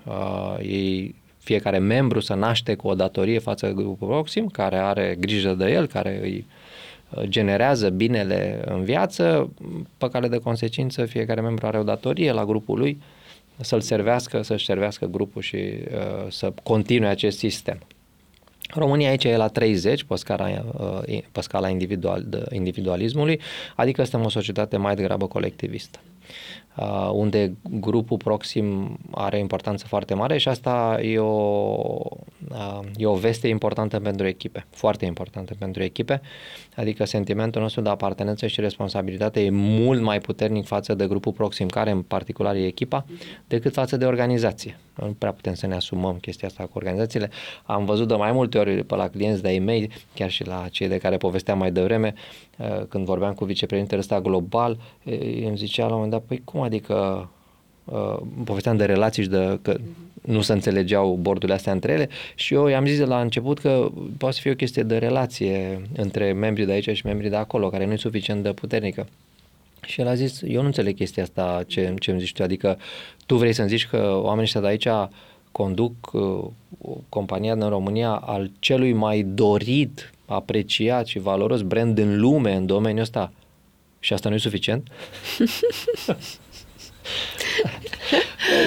Uh, 0.05 0.57
ei 0.63 1.15
fiecare 1.45 1.79
membru 1.79 2.21
să 2.21 2.35
naște 2.35 2.75
cu 2.75 2.89
o 2.89 2.95
datorie 2.95 3.39
față 3.39 3.67
de 3.67 3.73
grupul 3.73 4.09
proxim, 4.09 4.47
care 4.47 4.77
are 4.77 5.17
grijă 5.21 5.55
de 5.55 5.71
el, 5.71 5.87
care 5.87 6.19
îi 6.23 6.47
uh, 7.11 7.23
generează 7.29 7.91
binele 7.91 8.63
în 8.65 8.85
viață, 8.85 9.53
pe 9.99 10.09
care 10.09 10.29
de 10.29 10.39
consecință 10.39 11.05
fiecare 11.05 11.41
membru 11.41 11.67
are 11.67 11.79
o 11.79 11.83
datorie 11.83 12.33
la 12.33 12.45
grupul 12.45 12.79
lui 12.79 13.01
să-l 13.61 13.81
servească, 13.81 14.43
să-și 14.43 14.65
servească 14.65 15.07
grupul 15.07 15.43
și 15.43 15.57
uh, 15.57 16.31
să 16.31 16.53
continue 16.63 17.09
acest 17.09 17.39
sistem. 17.39 17.79
România 18.75 19.09
aici 19.09 19.25
e 19.25 19.37
la 19.37 19.49
30 19.49 20.03
pe 20.05 20.15
scala, 20.15 20.65
uh, 21.09 21.19
pe 21.33 21.41
scala 21.41 21.69
individual, 21.69 22.23
de, 22.27 22.45
individualismului, 22.53 23.41
adică 23.77 24.03
suntem 24.03 24.27
o 24.27 24.29
societate 24.29 24.77
mai 24.77 24.95
degrabă 24.95 25.27
colectivistă. 25.27 25.99
Uh, 26.77 27.11
unde 27.13 27.57
grupul 27.63 28.17
proxim 28.17 28.99
are 29.11 29.39
importanță 29.39 29.87
foarte 29.87 30.15
mare 30.15 30.39
și 30.39 30.49
asta 30.49 30.99
e 31.03 31.19
o, 31.19 31.99
uh, 32.49 32.81
e 32.97 33.07
o 33.07 33.15
veste 33.15 33.49
importantă 33.49 34.01
pentru 34.01 34.27
echipe, 34.27 34.67
foarte 34.71 35.05
importantă 35.05 35.55
pentru 35.59 35.83
echipe, 35.83 36.21
adică 36.77 37.05
sentimentul 37.05 37.61
nostru 37.61 37.81
de 37.81 37.89
apartenență 37.89 38.47
și 38.47 38.61
responsabilitate 38.61 39.45
e 39.45 39.51
mult 39.51 40.03
mai 40.03 40.19
puternic 40.19 40.67
față 40.67 40.95
de 40.95 41.07
grupul 41.07 41.33
proxim, 41.33 41.69
care 41.69 41.91
în 41.91 42.03
particular 42.03 42.55
e 42.55 42.67
echipa, 42.67 43.05
decât 43.49 43.73
față 43.73 43.97
de 43.97 44.05
organizație. 44.05 44.79
Nu 44.95 45.15
prea 45.19 45.33
putem 45.33 45.55
să 45.55 45.67
ne 45.67 45.75
asumăm 45.75 46.17
chestia 46.17 46.49
asta 46.49 46.63
cu 46.63 46.71
organizațiile. 46.75 47.31
Am 47.65 47.85
văzut 47.85 48.09
de 48.09 48.15
mai 48.15 48.33
multe 48.33 48.59
ori 48.59 48.85
pe 48.85 48.95
la 48.95 49.09
clienți 49.09 49.43
de 49.43 49.51
e-mail, 49.51 49.93
chiar 50.15 50.31
și 50.31 50.47
la 50.47 50.67
cei 50.71 50.89
de 50.89 50.99
care 50.99 51.17
povesteam 51.17 51.59
mai 51.59 51.73
devreme, 51.73 52.15
uh, 52.59 52.83
când 52.89 53.05
vorbeam 53.05 53.33
cu 53.33 53.45
vicepreședintele 53.45 54.01
ăsta 54.01 54.21
global, 54.21 54.79
îmi 55.47 55.57
zicea 55.57 55.83
la 55.83 55.89
un 55.89 55.95
moment 55.95 56.13
dat, 56.13 56.23
păi 56.23 56.43
cum 56.45 56.61
adică 56.61 57.29
uh, 57.85 58.17
povesteam 58.45 58.77
de 58.77 58.85
relații 58.85 59.23
și 59.23 59.29
de 59.29 59.59
că 59.63 59.77
nu 60.27 60.41
se 60.41 60.53
înțelegeau 60.53 61.19
bordurile 61.21 61.55
astea 61.55 61.73
între 61.73 61.93
ele 61.93 62.09
și 62.35 62.55
eu 62.55 62.67
i-am 62.67 62.87
zis 62.87 62.99
de 62.99 63.05
la 63.05 63.21
început 63.21 63.59
că 63.59 63.89
poate 64.19 64.35
să 64.35 64.41
fie 64.41 64.51
o 64.51 64.55
chestie 64.55 64.83
de 64.83 64.99
relație 64.99 65.83
între 65.97 66.33
membrii 66.33 66.67
de 66.67 66.73
aici 66.73 66.91
și 66.91 67.07
membrii 67.07 67.31
de 67.31 67.37
acolo, 67.37 67.69
care 67.69 67.87
nu 67.87 67.93
e 67.93 67.97
suficient 67.97 68.43
de 68.43 68.53
puternică. 68.53 69.07
Și 69.87 70.01
el 70.01 70.07
a 70.07 70.15
zis, 70.15 70.41
eu 70.47 70.61
nu 70.61 70.67
înțeleg 70.67 70.97
chestia 70.97 71.23
asta 71.23 71.63
ce, 71.67 71.95
ce 71.99 72.11
îmi 72.11 72.21
zici 72.21 72.33
tu, 72.33 72.43
adică 72.43 72.79
tu 73.27 73.37
vrei 73.37 73.53
să-mi 73.53 73.69
zici 73.69 73.87
că 73.87 74.21
oamenii 74.23 74.43
ăștia 74.43 74.61
de 74.61 74.67
aici 74.67 74.89
conduc 75.53 76.13
uh, 76.13 76.45
compania 77.09 77.55
din 77.55 77.69
România 77.69 78.11
al 78.11 78.51
celui 78.59 78.93
mai 78.93 79.23
dorit, 79.23 80.13
apreciat 80.27 81.07
și 81.07 81.19
valoros 81.19 81.63
brand 81.63 81.99
în 81.99 82.21
lume 82.21 82.55
în 82.55 82.67
domeniul 82.67 83.03
ăsta 83.03 83.33
și 84.01 84.13
asta 84.13 84.29
nu 84.29 84.35
e 84.35 84.39
suficient? 84.39 84.89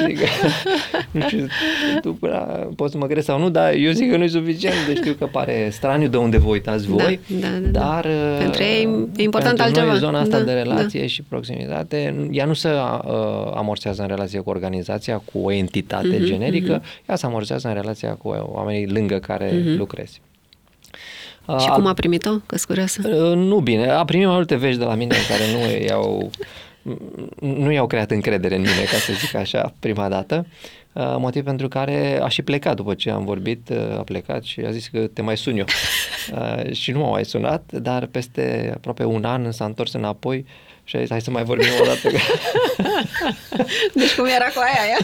adică, 0.03 0.25
nu 1.11 1.21
știu, 1.21 1.47
tu 2.01 2.13
până 2.13 2.69
poți 2.75 2.91
să 2.91 2.97
mă 2.97 3.05
crezi 3.05 3.25
sau 3.25 3.39
nu, 3.39 3.49
dar 3.49 3.73
eu 3.73 3.91
zic 3.91 4.09
că 4.11 4.17
nu 4.17 4.23
e 4.23 4.27
suficient, 4.27 4.75
deci 4.87 4.97
știu 4.97 5.13
că 5.13 5.25
pare 5.25 5.69
straniu 5.71 6.07
de 6.07 6.17
unde 6.17 6.37
vă 6.37 6.49
uitați 6.49 6.87
da, 6.87 7.03
voi, 7.03 7.19
da, 7.27 7.47
da, 7.47 7.57
da, 7.57 7.79
dar 7.79 8.07
pentru 8.37 8.63
ei 8.63 9.07
e 9.15 9.23
important 9.23 9.57
pentru 9.57 9.63
altceva. 9.63 9.91
Noi, 9.91 9.99
zona 9.99 10.19
asta 10.19 10.37
da, 10.37 10.43
de 10.43 10.51
relație 10.51 10.99
da. 10.99 11.07
și 11.07 11.21
proximitate, 11.21 12.27
ea 12.31 12.45
nu 12.45 12.53
se 12.53 12.69
uh, 12.69 13.51
amorțează 13.55 14.01
în 14.01 14.07
relație 14.07 14.39
cu 14.39 14.49
organizația, 14.49 15.21
cu 15.33 15.39
o 15.39 15.51
entitate 15.51 16.17
mm-hmm, 16.17 16.25
generică, 16.25 16.79
mm-hmm. 16.79 17.09
ea 17.09 17.15
se 17.15 17.25
amorțează 17.25 17.67
în 17.67 17.73
relația 17.73 18.13
cu 18.13 18.27
oamenii 18.27 18.87
lângă 18.87 19.17
care 19.17 19.49
mm-hmm. 19.49 19.77
lucrezi. 19.77 20.21
Și 21.59 21.67
cum 21.67 21.85
a 21.85 21.93
primit-o? 21.93 22.31
Că 22.45 22.57
curioasă. 22.67 23.01
Uh, 23.07 23.35
nu 23.35 23.59
bine. 23.59 23.89
A 23.89 24.05
primit 24.05 24.25
mai 24.25 24.35
multe 24.35 24.55
vești 24.55 24.79
de 24.79 24.85
la 24.85 24.95
mine 24.95 25.15
care 25.27 25.43
nu 25.51 25.75
i-au, 25.87 26.31
nu 27.39 27.71
i-au 27.71 27.87
creat 27.87 28.11
încredere 28.11 28.55
în 28.55 28.61
mine, 28.61 28.83
ca 28.91 28.97
să 28.97 29.13
zic 29.13 29.35
așa, 29.35 29.73
prima 29.79 30.09
dată. 30.09 30.45
Uh, 30.93 31.15
motiv 31.17 31.43
pentru 31.43 31.67
care 31.67 32.19
a 32.21 32.27
și 32.27 32.41
plecat 32.41 32.75
după 32.75 32.93
ce 32.93 33.09
am 33.09 33.25
vorbit, 33.25 33.69
uh, 33.69 33.97
a 33.97 34.01
plecat 34.01 34.43
și 34.43 34.59
a 34.59 34.71
zis 34.71 34.87
că 34.87 34.99
te 34.99 35.21
mai 35.21 35.37
sun 35.37 35.57
eu. 35.57 35.65
și 36.71 36.91
nu 36.91 36.99
m-a 36.99 37.09
mai 37.09 37.25
sunat, 37.25 37.71
dar 37.71 38.05
peste 38.05 38.71
aproape 38.75 39.03
un 39.03 39.23
an 39.23 39.51
s-a 39.51 39.65
întors 39.65 39.93
înapoi 39.93 40.45
și 40.87 40.95
a 40.95 40.99
zis, 40.99 41.09
hai 41.09 41.21
să 41.21 41.31
mai 41.31 41.43
vorbim 41.43 41.67
o 41.81 41.85
dată. 41.85 42.09
deci 43.99 44.15
cum 44.15 44.25
era 44.25 44.45
cu 44.45 44.61
aia, 44.61 44.81
aia? 44.81 44.97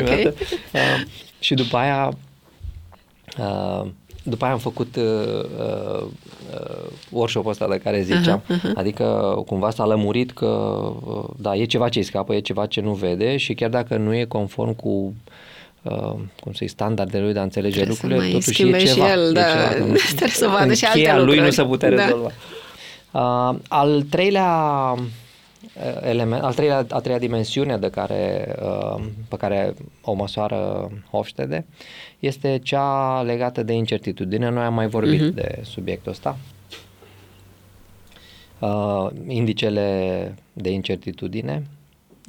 okay. 0.00 0.24
uh, 0.72 1.02
și 1.38 1.54
după 1.54 1.76
aia 1.76 2.10
uh, 3.38 3.86
după 4.22 4.44
aia 4.44 4.52
am 4.52 4.58
făcut 4.58 4.96
uh, 4.96 5.02
uh, 5.58 6.02
uh, 6.54 6.90
workshop-ul 7.10 7.50
ăsta 7.50 7.68
de 7.68 7.78
care 7.78 8.02
ziceam, 8.02 8.42
uh-huh, 8.42 8.56
uh-huh. 8.56 8.74
adică 8.74 9.34
cumva 9.46 9.70
s-a 9.70 9.86
lămurit 9.86 10.32
că 10.32 10.46
uh, 10.46 11.24
da, 11.36 11.56
e 11.56 11.64
ceva 11.64 11.88
ce 11.88 11.98
îi 11.98 12.04
scapă, 12.04 12.34
e 12.34 12.40
ceva 12.40 12.66
ce 12.66 12.80
nu 12.80 12.92
vede 12.92 13.36
și 13.36 13.54
chiar 13.54 13.70
dacă 13.70 13.96
nu 13.96 14.14
e 14.14 14.24
conform 14.24 14.74
cu 14.74 15.14
uh, 15.82 16.14
cum 16.40 16.52
să-i 16.52 16.68
standardele 16.68 17.22
lui 17.22 17.32
de 17.32 17.38
a 17.38 17.42
înțelege 17.42 17.74
trebuie 17.74 17.96
lucrurile, 18.00 18.32
totuși 18.32 18.62
e 18.62 18.78
ceva. 18.78 19.06
și 19.06 19.12
el, 19.12 19.32
da, 19.32 19.42
ceva, 19.42 19.84
trebuie 20.16 20.28
să 20.28 20.48
vadă 20.48 20.74
și 20.74 20.84
alte 20.84 21.08
lucruri. 21.08 21.24
lui 21.24 21.38
nu 21.38 21.50
se 21.50 21.64
putea 21.64 21.90
da. 21.90 22.04
rezolva. 22.04 22.30
Uh, 23.10 23.58
al 23.68 24.02
treilea 24.02 24.48
uh, 24.96 25.02
element, 26.00 26.42
al 26.42 26.54
treilea, 26.54 26.86
a 26.88 27.00
treia 27.00 27.18
dimensiune 27.18 27.76
de 27.78 27.90
care, 27.90 28.54
uh, 28.62 29.04
pe 29.28 29.36
care 29.36 29.74
o 30.02 30.12
măsoară 30.12 30.90
Hofstede 31.10 31.66
este 32.18 32.60
cea 32.62 33.22
legată 33.22 33.62
de 33.62 33.72
incertitudine. 33.72 34.48
Noi 34.48 34.64
am 34.64 34.74
mai 34.74 34.86
vorbit 34.86 35.30
uh-huh. 35.30 35.34
de 35.34 35.60
subiectul 35.62 36.12
ăsta. 36.12 36.38
Uh, 38.58 39.08
indicele 39.26 40.34
de 40.52 40.70
incertitudine, 40.70 41.62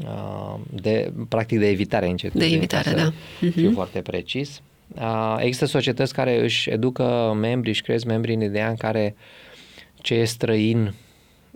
uh, 0.06 0.56
de, 0.70 1.14
practic 1.30 1.60
de 1.60 1.68
evitare 1.68 2.06
a 2.06 2.10
incertitudinii. 2.10 2.58
De 2.58 2.76
evitare, 2.76 2.96
da. 2.96 3.12
Uh-huh. 3.12 3.54
Fiu 3.54 3.72
foarte 3.72 4.02
precis. 4.02 4.62
Uh, 4.96 5.36
există 5.40 5.66
societăți 5.66 6.14
care 6.14 6.44
își 6.44 6.70
educă 6.70 7.38
membrii, 7.40 7.72
își 7.72 7.82
cresc 7.82 8.06
membrii 8.06 8.36
în 8.36 8.42
ideea 8.42 8.70
în 8.70 8.76
care 8.76 9.16
ce 10.02 10.14
e 10.14 10.24
străin 10.24 10.94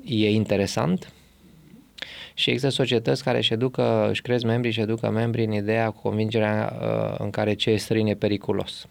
e 0.05 0.31
interesant 0.31 1.11
și 2.37 2.49
există 2.49 2.69
societăți 2.69 3.23
care 3.23 3.37
își 3.37 3.53
educă, 3.53 4.07
își 4.09 4.21
cresc 4.21 4.43
membrii 4.43 4.71
și 4.71 4.79
educă 4.79 5.09
membrii 5.09 5.45
în 5.45 5.51
ideea, 5.51 5.89
cu 5.89 6.01
convingerea 6.01 6.73
uh, 6.81 7.15
în 7.17 7.29
care 7.29 7.53
ce 7.53 7.69
e 7.69 7.77
străin 7.77 8.07
e 8.07 8.13
periculos. 8.13 8.87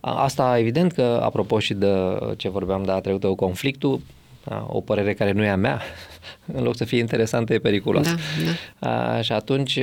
Asta 0.00 0.58
evident 0.58 0.92
că, 0.92 1.20
apropo 1.22 1.58
și 1.58 1.74
de 1.74 2.18
ce 2.36 2.48
vorbeam 2.48 2.82
de 2.82 2.90
a 2.90 3.00
trecută 3.00 3.26
cu 3.26 3.34
conflictul, 3.34 4.00
o 4.66 4.80
părere 4.80 5.14
care 5.14 5.32
nu 5.32 5.44
e 5.44 5.48
a 5.48 5.56
mea, 5.56 5.82
în 6.56 6.62
loc 6.62 6.76
să 6.76 6.84
fie 6.84 6.98
interesantă, 6.98 7.54
e 7.54 7.58
periculoasă. 7.58 8.14
Da, 8.78 8.88
da. 8.88 9.20
Și 9.20 9.32
atunci 9.32 9.78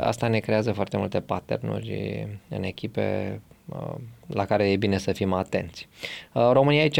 asta 0.00 0.28
ne 0.28 0.38
creează 0.38 0.72
foarte 0.72 0.96
multe 0.96 1.20
patternuri 1.20 2.26
în 2.48 2.62
echipe 2.62 3.40
la 4.26 4.44
care 4.44 4.70
e 4.70 4.76
bine 4.76 4.98
să 4.98 5.12
fim 5.12 5.32
atenți. 5.32 5.88
România 6.32 6.80
aici 6.80 6.98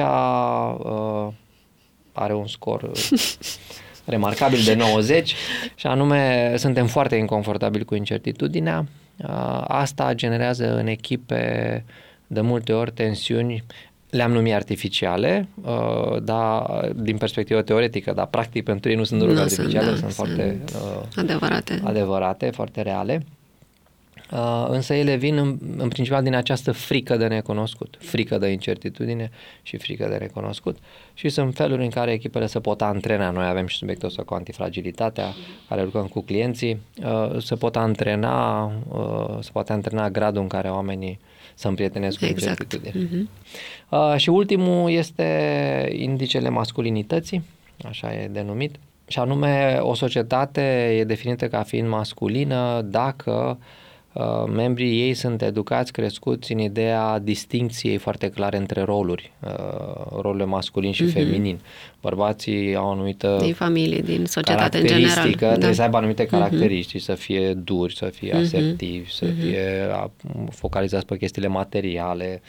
are 2.13 2.35
un 2.35 2.47
scor 2.47 2.91
remarcabil 4.09 4.61
de 4.65 4.75
90 4.75 5.35
și 5.75 5.87
anume 5.87 6.55
suntem 6.57 6.87
foarte 6.87 7.17
inconfortabili 7.17 7.85
cu 7.85 7.95
incertitudinea. 7.95 8.87
Asta 9.67 10.15
generează 10.15 10.79
în 10.79 10.87
echipe 10.87 11.85
de 12.27 12.41
multe 12.41 12.73
ori 12.73 12.93
tensiuni 12.93 13.65
le-am 14.11 14.33
numit 14.33 14.53
artificiale, 14.55 15.49
dar 16.23 16.65
din 16.95 17.17
perspectivă 17.17 17.63
teoretică, 17.63 18.13
dar 18.13 18.27
practic 18.27 18.65
pentru 18.65 18.91
ei 18.91 18.97
nu 18.97 19.05
sunt 19.05 19.21
deloc 19.21 19.39
artificiale, 19.39 19.87
sunt, 19.87 20.01
da, 20.01 20.09
sunt 20.09 20.13
foarte 20.13 20.59
adevărate. 21.17 21.81
adevărate, 21.85 22.51
foarte 22.51 22.83
reale. 22.83 23.25
Uh, 24.33 24.67
însă 24.69 24.95
ele 24.95 25.17
vin 25.17 25.37
în, 25.37 25.59
în 25.77 25.89
principal 25.89 26.23
din 26.23 26.35
această 26.35 26.73
frică 26.73 27.17
de 27.17 27.27
necunoscut, 27.27 27.97
frică 27.99 28.39
de 28.39 28.49
incertitudine 28.49 29.31
și 29.63 29.77
frică 29.77 30.07
de 30.09 30.17
recunoscut 30.17 30.77
și 31.15 31.29
sunt 31.29 31.55
feluri 31.55 31.83
în 31.83 31.91
care 31.91 32.13
echipele 32.13 32.47
se 32.47 32.61
pot 32.61 32.83
antrena. 32.83 33.31
Noi 33.31 33.47
avem 33.47 33.67
și 33.67 33.77
subiectul 33.77 34.09
ăsta 34.09 34.23
cu 34.23 34.35
antifragilitatea, 34.35 35.25
care 35.69 35.83
lucrăm 35.83 36.07
cu 36.07 36.21
clienții, 36.21 36.81
uh, 37.05 37.43
se 37.43 37.55
pot 37.55 37.77
antrena, 37.77 38.65
uh, 38.89 39.39
se 39.41 39.51
poate 39.53 39.73
antrena 39.73 40.11
gradul 40.11 40.43
în 40.43 40.49
care 40.49 40.69
oamenii 40.69 41.21
să 41.55 41.69
împrietenesc 41.69 42.19
cu 42.19 42.25
exact. 42.25 42.61
incertitudine. 42.61 43.07
Uh-huh. 43.07 44.17
și 44.17 44.29
ultimul 44.29 44.91
este 44.91 45.89
indicele 45.97 46.49
masculinității, 46.49 47.43
așa 47.85 48.13
e 48.15 48.29
denumit, 48.29 48.77
și 49.07 49.19
anume 49.19 49.79
o 49.81 49.95
societate 49.95 50.95
e 50.99 51.05
definită 51.05 51.49
ca 51.49 51.63
fiind 51.63 51.89
masculină 51.89 52.81
dacă 52.83 53.59
uh, 53.61 53.67
Uh, 53.88 53.88
membrii 54.47 55.01
ei 55.01 55.15
sunt 55.15 55.43
educați, 55.43 55.93
crescuți 55.93 56.53
în 56.53 56.59
ideea 56.59 57.19
distincției 57.19 57.97
foarte 57.97 58.29
clare 58.29 58.57
între 58.57 58.83
roluri, 58.83 59.33
uh, 59.45 60.21
rolurile 60.21 60.45
masculin 60.45 60.93
și 60.93 61.05
uh-huh. 61.05 61.13
feminin. 61.13 61.61
Bărbații 62.01 62.75
au 62.75 62.87
o 62.87 62.91
anumită 62.91 63.39
din 63.41 63.55
familie, 63.55 64.01
din 64.01 64.25
societate 64.25 64.79
în 64.79 64.87
general. 64.87 65.33
Trebuie 65.33 65.57
da. 65.59 65.73
să 65.73 65.83
aibă 65.83 65.97
anumite 65.97 66.23
mhm. 66.23 66.31
caracteristici, 66.31 67.01
uh-huh. 67.01 67.05
să 67.05 67.15
fie 67.15 67.55
duri, 67.55 67.97
să 67.97 68.05
fie 68.05 68.33
uh-huh. 68.33 68.41
asertivi, 68.41 69.13
să 69.13 69.27
uh-huh. 69.27 69.41
fie 69.41 69.89
focalizați 70.51 71.07
pe 71.07 71.17
chestiile 71.17 71.49
materiale. 71.49 72.43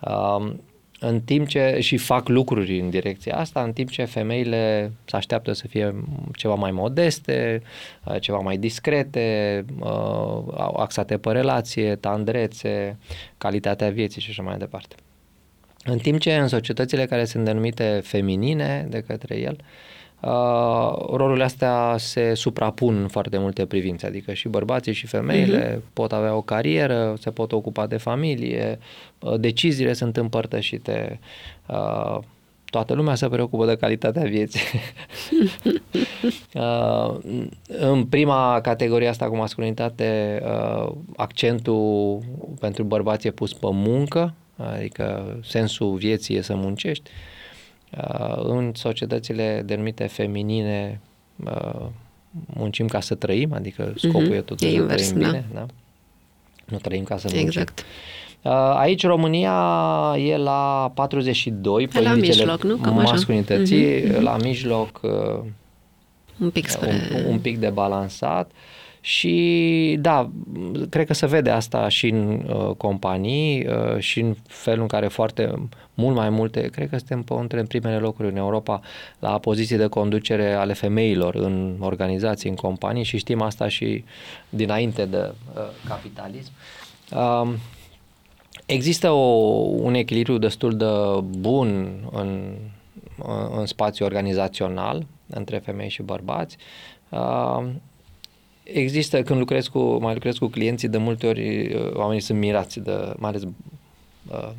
Uh, 0.00 0.52
în 1.00 1.20
timp 1.20 1.46
ce 1.48 1.76
și 1.80 1.96
fac 1.96 2.28
lucruri 2.28 2.80
în 2.80 2.90
direcția 2.90 3.36
asta, 3.36 3.62
în 3.62 3.72
timp 3.72 3.90
ce 3.90 4.04
femeile 4.04 4.92
se 5.04 5.16
așteaptă 5.16 5.52
să 5.52 5.66
fie 5.68 6.04
ceva 6.32 6.54
mai 6.54 6.70
modeste, 6.70 7.62
uh, 8.04 8.20
ceva 8.20 8.38
mai 8.38 8.56
discrete, 8.56 9.64
uh, 9.78 10.42
axate 10.76 11.18
pe 11.18 11.30
relație, 11.30 11.96
tandrețe, 11.96 12.98
calitatea 13.38 13.90
vieții 13.90 14.20
și 14.20 14.30
așa 14.30 14.42
mai 14.42 14.58
departe. 14.58 14.94
În 15.84 15.98
timp 15.98 16.20
ce 16.20 16.36
în 16.36 16.48
societățile 16.48 17.06
care 17.06 17.24
sunt 17.24 17.44
denumite 17.44 18.00
feminine 18.04 18.86
de 18.90 19.00
către 19.00 19.36
el, 19.36 19.56
uh, 19.60 19.95
Uh, 20.26 21.16
rolurile 21.16 21.44
astea 21.44 21.94
se 21.98 22.34
suprapun 22.34 22.96
în 22.96 23.08
foarte 23.08 23.38
multe 23.38 23.66
privințe, 23.66 24.06
adică 24.06 24.32
și 24.32 24.48
bărbații 24.48 24.92
și 24.92 25.06
femeile 25.06 25.76
uh-huh. 25.76 25.92
pot 25.92 26.12
avea 26.12 26.34
o 26.34 26.40
carieră, 26.40 27.14
se 27.18 27.30
pot 27.30 27.52
ocupa 27.52 27.86
de 27.86 27.96
familie, 27.96 28.78
uh, 29.18 29.34
deciziile 29.40 29.92
sunt 29.92 30.16
împărtășite, 30.16 31.20
uh, 31.66 32.18
toată 32.64 32.94
lumea 32.94 33.14
se 33.14 33.28
preocupă 33.28 33.66
de 33.66 33.76
calitatea 33.76 34.22
vieții. 34.22 34.60
uh, 36.54 37.14
în 37.66 38.04
prima 38.04 38.60
categorie 38.60 39.08
asta 39.08 39.28
cu 39.28 39.36
masculinitate, 39.36 40.42
uh, 40.44 40.92
accentul 41.16 42.18
pentru 42.60 42.84
bărbați 42.84 43.26
e 43.26 43.30
pus 43.30 43.52
pe 43.52 43.68
muncă, 43.70 44.34
adică 44.56 45.36
sensul 45.42 45.94
vieții 45.94 46.36
e 46.36 46.42
să 46.42 46.54
muncești. 46.54 47.10
Uh, 47.10 47.10
Uh, 47.10 47.35
în 48.42 48.72
societățile 48.74 49.62
denumite 49.64 50.06
feminine 50.06 51.00
uh, 51.44 51.86
muncim 52.46 52.86
ca 52.86 53.00
să 53.00 53.14
trăim, 53.14 53.52
adică 53.52 53.92
scopul 53.96 54.32
uh-huh. 54.32 54.36
e 54.36 54.40
totuși 54.40 54.70
e 54.70 54.74
să 54.74 54.80
invers, 54.80 55.08
trăim 55.08 55.22
da. 55.22 55.28
bine, 55.28 55.44
da? 55.54 55.66
Nu 56.64 56.76
trăim 56.76 57.04
ca 57.04 57.16
să 57.16 57.26
muncim. 57.30 57.46
Exact. 57.46 57.84
Uh, 58.42 58.52
aici 58.52 59.06
România 59.06 59.54
e 60.18 60.36
la 60.36 60.92
42 60.94 61.88
pe 61.88 62.00
la 62.00 62.14
mijloc, 62.14 62.62
nu? 62.62 62.76
Cam 62.76 62.94
masculinității, 62.94 64.02
uh-huh. 64.02 64.20
la 64.20 64.36
mijloc 64.36 65.00
un 66.38 66.50
pic, 66.50 66.68
spre... 66.68 66.92
un, 67.14 67.24
un 67.32 67.38
pic 67.38 67.58
de 67.58 67.68
balansat 67.68 68.50
Și 69.06 69.96
da, 70.00 70.30
cred 70.88 71.06
că 71.06 71.14
se 71.14 71.26
vede 71.26 71.50
asta 71.50 71.88
și 71.88 72.08
în 72.08 72.46
uh, 72.48 72.74
companii 72.76 73.66
uh, 73.66 73.98
și 73.98 74.20
în 74.20 74.36
felul 74.46 74.80
în 74.80 74.86
care 74.86 75.06
foarte 75.06 75.68
mult 75.94 76.16
mai 76.16 76.30
multe, 76.30 76.60
cred 76.60 76.88
că 76.88 76.96
suntem 76.96 77.22
pe 77.22 77.34
între 77.34 77.62
primele 77.62 77.98
locuri 77.98 78.28
în 78.28 78.36
Europa 78.36 78.80
la 79.18 79.38
poziții 79.38 79.76
de 79.76 79.86
conducere 79.86 80.52
ale 80.52 80.72
femeilor 80.72 81.34
în 81.34 81.76
organizații, 81.80 82.48
în 82.48 82.54
companii 82.54 83.02
și 83.02 83.18
știm 83.18 83.42
asta 83.42 83.68
și 83.68 84.04
dinainte 84.48 85.04
de 85.04 85.32
uh, 85.54 85.62
capitalism. 85.88 86.50
Uh, 87.12 87.54
există 88.66 89.10
o, 89.10 89.26
un 89.82 89.94
echilibru 89.94 90.38
destul 90.38 90.76
de 90.76 90.92
bun 91.38 91.94
în, 92.12 92.54
în 93.58 93.66
spațiu 93.66 94.04
organizațional 94.04 95.06
între 95.26 95.58
femei 95.58 95.88
și 95.88 96.02
bărbați. 96.02 96.56
Uh, 97.08 97.64
există, 98.72 99.22
când 99.22 99.38
lucrez 99.38 99.66
cu, 99.66 99.78
mai 99.78 100.14
lucrez 100.14 100.38
cu 100.38 100.46
clienții, 100.46 100.88
de 100.88 100.98
multe 100.98 101.26
ori 101.26 101.74
uh, 101.74 101.94
oamenii 101.94 102.22
sunt 102.22 102.38
mirați, 102.38 102.80
de, 102.80 103.14
mai 103.16 103.30
ales 103.30 103.42
uh, 103.42 103.48
uh, 104.30 104.50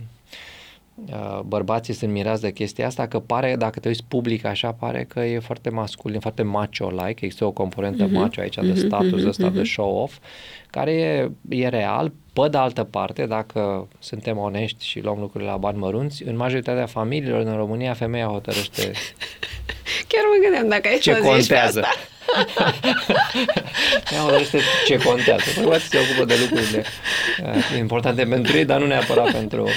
bărbații 1.46 1.94
sunt 1.94 2.12
mirați 2.12 2.42
de 2.42 2.52
chestia 2.52 2.86
asta, 2.86 3.08
că 3.08 3.20
pare, 3.20 3.56
dacă 3.56 3.80
te 3.80 3.88
uiți 3.88 4.04
public 4.08 4.46
așa, 4.46 4.72
pare 4.72 5.04
că 5.04 5.20
e 5.20 5.40
foarte 5.40 5.70
masculin, 5.70 6.20
foarte 6.20 6.44
macho-like, 6.44 7.26
există 7.26 7.46
o 7.46 7.52
componentă 7.52 8.08
uh-huh. 8.08 8.12
macho 8.12 8.42
aici 8.42 8.56
de 8.56 8.62
mhm, 8.62 8.78
status 8.78 9.24
uh-huh. 9.24 9.28
ăsta, 9.28 9.50
uh-huh. 9.50 9.54
de 9.54 9.64
show-off, 9.64 10.18
care 10.70 10.92
e, 10.92 11.32
e 11.50 11.68
real. 11.68 12.12
Pe 12.34 12.48
de 12.50 12.58
altă 12.58 12.84
parte, 12.84 13.26
dacă 13.26 13.88
suntem 14.00 14.38
onești 14.38 14.86
și 14.86 15.00
luăm 15.00 15.20
lucrurile 15.20 15.50
la 15.50 15.58
bani 15.58 15.78
mărunți, 15.78 16.24
în 16.24 16.36
majoritatea 16.36 16.86
familiilor 16.86 17.44
din 17.44 17.56
România, 17.56 17.94
femeia 17.94 18.26
hotărăște 18.26 18.82
Chiar 20.08 20.24
mă 20.24 20.38
gândeam 20.42 20.68
dacă 20.68 20.88
ai 20.88 20.98
ce 20.98 21.18
contează. 21.18 21.82
Asta. 21.82 22.08
Ea 24.14 24.20
hotărăște 24.20 24.60
ce 24.86 24.98
contează. 24.98 25.44
Bărbații 25.56 25.88
se 25.88 25.98
ocupă 25.98 26.26
de 26.26 26.36
lucrurile 26.42 26.84
uh, 27.44 27.78
importante 27.78 28.24
pentru 28.24 28.58
ei, 28.58 28.66
dar 28.66 28.80
nu 28.80 28.86
neapărat 28.86 29.32
pentru 29.32 29.68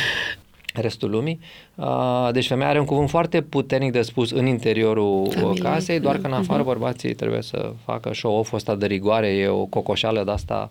restul 0.75 1.11
lumii. 1.11 1.41
Uh, 1.75 2.29
deci 2.33 2.47
femeia 2.47 2.69
are 2.69 2.79
un 2.79 2.85
cuvânt 2.85 3.11
foarte 3.11 3.41
puternic 3.43 3.93
de 3.93 4.03
spus 4.03 4.31
în 4.31 4.47
interiorul 4.47 5.31
Familie. 5.31 5.63
casei, 5.63 6.01
doar 6.01 6.17
că 6.19 6.27
în 6.27 6.33
afară 6.33 6.59
mhm. 6.59 6.67
bărbații 6.67 7.15
trebuie 7.15 7.43
să 7.43 7.73
facă 7.85 8.11
show-off-ul 8.15 8.57
ăsta 8.57 8.75
de 8.75 8.87
rigoare, 8.87 9.29
e 9.29 9.49
o 9.49 9.65
cocoșală 9.65 10.25
de 10.25 10.31
asta 10.31 10.71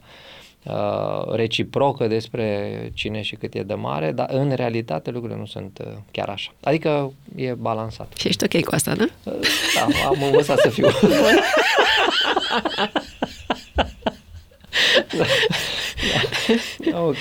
uh, 0.64 1.34
reciprocă 1.36 2.08
despre 2.08 2.92
cine 2.94 3.22
și 3.22 3.36
cât 3.36 3.54
e 3.54 3.64
de 3.64 3.74
mare, 3.74 4.12
dar 4.12 4.30
în 4.32 4.52
realitate 4.56 5.12
lucrurile 5.12 5.40
nu 5.40 5.46
sunt 5.46 5.80
uh, 5.86 5.92
chiar 6.12 6.30
așa. 6.30 6.52
Adică 6.64 7.12
e 7.36 7.54
balansat. 7.54 8.14
Și 8.18 8.28
ești 8.28 8.44
ok 8.44 8.64
cu 8.64 8.76
asta, 8.76 8.96
da? 8.96 9.06
Uh, 9.24 9.34
da, 9.76 10.08
am 10.08 10.24
învățat 10.24 10.60
să 10.60 10.70
fiu. 10.70 10.88
da. 16.92 17.02
Ok. 17.02 17.16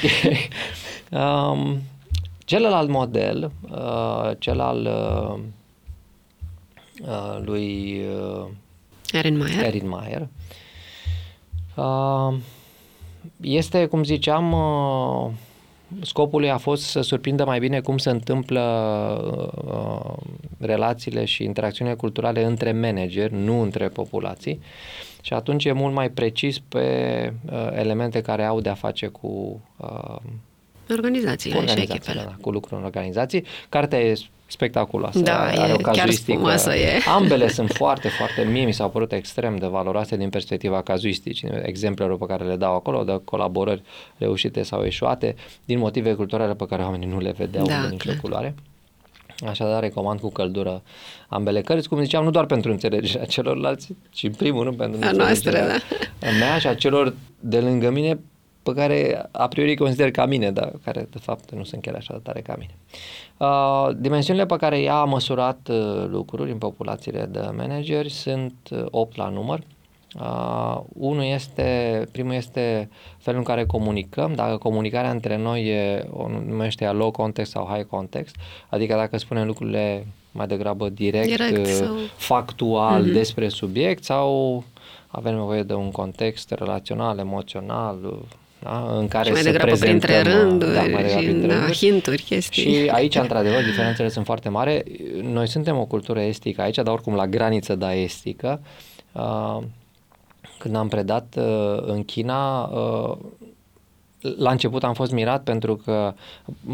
Um, 1.10 1.82
celălalt 2.48 2.88
model, 2.88 3.52
uh, 3.70 4.30
cel 4.38 4.60
al 4.60 4.78
uh, 4.86 5.38
uh, 7.08 7.38
lui 7.44 8.00
uh, 8.00 8.46
Erin 9.12 9.36
Mayer, 9.36 9.64
Erin 9.64 9.88
Mayer 9.88 10.28
uh, 11.74 12.38
este, 13.40 13.86
cum 13.86 14.04
ziceam, 14.04 14.52
uh, 14.52 15.30
scopul 16.00 16.40
lui 16.40 16.50
a 16.50 16.56
fost 16.56 16.82
să 16.82 17.00
surprindă 17.00 17.44
mai 17.44 17.58
bine 17.58 17.80
cum 17.80 17.98
se 17.98 18.10
întâmplă 18.10 18.62
uh, 19.66 20.12
relațiile 20.58 21.24
și 21.24 21.44
interacțiunile 21.44 21.96
culturale 21.96 22.44
între 22.44 22.72
manageri, 22.72 23.34
nu 23.34 23.60
între 23.60 23.88
populații. 23.88 24.60
Și 25.22 25.32
atunci 25.32 25.64
e 25.64 25.72
mult 25.72 25.94
mai 25.94 26.10
precis 26.10 26.58
pe 26.58 27.32
uh, 27.52 27.68
elemente 27.72 28.20
care 28.20 28.44
au 28.44 28.60
de-a 28.60 28.74
face 28.74 29.06
cu 29.06 29.60
uh, 29.76 30.16
organizațiile, 30.92 31.56
cu 31.56 31.60
organizațiile 31.60 31.94
și 31.94 32.10
echipele. 32.10 32.24
Da, 32.26 32.36
cu 32.40 32.50
lucruri 32.50 32.80
în 32.80 32.84
organizații. 32.84 33.44
Cartea 33.68 34.00
e 34.00 34.14
spectaculoasă. 34.46 35.18
Da, 35.18 35.40
are 35.40 35.70
e, 35.70 35.72
o 35.72 35.76
cazuistică. 35.76 36.42
Chiar 36.42 36.74
e. 36.74 36.98
Ambele 37.18 37.48
sunt 37.48 37.70
foarte, 37.70 38.08
foarte, 38.08 38.50
mie 38.50 38.64
mi 38.64 38.72
s-au 38.72 38.90
părut 38.90 39.12
extrem 39.12 39.56
de 39.56 39.66
valoroase 39.66 40.16
din 40.16 40.28
perspectiva 40.28 40.82
cazuisticii, 40.82 41.48
exemplelor 41.62 42.18
pe 42.18 42.26
care 42.26 42.44
le 42.44 42.56
dau 42.56 42.74
acolo, 42.74 43.04
de 43.04 43.20
colaborări 43.24 43.82
reușite 44.16 44.62
sau 44.62 44.84
eșuate, 44.84 45.34
din 45.64 45.78
motive 45.78 46.12
culturale 46.12 46.54
pe 46.54 46.66
care 46.66 46.82
oamenii 46.82 47.08
nu 47.08 47.20
le 47.20 47.34
vedeau 47.36 47.66
da, 47.66 47.80
de 47.82 47.88
nicio 47.88 48.12
culoare. 48.22 48.54
Așadar, 49.46 49.80
recomand 49.80 50.20
cu 50.20 50.30
căldură 50.30 50.82
ambele 51.28 51.60
cărți, 51.60 51.88
cum 51.88 52.02
ziceam, 52.02 52.24
nu 52.24 52.30
doar 52.30 52.46
pentru 52.46 52.70
înțelegerea 52.70 53.26
celorlalți, 53.26 53.88
ci 54.10 54.22
în 54.22 54.32
primul 54.32 54.64
rând 54.64 54.76
pentru 54.76 55.04
a 55.04 55.08
înțelegerea 55.08 55.66
noastră, 55.66 55.96
da. 56.18 56.30
mea 56.30 56.58
și 56.58 56.66
a 56.66 56.74
celor 56.74 57.14
de 57.40 57.60
lângă 57.60 57.90
mine 57.90 58.18
pe 58.72 58.80
care 58.80 59.28
a 59.30 59.48
priori 59.48 59.76
consider 59.76 60.10
ca 60.10 60.26
mine, 60.26 60.50
dar 60.50 60.72
care 60.84 61.08
de 61.10 61.18
fapt 61.18 61.54
nu 61.54 61.64
sunt 61.64 61.82
chiar 61.82 61.94
așa 61.94 62.12
de 62.12 62.20
tare 62.22 62.40
ca 62.40 62.54
mine. 62.58 62.74
Uh, 63.36 63.96
dimensiunile 63.96 64.46
pe 64.46 64.56
care 64.56 64.80
ea 64.80 64.96
a 64.96 65.04
măsurat 65.04 65.68
uh, 65.70 66.04
lucruri 66.08 66.50
în 66.50 66.58
populațiile 66.58 67.26
de 67.30 67.40
manageri 67.56 68.10
sunt 68.10 68.54
uh, 68.70 68.84
8 68.90 69.16
la 69.16 69.28
număr. 69.28 69.60
Uh, 70.20 70.80
unul 70.88 71.24
este, 71.24 72.02
primul 72.12 72.32
este 72.32 72.88
felul 73.18 73.38
în 73.38 73.44
care 73.44 73.66
comunicăm, 73.66 74.34
dacă 74.34 74.56
comunicarea 74.56 75.10
între 75.10 75.36
noi 75.36 75.66
e, 75.66 76.08
o 76.10 76.28
numește 76.28 76.84
ea 76.84 76.92
low 76.92 77.10
context 77.10 77.50
sau 77.50 77.68
high 77.72 77.86
context, 77.86 78.36
adică 78.68 78.94
dacă 78.94 79.18
spunem 79.18 79.46
lucrurile 79.46 80.06
mai 80.32 80.46
degrabă 80.46 80.88
direct, 80.88 81.26
direct 81.26 81.66
uh, 81.66 81.72
sau... 81.72 81.96
factual 82.16 83.02
uh-huh. 83.04 83.12
despre 83.12 83.48
subiect 83.48 84.04
sau 84.04 84.64
avem 85.06 85.34
nevoie 85.34 85.62
de 85.62 85.74
un 85.74 85.90
context 85.90 86.50
relațional, 86.50 87.18
emoțional, 87.18 88.18
da? 88.62 88.96
în 88.98 89.08
care 89.08 89.24
și 89.24 89.32
mai 89.32 89.40
să 89.40 89.50
degrabă 89.50 89.70
prezentăm, 89.70 89.98
printre 89.98 90.32
rânduri 90.32 90.74
da, 90.74 90.82
mai 90.82 91.08
și 91.08 91.16
printre 91.16 91.46
da, 91.46 91.54
rânduri. 91.54 91.76
hinturi, 91.76 92.22
chestii. 92.22 92.62
Și 92.62 92.88
aici, 92.92 93.14
într-adevăr, 93.14 93.64
diferențele 93.64 94.08
sunt 94.08 94.24
foarte 94.24 94.48
mari. 94.48 94.82
Noi 95.22 95.48
suntem 95.48 95.76
o 95.78 95.84
cultură 95.84 96.20
estică 96.20 96.62
aici, 96.62 96.76
dar 96.76 96.86
oricum 96.86 97.14
la 97.14 97.26
graniță, 97.26 97.74
da, 97.74 97.94
estică. 97.94 98.60
Uh, 99.12 99.58
când 100.58 100.76
am 100.76 100.88
predat 100.88 101.34
uh, 101.36 101.82
în 101.86 102.04
China, 102.04 102.62
uh, 102.62 103.16
la 104.20 104.50
început 104.50 104.84
am 104.84 104.94
fost 104.94 105.12
mirat 105.12 105.42
pentru 105.42 105.76
că 105.76 106.14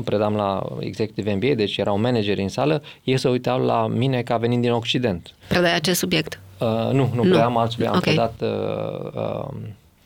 predam 0.05 0.35
la 0.35 0.67
Executive 0.79 1.33
MBA, 1.33 1.55
deci 1.55 1.77
erau 1.77 1.99
manageri 1.99 2.43
în 2.43 2.49
sală, 2.49 2.83
ei 3.03 3.17
se 3.17 3.29
uitau 3.29 3.65
la 3.65 3.87
mine 3.87 4.23
ca 4.23 4.37
venind 4.37 4.63
din 4.63 4.73
Occident. 4.73 5.35
Predai 5.49 5.75
acest 5.75 5.99
subiect? 5.99 6.41
Uh, 6.59 6.69
nu, 6.69 6.93
nu, 6.93 7.11
nu. 7.15 7.23
predam 7.23 7.57
alt 7.57 7.71
subiect. 7.71 7.93
Am 7.93 7.99
okay. 7.99 8.15
predat 8.15 8.41
uh, 8.41 9.13
uh, 9.15 9.55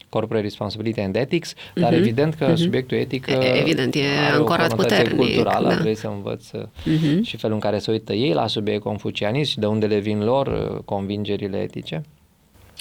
Corporate 0.08 0.42
Responsibility 0.42 1.00
and 1.00 1.16
Ethics, 1.16 1.54
uh-huh. 1.54 1.80
dar 1.80 1.92
evident 1.92 2.34
că 2.34 2.52
uh-huh. 2.52 2.56
subiectul 2.56 2.96
etic 2.96 3.26
evident, 3.60 3.94
e 3.94 4.00
ancorat 4.34 4.74
puternic. 4.74 5.16
culturală, 5.16 5.68
da. 5.68 5.74
trebuie 5.74 5.94
să 5.94 6.06
învăț 6.06 6.50
uh-huh. 6.50 7.22
și 7.22 7.36
felul 7.36 7.54
în 7.54 7.60
care 7.60 7.78
se 7.78 7.90
uită 7.90 8.12
ei 8.12 8.32
la 8.32 8.46
subiect 8.46 8.82
confucianist 8.82 9.50
și 9.50 9.58
de 9.58 9.66
unde 9.66 9.86
le 9.86 9.98
vin 9.98 10.24
lor 10.24 10.46
uh, 10.46 10.78
convingerile 10.84 11.58
etice. 11.58 12.02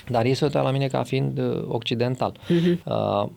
Dar 0.09 0.25
ei 0.25 0.33
se 0.33 0.45
uită 0.45 0.61
la 0.61 0.71
mine 0.71 0.87
ca 0.87 1.03
fiind 1.03 1.39
uh, 1.39 1.63
occidental. 1.67 2.31
Uh-huh. 2.31 2.83
Uh, 2.85 3.29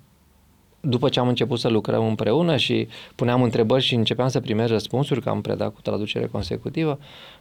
după 0.81 1.09
ce 1.09 1.20
am 1.20 1.29
început 1.29 1.59
să 1.59 1.68
lucrăm 1.68 2.07
împreună 2.07 2.57
și 2.57 2.88
puneam 3.14 3.42
întrebări 3.42 3.83
și 3.83 3.94
începeam 3.94 4.29
să 4.29 4.40
primesc 4.40 4.70
răspunsuri, 4.70 5.22
că 5.22 5.29
am 5.29 5.40
predat 5.40 5.74
cu 5.74 5.81
traducere 5.81 6.26
consecutivă, 6.26 6.98
uh, 7.00 7.07
uh, 7.07 7.39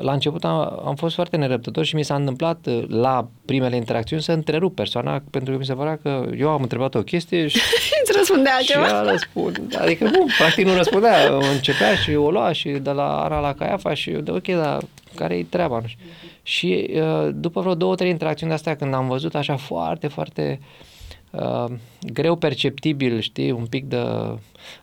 la 0.00 0.12
început 0.12 0.44
am, 0.44 0.82
am 0.86 0.94
fost 0.94 1.14
foarte 1.14 1.36
nerăbdător 1.36 1.84
și 1.84 1.94
mi 1.94 2.04
s-a 2.04 2.14
întâmplat 2.14 2.66
uh, 2.66 2.84
la 2.88 3.28
primele 3.44 3.76
interacțiuni 3.76 4.22
să 4.22 4.32
întrerup 4.32 4.74
persoana 4.74 5.22
pentru 5.30 5.52
că 5.52 5.58
mi 5.58 5.64
se 5.64 5.74
părea 5.74 5.98
că 6.02 6.28
eu 6.36 6.48
am 6.48 6.62
întrebat 6.62 6.94
o 6.94 7.02
chestie 7.02 7.46
și 7.46 7.60
îți 8.02 8.16
răspundea 8.16 8.54
altceva. 8.54 8.86
Și 8.86 8.92
ea 8.92 9.00
răspund, 9.00 9.76
adică 9.80 10.04
nu, 10.04 10.26
practic 10.38 10.66
nu 10.66 10.74
răspundea, 10.74 11.38
începea 11.52 11.94
și 11.94 12.14
o 12.14 12.30
lua 12.30 12.52
și 12.52 12.68
de 12.68 12.90
la 12.90 13.22
Ara 13.22 13.38
la 13.38 13.54
Caiafa 13.54 13.94
și 13.94 14.10
eu 14.10 14.20
de 14.20 14.30
ok, 14.30 14.46
dar 14.46 14.82
care-i 15.14 15.44
treaba? 15.44 15.78
Nu 15.80 15.86
știu. 15.86 16.04
Și 16.42 16.90
după 17.30 17.60
vreo 17.60 17.74
două, 17.74 17.94
trei 17.94 18.10
interacțiuni 18.10 18.50
de 18.50 18.56
astea, 18.56 18.76
când 18.76 18.94
am 18.94 19.08
văzut 19.08 19.34
așa 19.34 19.56
foarte, 19.56 20.06
foarte 20.06 20.58
uh, 20.60 20.66
uh, 21.38 21.76
greu 22.12 22.36
perceptibil, 22.36 23.20
știi, 23.20 23.50
un 23.50 23.66
pic 23.66 23.84
de 23.84 24.02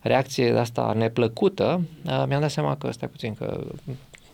reacție 0.02 0.52
de 0.52 0.58
asta 0.58 0.94
neplăcută, 0.98 1.82
uh, 2.06 2.24
mi-am 2.28 2.42
dat 2.42 2.52
seama 2.52 2.76
că, 2.78 2.92
stai 2.92 3.10
puțin, 3.10 3.34
că 3.34 3.64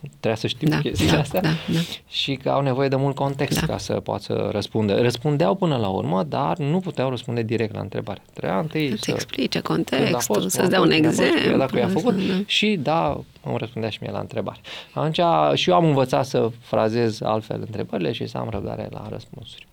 trebuia 0.00 0.34
să 0.34 0.46
știu 0.46 0.68
da, 0.68 0.78
chestia 0.78 1.12
da, 1.12 1.18
asta 1.18 1.40
da, 1.40 1.48
da. 1.48 1.78
și 2.08 2.34
că 2.34 2.50
au 2.50 2.60
nevoie 2.60 2.88
de 2.88 2.96
mult 2.96 3.14
context 3.14 3.60
da. 3.60 3.66
ca 3.66 3.78
să 3.78 3.92
poată 3.92 4.22
să 4.22 4.48
răspundă. 4.52 5.00
Răspundeau 5.00 5.54
până 5.54 5.76
la 5.76 5.88
urmă, 5.88 6.22
dar 6.22 6.58
nu 6.58 6.80
puteau 6.80 7.10
răspunde 7.10 7.42
direct 7.42 7.74
la 7.74 7.80
întrebare. 7.80 8.22
Trebuia 8.32 8.58
întâi 8.58 8.98
să... 8.98 9.10
explice 9.10 9.60
contextul, 9.60 10.20
fost, 10.20 10.50
să-ți 10.50 10.70
dea 10.70 10.80
un 10.80 10.90
exemplu. 10.90 11.56
Dacă 11.56 11.78
i-a 11.78 11.88
făcut 11.88 12.14
da. 12.14 12.34
și 12.46 12.78
da, 12.82 13.20
îmi 13.44 13.58
răspundea 13.58 13.90
și 13.90 13.98
mie 14.00 14.10
la 14.10 14.18
întrebare. 14.18 14.60
Atunci 14.92 15.20
și 15.58 15.70
eu 15.70 15.76
am 15.76 15.84
învățat 15.84 16.26
să 16.26 16.50
frazez 16.60 17.20
altfel 17.22 17.60
întrebările 17.60 18.12
și 18.12 18.26
să 18.26 18.38
am 18.38 18.48
răbdare 18.50 18.88
la 18.90 19.06
răspunsuri. 19.10 19.67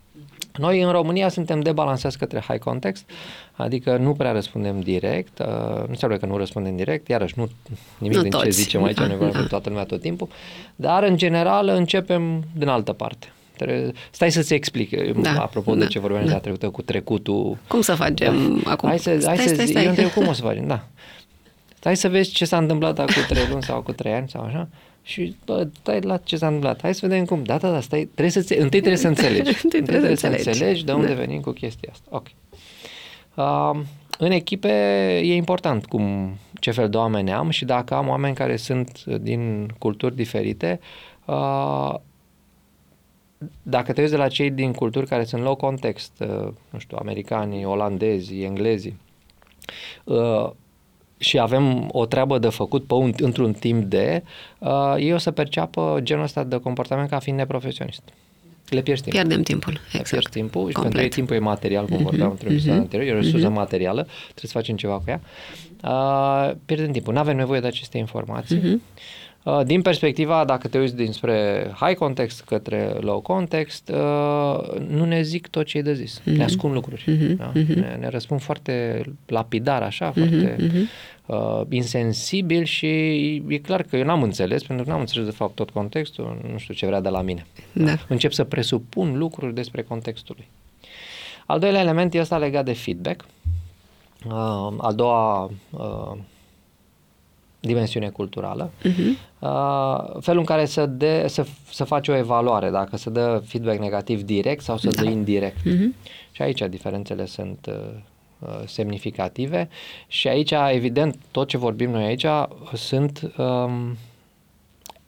Noi 0.57 0.81
în 0.81 0.91
România 0.91 1.29
suntem 1.29 1.59
debalansați 1.59 2.17
către 2.17 2.43
high 2.47 2.59
context, 2.59 3.09
adică 3.53 3.97
nu 3.97 4.13
prea 4.13 4.31
răspundem 4.31 4.79
direct, 4.79 5.39
uh, 5.39 5.45
nu 5.75 5.85
înseamnă 5.87 6.17
că 6.17 6.25
nu 6.25 6.37
răspundem 6.37 6.75
direct, 6.75 7.07
iarăși 7.07 7.33
nu 7.37 7.49
nimic 7.97 8.17
nu 8.17 8.23
din 8.23 8.31
ce 8.31 8.49
zicem 8.49 8.83
aici, 8.83 8.95
da, 8.95 9.07
nu 9.07 9.31
da. 9.31 9.45
toată 9.49 9.69
lumea 9.69 9.83
tot 9.83 10.01
timpul, 10.01 10.27
dar 10.75 11.03
în 11.03 11.17
general 11.17 11.67
începem 11.67 12.43
din 12.53 12.67
altă 12.67 12.93
parte. 12.93 13.27
Trebuie, 13.57 13.91
stai 14.11 14.31
să-ți 14.31 14.53
explic, 14.53 15.13
da, 15.21 15.41
apropo 15.41 15.73
da, 15.73 15.79
de 15.79 15.87
ce 15.87 15.99
vorbeam 15.99 16.25
da. 16.25 16.31
de 16.31 16.37
trecută 16.39 16.69
cu 16.69 16.81
trecutul. 16.81 17.57
Cum 17.67 17.81
să 17.81 17.93
facem 17.93 18.61
da. 18.63 18.71
acum? 18.71 18.89
Hai 18.89 18.99
să, 18.99 19.19
stai, 19.19 19.35
hai 19.35 19.47
să 19.47 19.53
stai, 19.53 19.67
stai. 19.67 19.83
Eu 19.83 19.89
întreb 19.89 20.09
cum 20.09 20.27
o 20.27 20.33
să 20.33 20.41
facem, 20.41 20.67
da. 20.67 20.83
Stai 21.77 21.95
să 21.95 22.09
vezi 22.09 22.31
ce 22.31 22.45
s-a 22.45 22.57
întâmplat 22.57 22.99
acum 22.99 23.23
trei 23.27 23.47
luni 23.49 23.63
sau 23.63 23.81
cu 23.81 23.91
trei 23.91 24.13
ani 24.13 24.29
sau 24.29 24.43
așa 24.43 24.67
și 25.07 25.35
bă, 25.45 25.67
stai 25.79 26.01
la 26.01 26.17
ce 26.17 26.37
s-a 26.37 26.45
întâmplat. 26.45 26.81
Hai 26.81 26.93
să 26.93 27.07
vedem 27.07 27.25
cum. 27.25 27.43
Da, 27.43 27.57
da, 27.57 27.71
da, 27.71 27.81
stai, 27.81 28.03
trebuie 28.03 28.29
să, 28.29 28.39
întâi 28.39 28.67
trebuie 28.69 28.95
să 28.95 29.07
înțelegi. 29.13 29.39
întâi 29.39 29.69
trebuie, 29.69 29.91
trebuie 29.91 30.15
să 30.15 30.27
înțelegi. 30.27 30.49
înțelegi 30.49 30.85
de 30.85 30.91
unde 30.91 31.07
da. 31.07 31.13
venim 31.13 31.41
cu 31.41 31.51
chestia 31.51 31.89
asta. 31.91 32.07
Ok. 32.09 32.25
Uh, 33.35 33.81
în 34.17 34.31
echipe 34.31 34.69
e 35.23 35.35
important 35.35 35.85
cum, 35.85 36.33
ce 36.59 36.71
fel 36.71 36.89
de 36.89 36.97
oameni 36.97 37.31
am 37.31 37.49
și 37.49 37.65
dacă 37.65 37.93
am 37.93 38.07
oameni 38.07 38.35
care 38.35 38.55
sunt 38.55 39.03
din 39.03 39.71
culturi 39.77 40.15
diferite, 40.15 40.79
uh, 41.25 41.93
dacă 43.63 43.93
te 43.93 44.01
uiți 44.01 44.13
de 44.13 44.17
la 44.17 44.27
cei 44.27 44.51
din 44.51 44.73
culturi 44.73 45.07
care 45.07 45.23
sunt 45.23 45.41
low 45.41 45.55
context, 45.55 46.11
uh, 46.19 46.47
nu 46.69 46.79
știu, 46.79 46.97
americanii, 46.99 47.65
olandezii, 47.65 48.43
englezii, 48.43 48.99
uh, 50.03 50.49
și 51.17 51.39
avem 51.39 51.89
o 51.91 52.05
treabă 52.05 52.39
de 52.39 52.49
făcut 52.49 52.85
pe 52.87 52.93
un, 52.93 53.13
într-un 53.17 53.53
timp 53.53 53.83
de, 53.83 54.23
uh, 54.59 54.95
ei 54.97 55.13
o 55.13 55.17
să 55.17 55.31
perceapă 55.31 55.99
genul 56.01 56.23
ăsta 56.23 56.43
de 56.43 56.57
comportament 56.57 57.09
ca 57.09 57.19
fiind 57.19 57.37
neprofesionist. 57.37 58.01
Le 58.69 58.81
pierzi 58.81 59.03
timpul. 59.03 59.19
Pierdem 59.19 59.43
timpul, 59.43 59.73
exact. 59.73 59.93
Le 59.93 60.01
pierzi 60.09 60.29
timpul 60.29 60.69
și 60.69 60.79
pentru 60.79 61.01
ei 61.01 61.09
timpul 61.09 61.35
e 61.35 61.39
material, 61.39 61.85
cum 61.85 61.97
mm-hmm. 61.97 62.01
vorbeam 62.01 62.29
într-un 62.29 62.49
mm-hmm. 62.49 62.53
episod 62.53 62.73
anterior, 62.77 63.09
e 63.09 63.17
o 63.17 63.21
resursă 63.21 63.49
mm-hmm. 63.49 63.53
materială, 63.53 64.01
trebuie 64.01 64.51
să 64.51 64.57
facem 64.57 64.75
ceva 64.75 64.93
cu 64.93 65.03
ea. 65.07 65.21
Uh, 65.83 66.55
pierdem 66.65 66.91
timpul, 66.91 67.13
nu 67.13 67.19
avem 67.19 67.35
nevoie 67.35 67.59
de 67.59 67.67
aceste 67.67 67.97
informații. 67.97 68.59
Mm-hmm. 68.59 68.79
Uh, 69.45 69.61
din 69.65 69.81
perspectiva, 69.81 70.45
dacă 70.45 70.67
te 70.67 70.79
uiți 70.79 70.95
dinspre 70.95 71.67
high 71.79 71.97
context 71.97 72.41
către 72.41 72.97
low 72.99 73.21
context, 73.21 73.89
uh, 73.89 74.79
nu 74.87 75.05
ne 75.05 75.21
zic 75.21 75.47
tot 75.47 75.65
ce 75.65 75.77
e 75.77 75.81
de 75.81 75.93
zis. 75.93 76.19
Mm-hmm. 76.19 76.35
Ne 76.35 76.43
ascund 76.43 76.73
lucruri. 76.73 77.03
Mm-hmm. 77.03 77.37
Da? 77.37 77.51
Mm-hmm. 77.51 77.75
Ne, 77.75 77.97
ne 77.99 78.09
răspund 78.09 78.41
foarte 78.41 79.03
lapidar, 79.25 79.81
așa, 79.81 80.11
mm-hmm. 80.11 80.15
foarte 80.15 80.55
mm-hmm. 80.59 81.13
Uh, 81.25 81.61
insensibil 81.69 82.63
și 82.63 82.85
e 83.47 83.57
clar 83.57 83.81
că 83.81 83.97
eu 83.97 84.05
n-am 84.05 84.23
înțeles, 84.23 84.63
pentru 84.63 84.85
că 84.85 84.91
n-am 84.91 84.99
înțeles 84.99 85.25
de 85.25 85.31
fapt 85.31 85.55
tot 85.55 85.69
contextul, 85.69 86.37
nu 86.51 86.57
știu 86.57 86.73
ce 86.73 86.85
vrea 86.85 87.01
de 87.01 87.09
la 87.09 87.21
mine. 87.21 87.45
Da. 87.73 87.97
Încep 88.07 88.31
să 88.31 88.43
presupun 88.43 89.17
lucruri 89.17 89.53
despre 89.53 89.81
contextul 89.81 90.35
lui. 90.37 90.47
Al 91.45 91.59
doilea 91.59 91.81
element 91.81 92.13
este 92.13 92.35
legat 92.35 92.65
de 92.65 92.73
feedback. 92.73 93.25
Uh, 94.25 94.73
al 94.77 94.93
doua 94.95 95.51
uh, 95.69 96.17
dimensiune 97.65 98.09
culturală, 98.09 98.69
uh-huh. 98.79 99.39
uh, 99.39 100.21
felul 100.21 100.39
în 100.39 100.45
care 100.45 100.65
să, 100.65 100.85
de, 100.85 101.25
să, 101.27 101.45
să 101.71 101.83
faci 101.83 102.07
o 102.07 102.15
evaluare, 102.15 102.69
dacă 102.69 102.97
se 102.97 103.09
dă 103.09 103.41
feedback 103.45 103.79
negativ 103.79 104.21
direct 104.21 104.63
sau 104.63 104.77
să 104.77 104.89
da. 104.89 105.01
dă 105.01 105.09
indirect. 105.09 105.57
Uh-huh. 105.59 106.11
Și 106.31 106.41
aici 106.41 106.61
diferențele 106.69 107.25
sunt 107.25 107.65
uh, 107.69 107.73
uh, 108.39 108.61
semnificative 108.65 109.69
și 110.07 110.27
aici, 110.27 110.53
evident, 110.71 111.15
tot 111.31 111.47
ce 111.47 111.57
vorbim 111.57 111.89
noi 111.89 112.03
aici 112.03 112.25
sunt 112.73 113.31
um, 113.37 113.97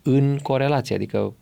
în 0.02 0.38
corelație, 0.42 0.96
adică 0.96 1.34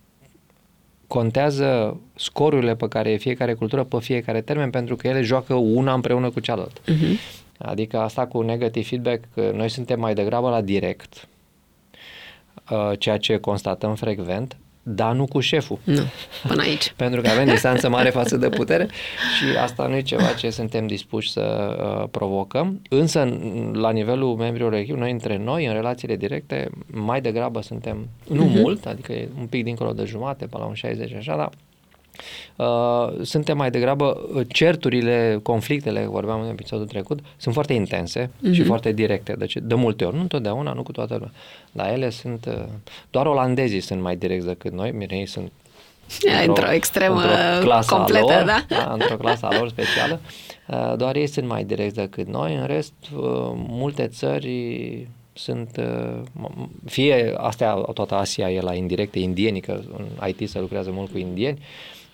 contează 1.08 2.00
scorurile 2.16 2.76
pe 2.76 2.88
care 2.88 3.16
fiecare 3.16 3.54
cultură 3.54 3.84
pe 3.84 4.00
fiecare 4.00 4.42
termen 4.42 4.70
pentru 4.70 4.96
că 4.96 5.08
ele 5.08 5.22
joacă 5.22 5.54
una 5.54 5.94
împreună 5.94 6.30
cu 6.30 6.40
cealaltă. 6.40 6.82
Uh-huh. 6.82 7.44
Adică 7.58 8.00
asta 8.00 8.28
cu 8.28 8.42
negativ 8.42 8.88
feedback, 8.88 9.24
noi 9.54 9.70
suntem 9.70 10.00
mai 10.00 10.14
degrabă 10.14 10.50
la 10.50 10.62
direct, 10.62 11.28
uh, 12.70 13.00
ceea 13.00 13.18
ce 13.18 13.38
constatăm 13.38 13.96
frecvent, 13.96 14.58
dar 14.84 15.14
nu 15.14 15.26
cu 15.26 15.40
șeful. 15.40 15.80
Nu, 15.84 16.02
până 16.48 16.62
aici. 16.62 16.94
Pentru 17.04 17.22
că 17.22 17.30
avem 17.30 17.46
distanță 17.46 17.90
mare 17.90 18.10
față 18.10 18.38
de 18.38 18.50
putere 18.50 18.88
și 19.38 19.58
asta 19.58 19.88
nu 19.88 19.96
e 19.96 20.02
ceva 20.02 20.34
ce 20.34 20.50
suntem 20.50 20.88
dispuși 20.88 21.32
să 21.32 21.76
uh, 22.02 22.08
provocăm. 22.12 22.82
Însă, 22.90 23.38
la 23.74 23.92
nivelul 23.92 24.36
membrilor 24.36 24.74
echipei, 24.74 25.00
noi 25.00 25.12
între 25.12 25.38
noi, 25.38 25.66
în 25.66 25.74
relațiile 25.74 26.16
directe, 26.16 26.70
mai 26.86 27.22
degrabă 27.22 27.62
suntem, 27.62 28.08
nu 28.28 28.46
uh-huh. 28.46 28.62
mult, 28.62 28.86
adică 28.86 29.12
e 29.14 29.30
un 29.40 29.46
pic 29.46 29.64
dincolo 29.64 29.92
de 29.92 30.04
jumate, 30.04 30.46
pe 30.46 30.58
la 30.58 30.66
un 30.66 30.74
60 30.74 31.14
așa, 31.14 31.36
dar 31.36 31.50
Uh, 31.50 31.75
suntem 33.22 33.58
mai 33.58 33.72
degrabă, 33.72 34.28
uh, 34.34 34.46
certurile, 34.48 35.40
conflictele, 35.44 36.06
vorbeam 36.06 36.42
în 36.42 36.50
episodul 36.50 36.86
trecut, 36.86 37.20
sunt 37.38 37.54
foarte 37.54 37.74
intense 37.74 38.26
uh-huh. 38.26 38.52
și 38.52 38.60
mhm. 38.60 38.68
foarte 38.68 38.92
directe. 38.92 39.36
Deci, 39.38 39.58
de 39.62 39.76
multe 39.76 40.06
ori, 40.06 40.16
nu 40.16 40.22
întotdeauna, 40.22 40.74
nu 40.74 40.84
cu 40.84 40.92
toată 40.92 41.14
lumea. 41.14 41.32
Dar 41.72 41.92
ele 41.92 42.10
sunt, 42.10 42.46
uh, 42.46 42.64
doar 43.12 43.26
olandezii 43.26 43.80
sunt 43.80 44.02
mai 44.02 44.16
direcți 44.16 44.46
decât 44.46 44.72
noi, 44.72 45.08
ei 45.10 45.26
sunt 45.26 45.52
într-o, 46.22 46.44
într-o 46.48 46.72
extremă 46.72 47.22
într-o 47.22 47.66
clasă 47.66 47.96
completă, 47.96 48.26
lor, 48.26 48.44
da? 48.46 48.66
da? 48.68 48.90
Într-o 48.94 49.16
clasă 49.16 49.48
lor 49.60 49.70
specială. 49.70 50.20
Uh, 50.68 50.94
doar 50.98 51.16
ei 51.16 51.28
sunt 51.28 51.48
mai 51.48 51.64
direcți 51.64 51.96
decât 51.96 52.28
noi. 52.28 52.56
În 52.56 52.66
rest, 52.66 52.94
multe 53.68 54.08
țări 54.08 55.08
sunt, 55.34 55.80
fie 56.86 57.34
astea, 57.38 57.74
toată 57.74 58.16
Asia 58.16 58.52
e 58.52 58.62
la 58.62 58.74
indirecte, 58.74 59.20
indieni, 59.20 59.60
că 59.60 59.82
în 59.98 60.28
IT 60.28 60.50
se 60.50 60.60
lucrează 60.60 60.92
mult 60.92 61.12
cu 61.12 61.18
indieni, 61.18 61.58
Uh, 61.60 62.05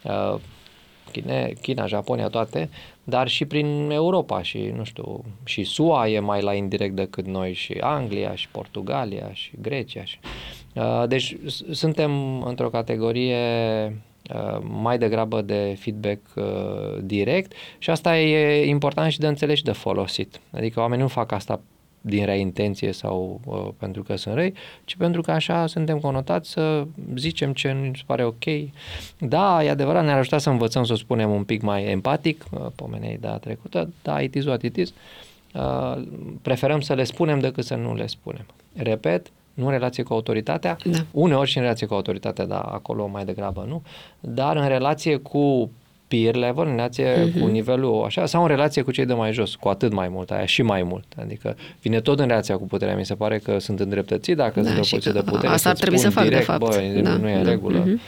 China, 1.11 1.47
China, 1.61 1.85
Japonia, 1.85 2.27
toate, 2.27 2.69
dar 3.03 3.27
și 3.27 3.45
prin 3.45 3.89
Europa 3.91 4.41
și, 4.41 4.73
nu 4.75 4.83
știu, 4.83 5.23
și 5.43 5.63
SUA 5.63 6.07
e 6.07 6.19
mai 6.19 6.41
la 6.41 6.53
indirect 6.53 6.95
decât 6.95 7.25
noi 7.25 7.53
și 7.53 7.77
Anglia 7.79 8.35
și 8.35 8.49
Portugalia 8.49 9.29
și 9.33 9.51
Grecia. 9.61 10.03
Și, 10.03 10.19
uh, 10.75 11.03
deci 11.07 11.37
suntem 11.71 12.41
într-o 12.41 12.69
categorie 12.69 13.37
uh, 14.33 14.61
mai 14.81 14.97
degrabă 14.97 15.41
de 15.41 15.77
feedback 15.79 16.19
uh, 16.35 16.43
direct 17.01 17.51
și 17.77 17.89
asta 17.89 18.19
e 18.19 18.65
important 18.65 19.11
și 19.11 19.19
de 19.19 19.27
înțeles 19.27 19.57
și 19.57 19.63
de 19.63 19.71
folosit. 19.71 20.39
Adică 20.51 20.79
oamenii 20.79 21.03
nu 21.03 21.09
fac 21.09 21.31
asta 21.31 21.61
din 22.01 22.25
rea 22.25 22.35
intenție 22.35 22.91
sau 22.91 23.39
uh, 23.45 23.67
pentru 23.77 24.03
că 24.03 24.15
sunt 24.15 24.35
răi, 24.35 24.53
ci 24.85 24.95
pentru 24.95 25.21
că 25.21 25.31
așa 25.31 25.67
suntem 25.67 25.99
conotați 25.99 26.49
să 26.49 26.85
zicem 27.15 27.53
ce 27.53 27.71
nu 27.71 27.91
se 27.95 28.01
pare 28.05 28.23
ok. 28.23 28.43
Da, 29.17 29.63
e 29.63 29.69
adevărat, 29.69 30.03
ne-ar 30.03 30.17
ajuta 30.17 30.37
să 30.37 30.49
învățăm 30.49 30.83
să 30.83 30.93
o 30.93 30.95
spunem 30.95 31.31
un 31.31 31.43
pic 31.43 31.61
mai 31.61 31.83
empatic, 31.83 32.45
uh, 32.51 32.65
pomenei 32.75 33.17
data 33.21 33.37
trecută, 33.37 33.89
da, 34.01 34.21
it 34.21 34.35
is 34.35 34.45
what 34.45 34.61
it 34.61 34.75
is. 34.75 34.93
Uh, 35.53 36.01
preferăm 36.41 36.81
să 36.81 36.93
le 36.93 37.03
spunem 37.03 37.39
decât 37.39 37.65
să 37.65 37.75
nu 37.75 37.95
le 37.95 38.07
spunem. 38.07 38.45
Repet, 38.75 39.31
nu 39.53 39.65
în 39.65 39.71
relație 39.71 40.03
cu 40.03 40.13
autoritatea, 40.13 40.77
da. 40.85 40.99
uneori 41.11 41.49
și 41.49 41.57
în 41.57 41.63
relație 41.63 41.87
cu 41.87 41.93
autoritatea, 41.93 42.45
da, 42.45 42.59
acolo 42.59 43.07
mai 43.07 43.25
degrabă 43.25 43.65
nu, 43.67 43.81
dar 44.19 44.55
în 44.55 44.67
relație 44.67 45.15
cu 45.17 45.71
peer 46.11 46.35
level, 46.35 46.65
în 46.65 46.71
relație 46.75 47.29
uh-huh. 47.29 47.39
cu 47.39 47.45
nivelul 47.45 48.03
așa, 48.03 48.25
sau 48.25 48.41
în 48.41 48.47
relație 48.47 48.81
cu 48.81 48.91
cei 48.91 49.05
de 49.05 49.13
mai 49.13 49.33
jos, 49.33 49.55
cu 49.55 49.67
atât 49.67 49.93
mai 49.93 50.07
mult, 50.09 50.31
aia 50.31 50.45
și 50.45 50.61
mai 50.61 50.83
mult. 50.83 51.05
Adică 51.21 51.55
vine 51.81 52.01
tot 52.01 52.19
în 52.19 52.27
relația 52.27 52.57
cu 52.57 52.65
puterea. 52.65 52.95
Mi 52.95 53.05
se 53.05 53.15
pare 53.15 53.37
că 53.37 53.59
sunt 53.59 53.79
îndreptățit 53.79 54.35
dacă 54.35 54.61
da, 54.61 54.65
sunt 54.65 54.75
o 54.75 54.79
poziție 54.89 55.11
de 55.11 55.21
putere. 55.21 55.47
Asta 55.47 55.69
ar 55.69 55.75
trebui 55.75 55.97
să 55.97 56.09
fac, 56.09 56.23
direct, 56.23 56.39
de 56.39 56.51
fapt. 56.51 56.59
Bă, 56.59 57.01
da, 57.01 57.17
nu 57.17 57.29
e 57.29 57.35
în 57.35 57.43
da. 57.43 57.49
regulă. 57.49 57.83
Uh-huh. 57.83 57.99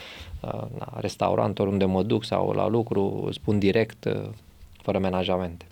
La 0.78 0.92
restaurant, 0.94 1.58
oriunde 1.58 1.84
mă 1.84 2.02
duc 2.02 2.24
sau 2.24 2.50
la 2.50 2.68
lucru, 2.68 3.28
spun 3.32 3.58
direct, 3.58 4.04
uh, 4.04 4.28
fără 4.82 4.98
menajamente. 4.98 5.64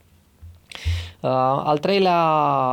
Uh, 1.21 1.31
al 1.64 1.79
treilea, 1.79 2.21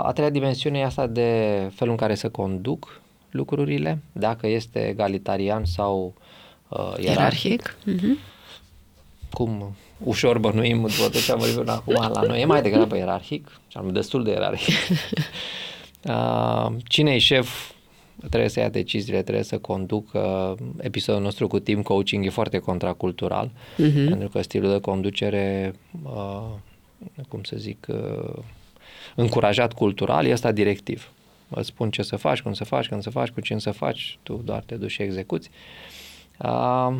a 0.03 0.11
treia 0.11 0.29
dimensiune 0.29 0.79
e 0.79 0.85
asta 0.85 1.07
de 1.07 1.61
felul 1.73 1.93
în 1.93 1.99
care 1.99 2.15
să 2.15 2.29
conduc 2.29 3.01
lucrurile, 3.29 3.99
dacă 4.11 4.47
este 4.47 4.87
egalitarian 4.87 5.65
sau 5.65 6.13
uh, 6.67 6.93
ierarhic. 6.97 7.03
ierarhic. 7.03 7.77
Uh-huh 7.87 8.37
cum 9.31 9.75
ușor 10.03 10.37
bănuim 10.37 10.81
după 10.81 11.09
tot 11.11 11.25
ce 11.25 11.31
am 11.31 11.37
vorbit 11.37 11.57
până 11.57 11.71
acum 11.71 11.93
la 11.93 12.21
noi, 12.21 12.41
e 12.41 12.45
mai 12.45 12.61
degrabă 12.61 12.97
ierarhic, 12.97 13.59
și 13.67 13.77
am 13.77 13.91
destul 13.91 14.23
de 14.23 14.31
ierarhic. 14.31 14.75
Cine 16.93 17.13
e 17.13 17.17
șef 17.17 17.71
trebuie 18.27 18.49
să 18.49 18.59
ia 18.59 18.69
deciziile, 18.69 19.21
trebuie 19.21 19.43
să 19.43 19.57
conducă. 19.57 20.55
Episodul 20.77 21.21
nostru 21.21 21.47
cu 21.47 21.59
team 21.59 21.81
coaching 21.81 22.25
e 22.25 22.29
foarte 22.29 22.57
contracultural, 22.57 23.49
uh-huh. 23.49 24.09
pentru 24.09 24.27
că 24.27 24.41
stilul 24.41 24.71
de 24.71 24.79
conducere, 24.79 25.75
uh, 26.03 26.49
cum 27.27 27.43
să 27.43 27.55
zic, 27.57 27.87
uh, 27.89 28.43
încurajat 29.15 29.73
cultural, 29.73 30.25
e 30.25 30.31
asta 30.31 30.51
directiv. 30.51 31.11
Îți 31.49 31.67
spun 31.67 31.89
ce 31.89 32.01
să 32.01 32.15
faci, 32.15 32.41
cum 32.41 32.53
să 32.53 32.63
faci, 32.63 32.87
când 32.87 33.01
să 33.01 33.09
faci, 33.09 33.29
cu 33.29 33.41
cine 33.41 33.59
să 33.59 33.71
faci, 33.71 34.17
tu 34.23 34.41
doar 34.45 34.63
te 34.65 34.75
duci 34.75 34.91
și 34.91 35.01
execuți. 35.01 35.49
Uh, 36.37 36.95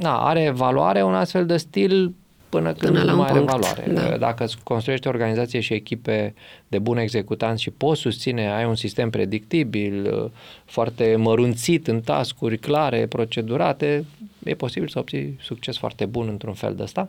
na, 0.00 0.18
are 0.18 0.50
valoare 0.50 1.02
un 1.02 1.14
astfel 1.14 1.46
de 1.46 1.56
stil 1.56 2.14
până 2.48 2.72
când 2.72 2.98
până 2.98 3.10
nu 3.10 3.16
mai 3.16 3.28
are 3.28 3.40
valoare. 3.40 3.90
Da. 3.92 4.16
Dacă 4.16 4.44
îți 4.44 4.56
construiești 4.62 5.08
organizație 5.08 5.60
și 5.60 5.72
echipe 5.72 6.34
de 6.68 6.78
buni 6.78 7.02
executanți 7.02 7.62
și 7.62 7.70
poți 7.70 8.00
susține, 8.00 8.50
ai 8.50 8.64
un 8.64 8.74
sistem 8.74 9.10
predictibil, 9.10 10.30
foarte 10.64 11.16
mărunțit 11.16 11.88
în 11.88 12.00
tascuri 12.00 12.58
clare, 12.58 13.06
procedurate, 13.06 14.04
e 14.44 14.54
posibil 14.54 14.88
să 14.88 14.98
obții 14.98 15.38
succes 15.40 15.78
foarte 15.78 16.06
bun 16.06 16.28
într-un 16.28 16.54
fel 16.54 16.74
de 16.74 16.82
ăsta. 16.82 17.06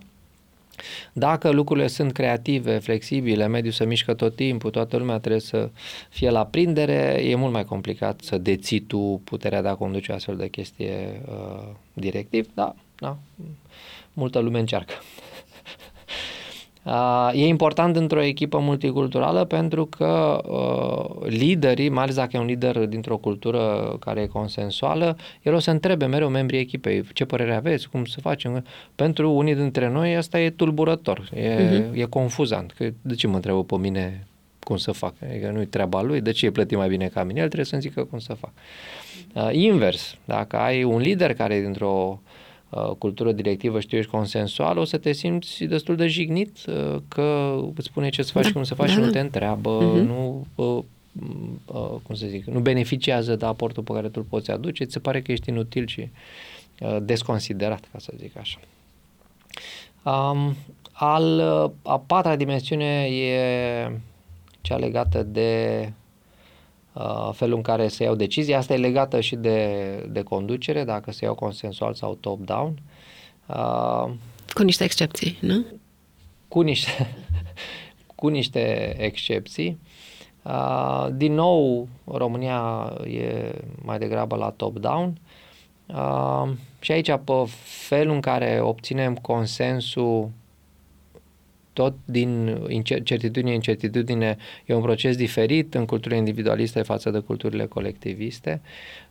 Dacă 1.14 1.50
lucrurile 1.50 1.88
sunt 1.88 2.12
creative, 2.12 2.78
flexibile, 2.78 3.48
mediul 3.48 3.74
se 3.74 3.86
mișcă 3.86 4.14
tot 4.14 4.36
timpul, 4.36 4.70
toată 4.70 4.98
lumea 4.98 5.20
trebuie 5.20 5.42
să 5.42 5.70
fie 6.10 6.30
la 6.30 6.46
prindere, 6.46 7.22
e 7.24 7.36
mult 7.36 7.54
mai 7.54 7.66
complicat 7.66 8.22
să 8.22 8.38
deții 8.38 8.80
tu 8.80 9.22
puterea 9.24 9.62
de 9.62 9.68
a 9.68 9.76
conduce 9.76 10.12
astfel 10.12 10.36
de 10.36 10.48
chestie 10.48 11.22
uh, 11.28 11.68
directiv, 11.94 12.50
da, 12.54 12.76
da, 12.96 13.18
multă 14.14 14.40
lume 14.40 14.60
încearcă. 14.60 14.94
E 17.34 17.48
important 17.48 17.96
într-o 17.96 18.22
echipă 18.22 18.60
multiculturală 18.60 19.44
pentru 19.44 19.86
că 19.86 20.42
uh, 20.48 21.28
liderii, 21.28 21.90
mai 21.90 22.04
ales 22.04 22.16
dacă 22.16 22.38
e 22.38 22.40
un 22.40 22.46
lider 22.46 22.86
dintr-o 22.86 23.18
cultură 23.18 23.96
care 24.00 24.22
e 24.22 24.26
consensuală, 24.26 25.18
el 25.42 25.54
o 25.54 25.60
să 25.60 25.72
întrebe 25.72 26.06
mereu 26.06 26.30
membrii 26.30 26.60
echipei 26.60 27.04
ce 27.14 27.26
părere 27.26 27.56
aveți, 27.56 27.90
cum 27.90 28.06
să 28.06 28.20
facem. 28.20 28.66
Pentru 28.96 29.32
unii 29.32 29.56
dintre 29.56 29.90
noi 29.90 30.16
asta 30.16 30.40
e 30.40 30.50
tulburător, 30.50 31.30
e, 31.34 31.56
uh-huh. 31.56 31.94
e 31.94 32.04
confuzant. 32.04 32.72
Că 32.72 32.90
de 33.02 33.16
ce 33.16 33.28
mă 33.28 33.36
întreabă 33.36 33.64
pe 33.64 33.76
mine 33.78 34.28
cum 34.60 34.78
să 34.78 34.92
fac? 34.92 35.14
Adică 35.30 35.52
nu-i 35.54 35.66
treaba 35.66 36.02
lui, 36.02 36.22
de 36.22 36.32
ce 36.32 36.46
e 36.46 36.52
plătit 36.52 36.78
mai 36.78 36.88
bine 36.88 37.08
ca 37.08 37.24
mine? 37.24 37.40
El 37.40 37.46
trebuie 37.46 37.66
să-mi 37.66 37.82
zică 37.82 38.04
cum 38.04 38.20
să 38.20 38.34
fac. 38.34 38.52
Uh, 39.34 39.50
invers, 39.52 40.18
dacă 40.26 40.58
ai 40.58 40.84
un 40.84 41.00
lider 41.00 41.34
care 41.34 41.54
e 41.54 41.62
dintr-o 41.62 42.20
Uh, 42.24 42.31
cultură 42.98 43.32
directivă, 43.32 43.80
știu, 43.80 43.98
ești 43.98 44.12
consensual, 44.12 44.78
o 44.78 44.84
să 44.84 44.98
te 44.98 45.12
simți 45.12 45.64
destul 45.64 45.96
de 45.96 46.08
jignit 46.08 46.58
uh, 46.68 47.02
că 47.08 47.58
îți 47.76 47.88
spune 47.88 48.10
ce 48.10 48.24
să 48.24 48.32
faci, 48.32 48.46
da, 48.46 48.52
cum 48.52 48.64
să 48.64 48.74
faci 48.74 48.88
da, 48.88 48.94
și 48.94 49.00
nu 49.00 49.06
da. 49.06 49.12
te 49.12 49.20
întreabă, 49.20 49.78
uh-huh. 49.78 50.06
nu, 50.06 50.46
uh, 50.56 50.84
uh, 51.66 51.96
cum 52.04 52.16
să 52.16 52.28
zic, 52.28 52.46
nu 52.46 52.60
beneficiază 52.60 53.36
de 53.36 53.46
aportul 53.46 53.84
pe 53.84 53.94
care 53.94 54.08
tu 54.08 54.20
îl 54.20 54.26
poți 54.30 54.52
aduce, 54.52 54.84
ți 54.84 54.92
se 54.92 55.00
pare 55.00 55.22
că 55.22 55.32
ești 55.32 55.50
inutil 55.50 55.88
și 55.88 56.10
uh, 56.80 56.98
desconsiderat, 57.02 57.90
ca 57.92 58.00
să 58.00 58.14
zic 58.18 58.38
așa. 58.38 58.60
Um, 60.04 60.56
al, 60.92 61.40
a 61.82 62.00
patra 62.00 62.36
dimensiune 62.36 63.04
e 63.06 64.00
cea 64.62 64.78
legată 64.78 65.24
de 65.24 65.80
Uh, 65.86 66.01
felul 67.32 67.56
în 67.56 67.62
care 67.62 67.88
se 67.88 68.04
iau 68.04 68.16
decizii. 68.16 68.54
Asta 68.54 68.74
e 68.74 68.78
legată 68.78 69.20
și 69.20 69.36
de, 69.36 70.10
de 70.10 70.22
conducere, 70.22 70.84
dacă 70.84 71.12
se 71.12 71.26
iau 71.26 71.36
consensual 71.36 71.94
sau 71.94 72.16
top-down. 72.16 72.82
Uh, 73.46 74.12
cu 74.54 74.64
niște 74.64 74.84
excepții, 74.84 75.38
nu? 75.42 75.66
Cu 76.48 76.62
niște, 76.62 77.16
cu 78.16 78.28
niște 78.28 78.96
excepții. 78.98 79.80
Uh, 80.44 81.08
din 81.14 81.34
nou, 81.34 81.88
România 82.06 82.94
e 83.06 83.52
mai 83.82 83.98
degrabă 83.98 84.36
la 84.36 84.50
top-down. 84.50 85.18
Și 86.80 86.92
aici, 86.92 87.12
pe 87.24 87.34
felul 87.88 88.14
în 88.14 88.22
care 88.22 88.60
obținem 88.62 89.16
consensul 89.16 90.30
tot 91.74 91.94
din 92.06 92.60
certitudine 93.04 93.54
în 93.54 93.60
certitudine 93.60 94.38
e 94.66 94.74
un 94.74 94.82
proces 94.82 95.16
diferit 95.16 95.74
în 95.74 95.86
culturile 95.86 96.20
individualiste 96.20 96.82
față 96.82 97.10
de 97.10 97.20
culturile 97.20 97.66
colectiviste. 97.66 98.62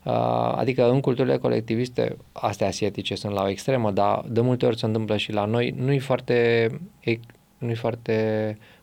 Uh, 0.04 0.12
adică 0.56 0.90
în 0.90 1.00
culturile 1.00 1.36
colectiviste, 1.36 2.16
astea 2.32 2.66
asiatice 2.66 3.14
sunt 3.14 3.32
la 3.32 3.42
o 3.42 3.48
extremă, 3.48 3.90
dar 3.90 4.24
de 4.28 4.40
multe 4.40 4.66
ori 4.66 4.78
se 4.78 4.86
întâmplă 4.86 5.16
și 5.16 5.32
la 5.32 5.44
noi, 5.44 5.74
nu 5.76 5.92
e 5.92 5.98
foarte 5.98 6.66
nu 7.60 7.74
foarte, 7.74 8.12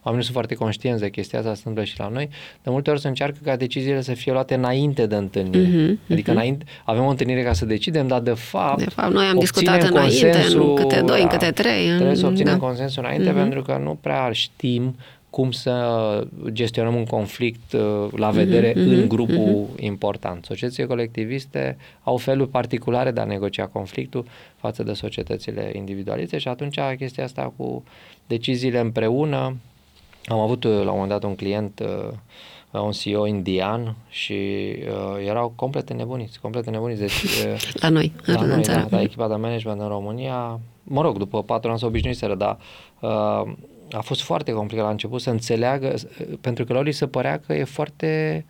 oamenii 0.01 0.17
nu 0.17 0.21
sunt 0.21 0.33
foarte 0.33 0.55
conștienți 0.55 1.01
de 1.01 1.09
chestia 1.09 1.39
asta, 1.39 1.53
se 1.53 1.61
întâmplă 1.65 1.83
și 1.83 1.99
la 1.99 2.07
noi, 2.07 2.29
de 2.63 2.69
multe 2.69 2.89
ori 2.89 2.99
se 2.99 3.07
încearcă 3.07 3.37
ca 3.43 3.55
deciziile 3.55 4.01
să 4.01 4.13
fie 4.13 4.31
luate 4.31 4.53
înainte 4.53 5.05
de 5.05 5.15
întâlnire. 5.15 5.93
Uh-huh, 5.93 6.11
adică 6.11 6.31
uh-huh. 6.31 6.33
înainte, 6.33 6.65
avem 6.85 7.03
o 7.03 7.09
întâlnire 7.09 7.43
ca 7.43 7.53
să 7.53 7.65
decidem, 7.65 8.07
dar 8.07 8.19
de 8.19 8.33
fapt, 8.33 8.83
de 8.83 8.89
fapt 8.89 9.13
noi 9.13 9.25
am 9.25 9.39
discutat 9.39 9.83
înainte, 9.83 10.43
în 10.53 10.75
câte 10.75 11.01
doi, 11.01 11.17
da, 11.17 11.23
în 11.23 11.27
câte 11.27 11.51
trei. 11.51 11.87
Trebuie 11.95 12.15
să 12.15 12.25
obținem 12.25 12.53
da. 12.53 12.65
consensul 12.65 13.03
înainte 13.05 13.31
uh-huh. 13.31 13.35
pentru 13.35 13.61
că 13.61 13.79
nu 13.83 13.97
prea 14.01 14.31
știm 14.31 14.95
cum 15.37 15.51
să 15.51 16.27
gestionăm 16.47 16.95
un 16.95 17.05
conflict 17.05 17.73
uh, 17.73 18.07
la 18.15 18.29
vedere 18.29 18.71
uh-huh, 18.71 18.75
în 18.75 19.07
grupul 19.07 19.65
uh-huh. 19.65 19.79
important. 19.79 20.45
Societățile 20.45 20.85
colectiviste 20.85 21.77
au 22.03 22.17
feluri 22.17 22.49
particulare 22.49 23.11
de 23.11 23.19
a 23.19 23.23
negocia 23.23 23.67
conflictul 23.67 24.25
față 24.55 24.83
de 24.83 24.93
societățile 24.93 25.71
individualiste 25.75 26.37
și 26.37 26.47
atunci 26.47 26.79
chestia 26.97 27.23
asta 27.23 27.53
cu 27.57 27.83
deciziile 28.27 28.79
împreună. 28.79 29.55
Am 30.25 30.39
avut 30.39 30.63
uh, 30.63 30.71
la 30.71 30.79
un 30.79 30.85
moment 30.85 31.09
dat 31.09 31.23
un 31.23 31.35
client, 31.35 31.79
uh, 32.71 32.81
un 32.81 32.91
CEO 32.91 33.25
indian 33.25 33.95
și 34.09 34.33
uh, 34.33 35.27
erau 35.27 35.53
complet 35.55 35.93
nebuniți, 35.93 36.39
complet 36.39 36.69
nebuniți. 36.69 36.99
Deci, 36.99 37.21
uh, 37.45 37.71
la 37.73 37.89
noi, 37.89 38.11
la 38.25 38.45
noi, 38.45 38.61
da, 38.61 38.87
da, 38.89 39.01
echipa 39.01 39.27
de 39.27 39.35
management 39.35 39.81
în 39.81 39.87
România, 39.87 40.59
mă 40.83 41.01
rog, 41.01 41.17
după 41.17 41.43
patru 41.43 41.69
ani 41.69 41.79
s-au 41.79 41.87
obișnuiseră, 41.87 42.35
dar 42.35 42.57
uh, 42.99 43.51
a 43.91 44.01
fost 44.01 44.21
foarte 44.21 44.51
complicat 44.51 44.85
la 44.85 44.91
început 44.91 45.21
să 45.21 45.29
înțeleagă, 45.29 45.95
pentru 46.41 46.65
că 46.65 46.73
la 46.73 46.81
lui 46.81 46.91
se 46.91 47.07
părea 47.07 47.39
că 47.39 47.53
e 47.53 47.63
foarte 47.63 48.45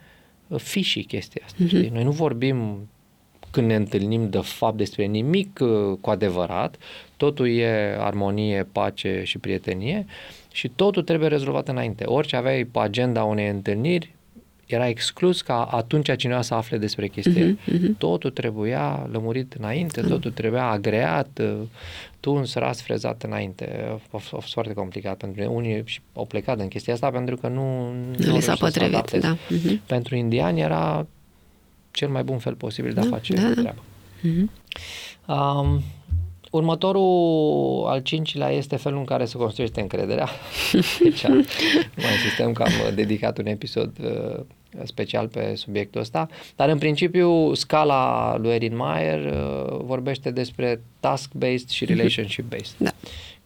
uh, 0.48 0.60
fishy 0.60 1.04
chestia 1.04 1.42
asta. 1.46 1.64
Uh-huh. 1.64 1.68
Știi? 1.68 1.90
Noi 1.90 2.04
nu 2.04 2.12
vorbim 2.12 2.88
când 3.52 3.68
ne 3.68 3.76
întâlnim 3.76 4.30
de 4.30 4.40
fapt 4.40 4.78
despre 4.78 5.06
nimic 5.06 5.60
uh, 5.62 5.98
cu 6.02 6.10
adevărat, 6.10 6.78
totul 7.18 7.50
e 7.50 7.98
armonie, 8.00 8.68
pace 8.72 9.22
și 9.26 9.38
prietenie 9.38 10.06
și 10.52 10.68
totul 10.68 11.04
trebuie 11.04 11.30
rezolvat 11.30 11.68
înainte. 11.68 12.06
Orice 12.06 12.36
aveai 12.36 12.64
pe 12.64 12.80
agenda 12.80 13.24
unei 13.24 13.50
întâlniri, 13.50 14.16
era 14.68 14.88
exclus 14.88 15.42
ca 15.42 15.64
atunci 15.64 16.16
cineva 16.16 16.42
să 16.42 16.54
afle 16.54 16.78
despre 16.78 17.08
chestia. 17.08 17.46
Uh-huh, 17.46 17.74
uh-huh. 17.74 17.98
Totul 17.98 18.30
trebuia 18.32 19.08
lămurit 19.12 19.54
înainte, 19.54 20.02
uh-huh. 20.02 20.08
totul 20.08 20.32
trebuia 20.32 20.64
agreat, 20.70 21.40
uh, 21.42 21.58
tuns, 22.20 22.54
ras, 22.54 22.82
frezat 22.82 23.24
înainte. 23.24 23.98
A 24.12 24.18
fost 24.18 24.52
foarte 24.52 24.74
complicat 24.74 25.18
pentru 25.18 25.42
mine. 25.42 25.54
Unii 25.54 25.84
au 26.14 26.26
plecat 26.26 26.60
în 26.60 26.68
chestia 26.68 26.94
asta 26.94 27.10
pentru 27.10 27.36
că 27.36 27.48
nu... 27.48 27.92
Nu 28.18 28.36
li 28.36 28.42
s-a 28.42 28.56
potrivit, 28.56 29.12
da. 29.12 29.38
Uh-huh. 29.38 29.78
Pentru 29.86 30.16
indiani 30.16 30.62
era 30.62 31.08
cel 31.92 32.10
mai 32.10 32.24
bun 32.24 32.38
fel 32.38 32.54
posibil 32.54 32.94
de 32.94 33.00
a 33.00 33.04
da, 33.04 33.10
face 33.10 33.34
da, 33.34 33.42
da. 33.42 33.52
treaba. 33.52 33.84
Uh-huh. 34.22 34.46
Um, 35.28 35.84
Următorul, 36.58 37.86
al 37.88 38.00
cincilea, 38.02 38.50
este 38.50 38.76
felul 38.76 39.00
în 39.00 39.06
care 39.06 39.26
se 39.26 39.38
construiește 39.38 39.82
încrederea. 39.82 40.28
Deci, 41.04 41.28
mai 41.96 42.12
insistăm 42.14 42.54
că 42.54 42.64
am 42.64 42.96
dedicat 42.96 43.38
un 43.38 43.46
episod 43.46 43.92
uh, 44.04 44.40
special 44.84 45.28
pe 45.28 45.54
subiectul 45.56 46.02
ăsta, 46.02 46.28
dar 46.56 46.70
în 46.70 46.78
principiu 46.78 47.54
scala 47.54 48.36
lui 48.38 48.54
Erin 48.54 48.76
Mayer 48.76 49.26
uh, 49.26 49.80
vorbește 49.84 50.32
despre 50.32 50.82
task-based 51.00 51.70
și 51.70 51.84
mhm. 51.84 51.94
relationship-based. 51.94 52.78
Da. 52.78 52.92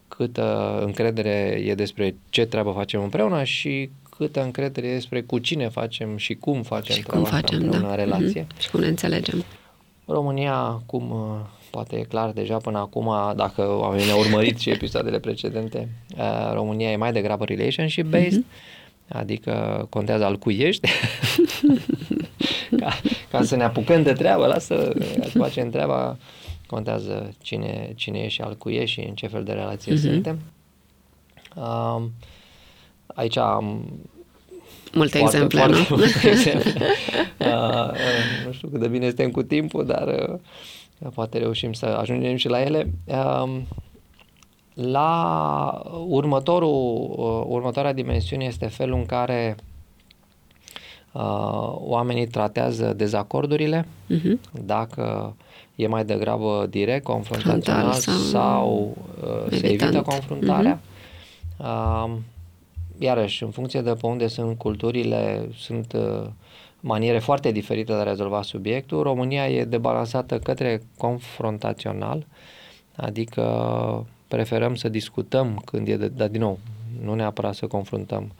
Câtă 0.08 0.78
încredere 0.84 1.62
e 1.64 1.74
despre 1.74 2.14
ce 2.30 2.44
treabă 2.44 2.70
facem 2.70 3.02
împreună 3.02 3.44
și 3.44 3.90
câtă 4.16 4.42
încredere 4.42 4.86
e 4.86 4.92
despre 4.92 5.22
cu 5.22 5.38
cine 5.38 5.68
facem 5.68 6.16
și 6.16 6.34
cum 6.34 6.62
facem 6.62 6.94
și 6.94 7.02
cum 7.02 7.24
facem, 7.24 7.58
împreună 7.58 7.86
da. 7.86 7.90
în 7.90 7.96
relație. 7.96 8.44
Mm-hmm. 8.44 8.60
Și 8.60 8.70
cum 8.70 8.80
ne 8.80 8.86
înțelegem. 8.86 9.44
România, 10.06 10.82
cum 10.86 11.10
uh, 11.10 11.60
poate 11.72 11.96
e 11.96 12.02
clar 12.02 12.30
deja 12.30 12.56
până 12.56 12.78
acum, 12.78 13.10
dacă 13.36 13.76
oamenii 13.78 14.06
ne-au 14.06 14.18
urmărit 14.18 14.58
și 14.58 14.70
episoadele 14.70 15.18
precedente, 15.18 15.88
uh, 16.18 16.50
România 16.52 16.90
e 16.90 16.96
mai 16.96 17.12
degrabă 17.12 17.44
relationship-based. 17.44 18.38
Mm-hmm 18.38 18.80
Adică 19.12 19.86
contează 19.90 20.24
al 20.24 20.38
cui 20.38 20.56
ești. 20.56 20.88
ca, 22.80 23.00
ca 23.30 23.42
să 23.42 23.56
ne 23.56 23.64
apucăm 23.64 24.02
de 24.02 24.12
treabă, 24.12 24.46
lasă, 24.46 24.92
ca 25.18 25.24
să 25.24 25.38
facem 25.38 25.70
treaba, 25.70 26.16
contează 26.66 27.34
cine, 27.42 27.92
cine 27.96 28.18
e 28.18 28.28
și 28.28 28.40
al 28.40 28.56
cui 28.56 28.74
e 28.74 28.84
și 28.84 29.00
în 29.00 29.14
ce 29.14 29.26
fel 29.26 29.44
de 29.44 29.52
relație 29.52 29.92
uh-huh. 29.92 30.00
suntem. 30.00 30.38
Uh, 31.54 32.02
aici 33.06 33.36
am 33.36 33.64
multe 34.92 35.18
foarte, 35.18 35.36
exemple, 35.36 35.58
foarte 35.58 35.86
nu? 35.88 35.96
Multe 35.96 36.28
exemple. 36.28 36.86
uh, 37.52 37.90
nu 38.46 38.52
știu 38.52 38.68
cât 38.68 38.80
de 38.80 38.88
bine 38.88 39.06
suntem 39.06 39.30
cu 39.30 39.42
timpul, 39.42 39.86
dar 39.86 40.08
uh, 40.08 40.38
poate 41.14 41.38
reușim 41.38 41.72
să 41.72 41.86
ajungem 41.86 42.36
și 42.36 42.48
la 42.48 42.62
ele. 42.62 42.92
Uh, 43.04 43.60
la 44.74 45.82
următorul, 46.08 47.14
uh, 47.16 47.44
următoarea 47.46 47.92
dimensiune 47.92 48.44
este 48.44 48.66
felul 48.66 48.98
în 48.98 49.06
care 49.06 49.56
uh, 51.12 51.74
oamenii 51.74 52.26
tratează 52.26 52.92
dezacordurile, 52.92 53.86
uh-huh. 53.86 54.50
dacă 54.64 55.36
e 55.76 55.86
mai 55.86 56.04
degrabă 56.04 56.66
direct, 56.70 57.04
confruntațional 57.04 57.92
sau, 57.92 58.14
sau 58.14 58.96
uh, 59.22 59.58
se 59.58 59.66
evită 59.66 60.02
confruntarea. 60.02 60.80
Uh-huh. 60.80 60.90
Uh, 61.58 62.12
iarăși, 62.98 63.42
în 63.42 63.50
funcție 63.50 63.80
de 63.80 63.92
pe 64.00 64.06
unde 64.06 64.26
sunt 64.26 64.58
culturile, 64.58 65.48
sunt 65.56 65.92
uh, 65.92 66.26
maniere 66.84 67.18
foarte 67.18 67.50
diferite 67.50 67.92
de 67.92 67.98
a 67.98 68.02
rezolva 68.02 68.42
subiectul. 68.42 69.02
România 69.02 69.48
e 69.48 69.64
debalansată 69.64 70.38
către 70.38 70.82
confrontațional, 70.96 72.26
adică 72.96 74.06
preferăm 74.28 74.74
să 74.74 74.88
discutăm 74.88 75.62
când 75.64 75.88
e 75.88 75.96
de, 75.96 76.08
dar 76.08 76.28
din 76.28 76.40
nou, 76.40 76.58
nu 77.02 77.14
neapărat 77.14 77.54
să 77.54 77.66
confruntăm 77.66 78.32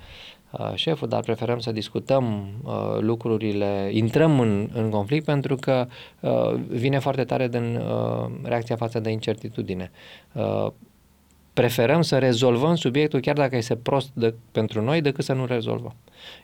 uh, 0.51 0.72
șeful, 0.74 1.09
dar 1.09 1.22
preferăm 1.22 1.59
să 1.59 1.72
discutăm 1.72 2.49
uh, 2.64 2.99
lucrurile, 3.01 3.90
intrăm 3.93 4.40
în, 4.40 4.68
în 4.72 4.90
conflict 4.90 5.24
pentru 5.24 5.57
că 5.57 5.86
uh, 6.20 6.55
vine 6.68 6.99
foarte 6.99 7.24
tare 7.24 7.49
din 7.49 7.76
uh, 7.76 8.30
reacția 8.43 8.76
față 8.76 9.01
de 9.01 9.11
incertitudine. 9.11 9.90
Uh, 10.32 10.66
preferăm 11.53 12.03
să 12.03 12.18
rezolvăm 12.18 12.74
subiectul 12.74 13.20
chiar 13.20 13.34
dacă 13.34 13.57
este 13.57 13.76
prost 13.76 14.09
de, 14.12 14.34
pentru 14.53 14.82
noi 14.82 15.00
decât 15.00 15.24
să 15.24 15.32
nu 15.32 15.46
rezolvăm. 15.46 15.94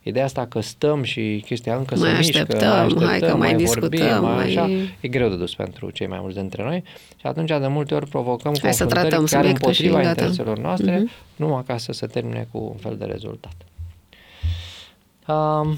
Ideea 0.02 0.24
asta 0.24 0.46
că 0.46 0.61
stăm 0.61 1.02
și 1.02 1.42
chestia 1.46 1.76
încă 1.76 1.94
mai 1.98 2.11
se 2.11 2.16
așteptăm, 2.16 2.56
mișcă, 2.59 2.68
mai 2.68 2.84
așteptăm, 2.84 3.09
hai 3.09 3.18
că 3.18 3.36
mai, 3.36 3.48
mai 3.48 3.54
discutăm, 3.56 3.88
vorbim, 3.88 4.22
mai, 4.22 4.34
mai... 4.34 4.44
așa, 4.46 4.68
e 5.00 5.09
greu 5.09 5.28
de 5.28 5.36
dus 5.36 5.54
pentru 5.54 5.90
cei 5.90 6.06
mai 6.06 6.18
mulți 6.20 6.36
dintre 6.38 6.62
noi 6.62 6.82
și 7.16 7.26
atunci 7.26 7.48
de 7.48 7.66
multe 7.66 7.94
ori 7.94 8.09
provocăm 8.09 8.54
Hai 8.62 8.74
să 8.74 8.84
confruntări 8.84 9.09
tratăm 9.09 9.26
care 9.26 9.42
subiectul 9.46 9.72
și 9.72 9.82
împotriva 9.84 10.09
gata. 10.09 10.22
intereselor 10.24 10.59
noastre, 10.59 10.98
Mhm. 10.98 11.11
numai 11.36 11.62
ca 11.66 11.76
să 11.76 11.92
se 11.92 12.06
termine 12.06 12.48
cu 12.52 12.59
un 12.59 12.76
fel 12.76 12.96
de 12.96 13.04
rezultat. 13.04 13.54
Um, 15.28 15.76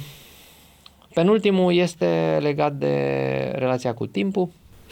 penultimul 1.15 1.75
este 1.75 2.39
legat 2.41 2.73
de 2.73 2.95
relația 3.55 3.95
cu 3.95 4.07
timpul. 4.07 4.49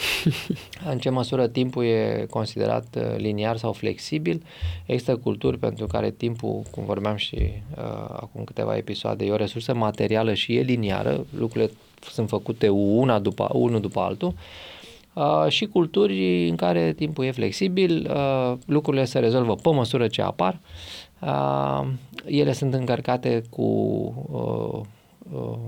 În 0.91 0.99
ce 0.99 1.11
măsură 1.11 1.49
timpul 1.49 1.85
e 1.85 2.27
considerat 2.31 2.87
uh, 2.97 3.17
liniar 3.17 3.57
sau 3.57 3.73
flexibil? 3.73 4.43
Există 4.87 5.17
culturi 5.17 5.59
pentru 5.59 5.87
care 5.87 6.11
timpul, 6.11 6.63
cum 6.71 6.85
vorbeam 6.85 7.17
și 7.17 7.37
uh, 7.77 7.85
acum 8.09 8.45
câteva 8.45 8.77
episoade, 8.77 9.25
e 9.25 9.31
o 9.31 9.37
resursă 9.37 9.75
materială 9.75 10.35
și 10.35 10.57
e 10.57 10.61
liniară, 10.61 11.27
lucrurile 11.39 11.71
sunt 12.11 12.29
făcute 12.29 12.69
una 12.69 13.19
după, 13.19 13.49
unul 13.53 13.81
după 13.81 14.01
altul. 14.01 14.35
Uh, 15.13 15.47
și 15.49 15.67
culturi 15.67 16.49
în 16.49 16.57
care 16.57 16.93
timpul 16.93 17.25
e 17.25 17.31
flexibil, 17.31 18.11
uh, 18.15 18.59
lucrurile 18.67 19.05
se 19.05 19.19
rezolvă 19.19 19.55
pe 19.55 19.71
măsură 19.71 20.07
ce 20.07 20.23
apar, 20.23 20.61
uh, 21.21 21.87
ele 22.27 22.53
sunt 22.53 22.75
încărcate 22.75 23.43
cu 23.51 23.63
uh, 24.31 24.81
uh, 25.33 25.59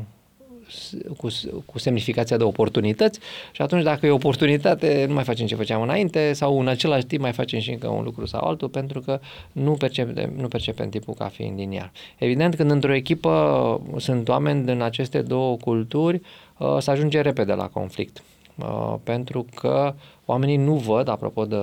cu, 1.17 1.29
cu 1.67 1.79
semnificația 1.79 2.37
de 2.37 2.45
oportunități 2.45 3.21
și 3.53 3.63
atunci 3.63 3.83
dacă 3.83 4.07
e 4.07 4.11
oportunitate 4.11 5.05
nu 5.09 5.15
mai 5.15 5.25
facem 5.25 5.47
ce 5.47 5.55
făceam 5.55 5.83
înainte 5.83 6.33
sau 6.33 6.61
în 6.61 6.69
același 6.69 7.07
timp 7.07 7.23
mai 7.23 7.33
facem 7.33 7.61
și 7.61 7.71
încă 7.71 7.89
un 7.89 8.05
lucru 8.05 8.27
sau 8.27 8.49
altul 8.49 8.69
pentru 8.69 9.01
că 9.01 9.21
nu 9.53 9.73
percepem, 9.73 10.33
nu 10.37 10.49
percepem 10.49 10.89
timpul 10.89 11.15
ca 11.15 11.29
fiind 11.29 11.59
liniar. 11.59 11.93
Evident 12.19 12.55
când 12.55 12.71
într-o 12.71 12.95
echipă 12.95 13.81
sunt 13.97 14.29
oameni 14.29 14.65
din 14.65 14.81
aceste 14.81 15.23
două 15.23 15.57
culturi 15.57 16.21
uh, 16.59 16.77
se 16.79 16.91
ajunge 16.91 17.21
repede 17.21 17.53
la 17.53 17.69
conflict 17.69 18.23
uh, 18.59 18.95
pentru 19.03 19.47
că 19.55 19.95
oamenii 20.25 20.57
nu 20.57 20.75
văd, 20.75 21.09
apropo 21.09 21.45
de 21.45 21.57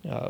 uh, 0.00 0.28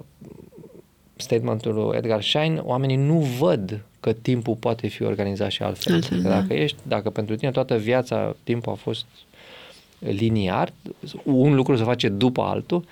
statementul 1.17 1.75
lui 1.75 1.97
Edgar 1.97 2.23
Schein, 2.23 2.61
oamenii 2.65 2.97
nu 2.97 3.19
văd 3.19 3.85
că 4.07 4.13
timpul 4.13 4.55
poate 4.55 4.87
fi 4.87 5.03
organizat 5.03 5.51
și 5.51 5.63
altfel. 5.63 5.95
Altfel, 5.95 6.23
că 6.23 6.29
da. 6.29 6.41
dacă, 6.41 6.55
ești, 6.55 6.77
dacă 6.83 7.11
pentru 7.11 7.37
tine 7.37 7.51
toată 7.51 7.77
viața 7.77 8.37
timpul 8.45 8.73
a 8.73 8.75
fost 8.75 9.05
liniar, 9.99 10.73
un 11.23 11.55
lucru 11.55 11.77
se 11.77 11.83
face 11.83 12.09
după 12.09 12.43
altul, 12.43 12.85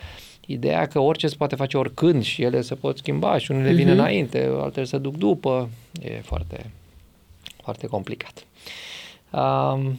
ideea 0.47 0.87
că 0.87 0.99
orice 0.99 1.27
se 1.27 1.35
poate 1.37 1.55
face 1.57 1.77
oricând 1.77 2.23
și 2.23 2.43
ele 2.43 2.61
se 2.61 2.75
pot 2.75 2.97
schimba 2.99 3.39
și 3.39 3.51
unele 3.51 3.73
vin 3.73 3.89
Mhm. 3.89 3.99
înainte, 3.99 4.51
altele 4.61 4.85
se 4.85 4.99
duc 4.99 5.17
după, 5.17 5.69
e 6.03 6.21
foarte, 6.21 6.71
foarte 7.63 7.87
complicat. 7.87 8.47
Um, 9.31 9.99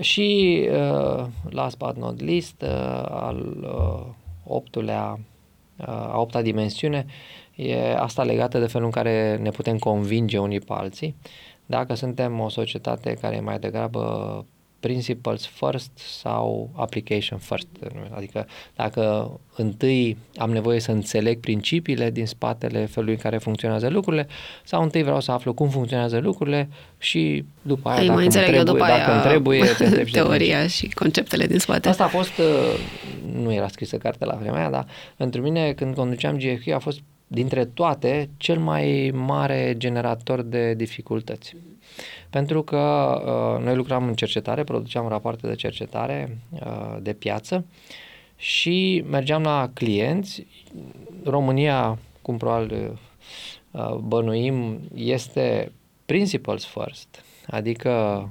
și 0.00 0.60
uh, 0.70 1.26
last 1.48 1.76
but 1.76 1.96
not 1.96 2.20
least, 2.20 2.62
uh, 2.62 3.04
al 3.10 3.56
uh, 3.62 4.06
optulea, 4.44 5.12
uh, 5.12 5.18
a 5.86 6.20
opta 6.20 6.42
dimensiune, 6.42 7.06
e 7.54 7.96
asta 7.96 8.22
legată 8.22 8.58
de 8.58 8.66
felul 8.66 8.86
în 8.86 8.92
care 8.92 9.36
ne 9.36 9.50
putem 9.50 9.78
convinge 9.78 10.38
unii 10.38 10.60
pe 10.60 10.72
alții. 10.72 11.16
Dacă 11.66 11.94
suntem 11.94 12.40
o 12.40 12.48
societate 12.48 13.14
care 13.14 13.36
e 13.36 13.40
mai 13.40 13.58
degrabă 13.58 14.46
principles 14.80 15.46
first 15.46 15.90
sau 16.20 16.70
application 16.76 17.38
first. 17.38 17.66
Adică 18.10 18.46
dacă 18.76 19.30
întâi 19.56 20.16
am 20.36 20.50
nevoie 20.50 20.80
să 20.80 20.90
înțeleg 20.90 21.40
principiile 21.40 22.10
din 22.10 22.26
spatele 22.26 22.86
felului 22.86 23.14
în 23.14 23.20
care 23.20 23.38
funcționează 23.38 23.88
lucrurile 23.88 24.26
sau 24.64 24.82
întâi 24.82 25.02
vreau 25.02 25.20
să 25.20 25.32
aflu 25.32 25.52
cum 25.54 25.68
funcționează 25.68 26.18
lucrurile 26.18 26.68
și 26.98 27.44
după 27.62 27.88
aia 27.88 28.00
Ei, 28.00 28.06
dacă, 28.06 28.18
mai 28.18 28.26
îmi 28.26 28.34
înțeleg 28.34 28.54
eu 28.54 28.62
trebuie, 28.62 28.82
după 28.82 28.98
dacă 28.98 29.10
aia 29.10 29.12
îmi 29.12 29.28
trebuie, 29.28 29.64
te 29.76 29.84
întreb 29.90 30.06
și 30.06 30.12
de 30.12 30.20
teoria 30.20 30.66
și 30.66 30.88
conceptele 30.88 31.46
din 31.46 31.58
spate. 31.58 31.88
Asta 31.88 32.04
a 32.04 32.08
fost, 32.08 32.38
uh, 32.38 32.78
nu 33.42 33.52
era 33.52 33.68
scrisă 33.68 33.96
carte 33.96 34.24
la 34.24 34.36
vremea 34.40 34.60
aia, 34.60 34.70
dar 34.70 34.86
pentru 35.16 35.40
mine 35.42 35.72
când 35.72 35.94
conduceam 35.94 36.36
GFQ 36.36 36.68
a 36.68 36.78
fost 36.78 37.00
dintre 37.26 37.64
toate 37.64 38.30
cel 38.36 38.58
mai 38.58 39.10
mare 39.14 39.74
generator 39.76 40.42
de 40.42 40.74
dificultăți. 40.74 41.56
Pentru 42.30 42.62
că 42.62 42.76
uh, 43.56 43.64
noi 43.64 43.74
lucram 43.76 44.06
în 44.06 44.14
cercetare, 44.14 44.64
produceam 44.64 45.08
rapoarte 45.08 45.46
de 45.46 45.54
cercetare 45.54 46.38
uh, 46.50 46.96
de 47.00 47.12
piață 47.12 47.64
și 48.36 49.04
mergeam 49.10 49.42
la 49.42 49.70
clienți. 49.74 50.46
România, 51.24 51.98
cum 52.22 52.36
probabil 52.36 52.98
uh, 53.70 53.94
bănuim, 53.94 54.80
este 54.94 55.72
principles 56.06 56.64
first, 56.64 57.24
adică 57.46 58.28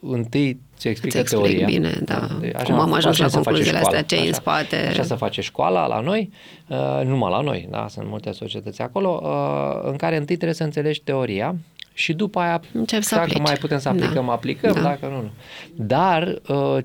întâi 0.00 0.60
ți 0.76 0.88
explică 0.88 1.18
Îți 1.18 1.34
explic 1.34 1.56
teoria. 1.58 1.66
bine, 1.66 2.00
da. 2.04 2.28
Așa- 2.54 2.62
Cum 2.64 2.78
am 2.78 2.92
ajuns 2.92 3.04
așa 3.20 3.22
la 3.22 3.28
se 3.28 3.36
face 3.36 3.44
concluziile 3.44 3.78
școala, 3.78 3.98
astea, 3.98 4.02
ce 4.02 4.14
e 4.14 4.26
în 4.26 4.32
așa. 4.32 4.40
spate. 4.40 4.76
Așa 4.76 5.02
se 5.02 5.14
face 5.14 5.40
școala 5.40 5.86
la 5.86 6.00
noi, 6.00 6.30
uh, 6.68 7.00
numai 7.04 7.30
la 7.30 7.40
noi, 7.40 7.66
da, 7.70 7.86
sunt 7.88 8.06
multe 8.08 8.32
societăți 8.32 8.82
acolo, 8.82 9.20
uh, 9.22 9.88
în 9.90 9.96
care 9.96 10.16
întâi 10.16 10.34
trebuie 10.34 10.54
să 10.54 10.64
înțelegi 10.64 11.00
teoria 11.02 11.56
și 11.94 12.12
după 12.12 12.38
aia, 12.40 12.60
Începi 12.72 13.02
să 13.04 13.14
dacă 13.14 13.26
aplici. 13.26 13.42
mai 13.46 13.54
putem 13.54 13.78
să 13.78 13.88
aplicăm, 13.88 14.26
Da. 14.26 14.32
aplicăm, 14.32 14.72
Da. 14.72 14.80
dacă 14.80 15.06
nu, 15.06 15.20
nu. 15.20 15.30
Dar 15.74 16.40
uh, 16.48 16.78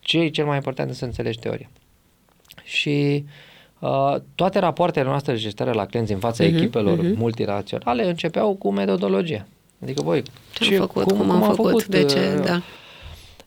ce 0.00 0.18
e 0.18 0.28
cel 0.28 0.44
mai 0.44 0.56
important 0.56 0.88
este 0.88 1.00
să 1.00 1.04
înțelegi 1.06 1.38
teoria. 1.38 1.70
Și 2.64 3.24
uh, 3.78 4.14
toate 4.34 4.58
rapoartele 4.58 5.04
noastre 5.08 5.32
de 5.32 5.38
gestare 5.38 5.72
la 5.72 5.86
clienți 5.86 6.12
în 6.12 6.18
fața 6.18 6.44
Mhm, 6.44 6.54
echipelor 6.56 6.98
mhm. 6.98 7.18
multinaționale 7.18 8.08
începeau 8.08 8.54
cu 8.54 8.72
metodologie. 8.72 9.46
Adică, 9.82 10.02
voi, 10.02 10.22
Ce 10.52 10.74
am 10.76 10.80
făcut, 10.86 11.02
cum, 11.12 11.30
am 11.30 11.42
făcut, 11.54 11.86
de 11.86 12.04
ce, 12.04 12.34
uh, 12.38 12.44
da. 12.44 12.62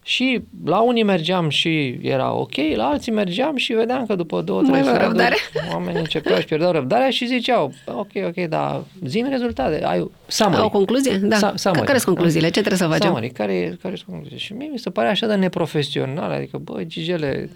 Și 0.07 0.41
la 0.65 0.79
unii 0.79 1.03
mergeam 1.03 1.49
și 1.49 1.99
era 2.01 2.33
ok, 2.33 2.55
la 2.75 2.87
alții 2.87 3.11
mergeam 3.11 3.55
și 3.55 3.73
vedeam 3.73 4.05
că 4.05 4.15
după 4.15 4.41
două, 4.41 4.61
Mai 4.61 4.69
trei 4.69 4.79
aveau 4.79 4.95
sferturi 4.95 5.17
răbdare. 5.17 5.35
oamenii 5.73 5.99
începeau 5.99 6.39
și 6.39 6.45
pierdeau 6.45 6.71
răbdarea 6.71 7.09
și 7.09 7.25
ziceau, 7.25 7.73
ok, 7.85 8.09
ok, 8.25 8.35
dar 8.35 8.83
zi 9.05 9.25
rezultate, 9.29 9.85
ai 9.85 10.11
summary. 10.27 10.61
O 10.61 10.69
concluzie? 10.69 11.17
Da. 11.17 11.35
Sa- 11.35 11.53
summary. 11.55 11.85
Care 11.85 11.97
sunt 11.97 12.15
concluziile? 12.15 12.45
Ce 12.45 12.59
trebuie 12.59 12.77
să 12.77 12.85
facem? 12.85 13.05
Summary, 13.05 13.29
care, 13.29 13.77
care 13.81 13.95
sunt 13.95 14.07
concluziile? 14.07 14.37
Și 14.39 14.53
mie 14.53 14.69
mi 14.71 14.79
se 14.79 14.89
pare 14.89 15.07
așa 15.07 15.27
de 15.27 15.35
neprofesional, 15.35 16.31
adică, 16.31 16.57
băi, 16.57 16.85
Gigele, 16.87 17.49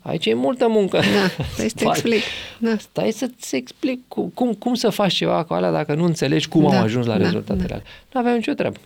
aici 0.00 0.26
e 0.26 0.34
multă 0.34 0.68
muncă. 0.68 0.96
Da, 0.96 1.44
stai 1.52 1.68
să 1.68 1.74
te 1.76 1.84
Faci. 1.88 1.96
explic. 1.96 2.22
Da. 2.58 2.76
Stai 2.78 3.10
să-ți 3.10 3.56
explic 3.56 4.00
cum, 4.08 4.30
cum, 4.34 4.52
cum 4.54 4.74
să 4.74 4.88
faci 4.90 5.12
ceva 5.12 5.44
cu 5.44 5.54
alea 5.54 5.70
dacă 5.70 5.94
nu 5.94 6.04
înțelegi 6.04 6.48
cum 6.48 6.62
Da, 6.70 6.76
am 6.76 6.82
ajuns 6.82 7.06
la 7.06 7.16
da, 7.16 7.24
rezultatele 7.24 7.66
da. 7.66 7.74
alea. 7.74 7.86
Nu 8.12 8.20
aveam 8.20 8.34
nicio 8.34 8.52
treabă. 8.52 8.76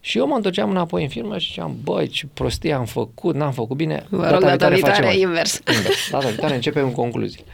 Și 0.00 0.18
eu 0.18 0.26
mă 0.26 0.34
întorceam 0.34 0.70
înapoi 0.70 1.02
în 1.02 1.08
firmă 1.08 1.38
și 1.38 1.46
ziceam, 1.48 1.76
băi, 1.84 2.08
ce 2.08 2.26
prostie 2.34 2.72
am 2.72 2.84
făcut, 2.84 3.34
n-am 3.34 3.52
făcut 3.52 3.76
bine. 3.76 4.06
Vă 4.08 4.30
rog, 4.30 4.40
data 4.40 4.50
facem 4.56 4.72
viitoare 4.74 5.06
asta. 5.06 5.18
invers. 5.18 5.60
Invers. 5.76 6.10
Data 6.10 6.26
viitoare 6.28 6.54
începem 6.54 6.84
în 6.84 6.92
concluzii. 6.92 7.44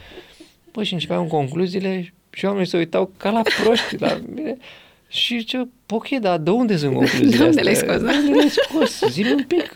Păi 0.73 0.85
și 0.85 0.93
începeam 0.93 1.21
în 1.23 1.29
concluziile 1.29 2.13
și 2.31 2.45
oamenii 2.45 2.67
se 2.67 2.77
uitau 2.77 3.11
ca 3.17 3.31
la 3.31 3.43
proști 3.63 3.97
la 3.99 4.19
mine. 4.35 4.57
Și 5.09 5.45
ce, 5.45 5.67
ok, 5.91 6.09
dar 6.09 6.39
de 6.39 6.51
unde 6.51 6.77
sunt 6.77 6.95
concluziile 6.97 7.37
De 7.37 7.45
unde 7.45 7.49
astea? 7.49 7.63
le-ai 7.63 7.75
scos, 7.75 8.01
da? 8.03 8.11
De 8.11 8.17
unde 8.17 8.33
le-ai 8.33 8.49
scos? 8.51 9.11
Zi 9.11 9.23
un 9.33 9.45
pic. 9.47 9.73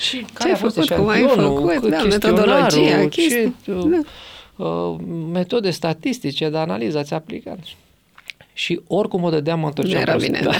Uh, 0.00 0.06
Și 0.06 0.26
care 0.32 0.48
ai 0.48 0.54
a 0.54 0.58
fost 0.58 0.74
făcut, 0.74 0.96
cum 0.96 1.08
ai 1.08 1.22
eșantionul, 1.22 1.56
făcut, 1.56 1.80
că 1.82 1.88
da, 1.88 1.96
chestionarul, 1.96 2.38
metodologia, 2.38 3.00
ce, 3.00 3.08
chestii, 3.08 3.54
uh, 3.66 3.98
uh, 4.56 4.96
metode 5.32 5.70
statistice 5.70 6.48
de 6.48 6.56
analiză 6.58 6.98
ați 6.98 7.14
aplicat. 7.14 7.58
Și 8.52 8.80
oricum 8.86 9.22
o 9.22 9.30
dădeam, 9.30 9.60
mă 9.60 9.66
întorceam. 9.66 9.94
Nu 9.94 10.00
era 10.00 10.10
prost. 10.12 10.26
bine, 10.26 10.40
Da. 10.42 10.50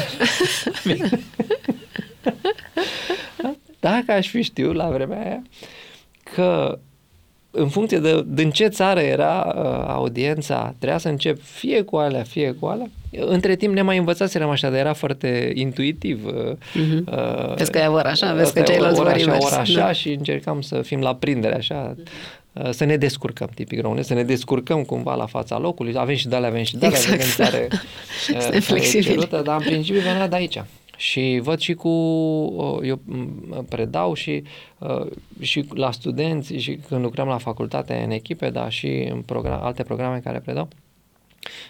da. 3.43 3.55
Dacă 3.81 4.13
aș 4.13 4.29
fi 4.29 4.43
știut 4.43 4.75
la 4.75 4.89
vremea 4.89 5.21
aia 5.25 5.43
că 6.35 6.79
în 7.51 7.69
funcție 7.69 7.99
de 7.99 8.25
din 8.27 8.51
ce 8.51 8.67
țară 8.67 9.01
era 9.01 9.55
uh, 9.57 9.85
audiența, 9.89 10.75
trebuia 10.79 10.99
să 10.99 11.09
încep 11.09 11.39
fie 11.43 11.83
cu 11.83 11.97
alea, 11.97 12.23
fie 12.23 12.53
cu 12.61 12.67
alea. 12.67 12.91
Între 13.21 13.57
timp 13.57 13.75
ne 13.75 13.83
mai 13.83 13.99
învățaserăm 13.99 14.49
așa, 14.49 14.71
dar 14.71 14.79
era 14.79 14.93
foarte 14.93 15.53
intuitiv. 15.55 16.27
Uh, 16.27 16.33
Mhm. 16.75 17.07
uh, 17.13 17.55
Vezi 17.57 17.71
că 17.71 17.79
ea 17.79 17.91
vor 17.91 18.01
așa, 18.05 18.33
vezi 18.33 18.53
că 18.53 18.59
asta 18.59 18.73
e 18.73 18.75
ceilalți 18.75 19.01
ori 19.01 19.09
vor 19.09 19.17
așa, 19.17 19.25
invers. 19.25 19.45
ori 19.45 19.55
așa 19.55 19.81
Da. 19.81 19.93
și 19.93 20.09
încercam 20.13 20.61
să 20.61 20.81
fim 20.83 21.01
la 21.01 21.15
prindere 21.15 21.55
așa, 21.55 21.95
uh, 22.53 22.71
să 22.71 22.85
ne 22.85 22.97
descurcăm, 22.97 23.49
tipic 23.55 23.81
românesc, 23.81 24.09
să 24.09 24.15
ne 24.15 24.23
descurcăm 24.25 24.83
cumva 24.83 25.15
la 25.15 25.27
fața 25.27 25.59
locului, 25.59 25.95
avem 25.97 26.15
și 26.15 26.29
de 26.29 26.37
alea, 26.37 26.49
avem 26.49 26.63
și 26.63 26.77
de 26.77 26.87
alea, 26.87 26.99
Exact, 26.99 27.19
vedem 27.21 27.35
da. 27.39 27.45
care, 27.45 27.69
uh, 27.73 27.79
Suntem 28.21 28.43
care 28.43 28.57
e 28.57 28.61
flexibili. 28.61 29.09
cerută, 29.15 29.43
dar 29.45 29.57
în 29.57 29.63
principiu 29.67 30.01
venea 30.01 30.29
de 30.29 30.37
aici. 30.37 30.63
Și 31.01 31.41
văd 31.43 31.59
și 31.59 31.75
cu, 31.75 31.89
uh, 31.89 32.79
eu 32.83 33.01
m, 33.05 33.65
predau 33.69 34.15
și, 34.15 34.43
uh, 34.79 35.07
și 35.41 35.65
la 35.75 35.91
studenți 35.91 36.55
și 36.55 36.77
când 36.89 37.03
lucrăm 37.03 37.27
la 37.27 37.39
facultate 37.39 38.03
în 38.05 38.11
echipe, 38.11 38.51
dar 38.51 38.73
și 38.73 38.87
în 38.87 39.23
program, 39.23 39.63
alte 39.63 39.83
programe 39.83 40.15
în 40.15 40.21
care 40.21 40.39
predau, 40.39 40.69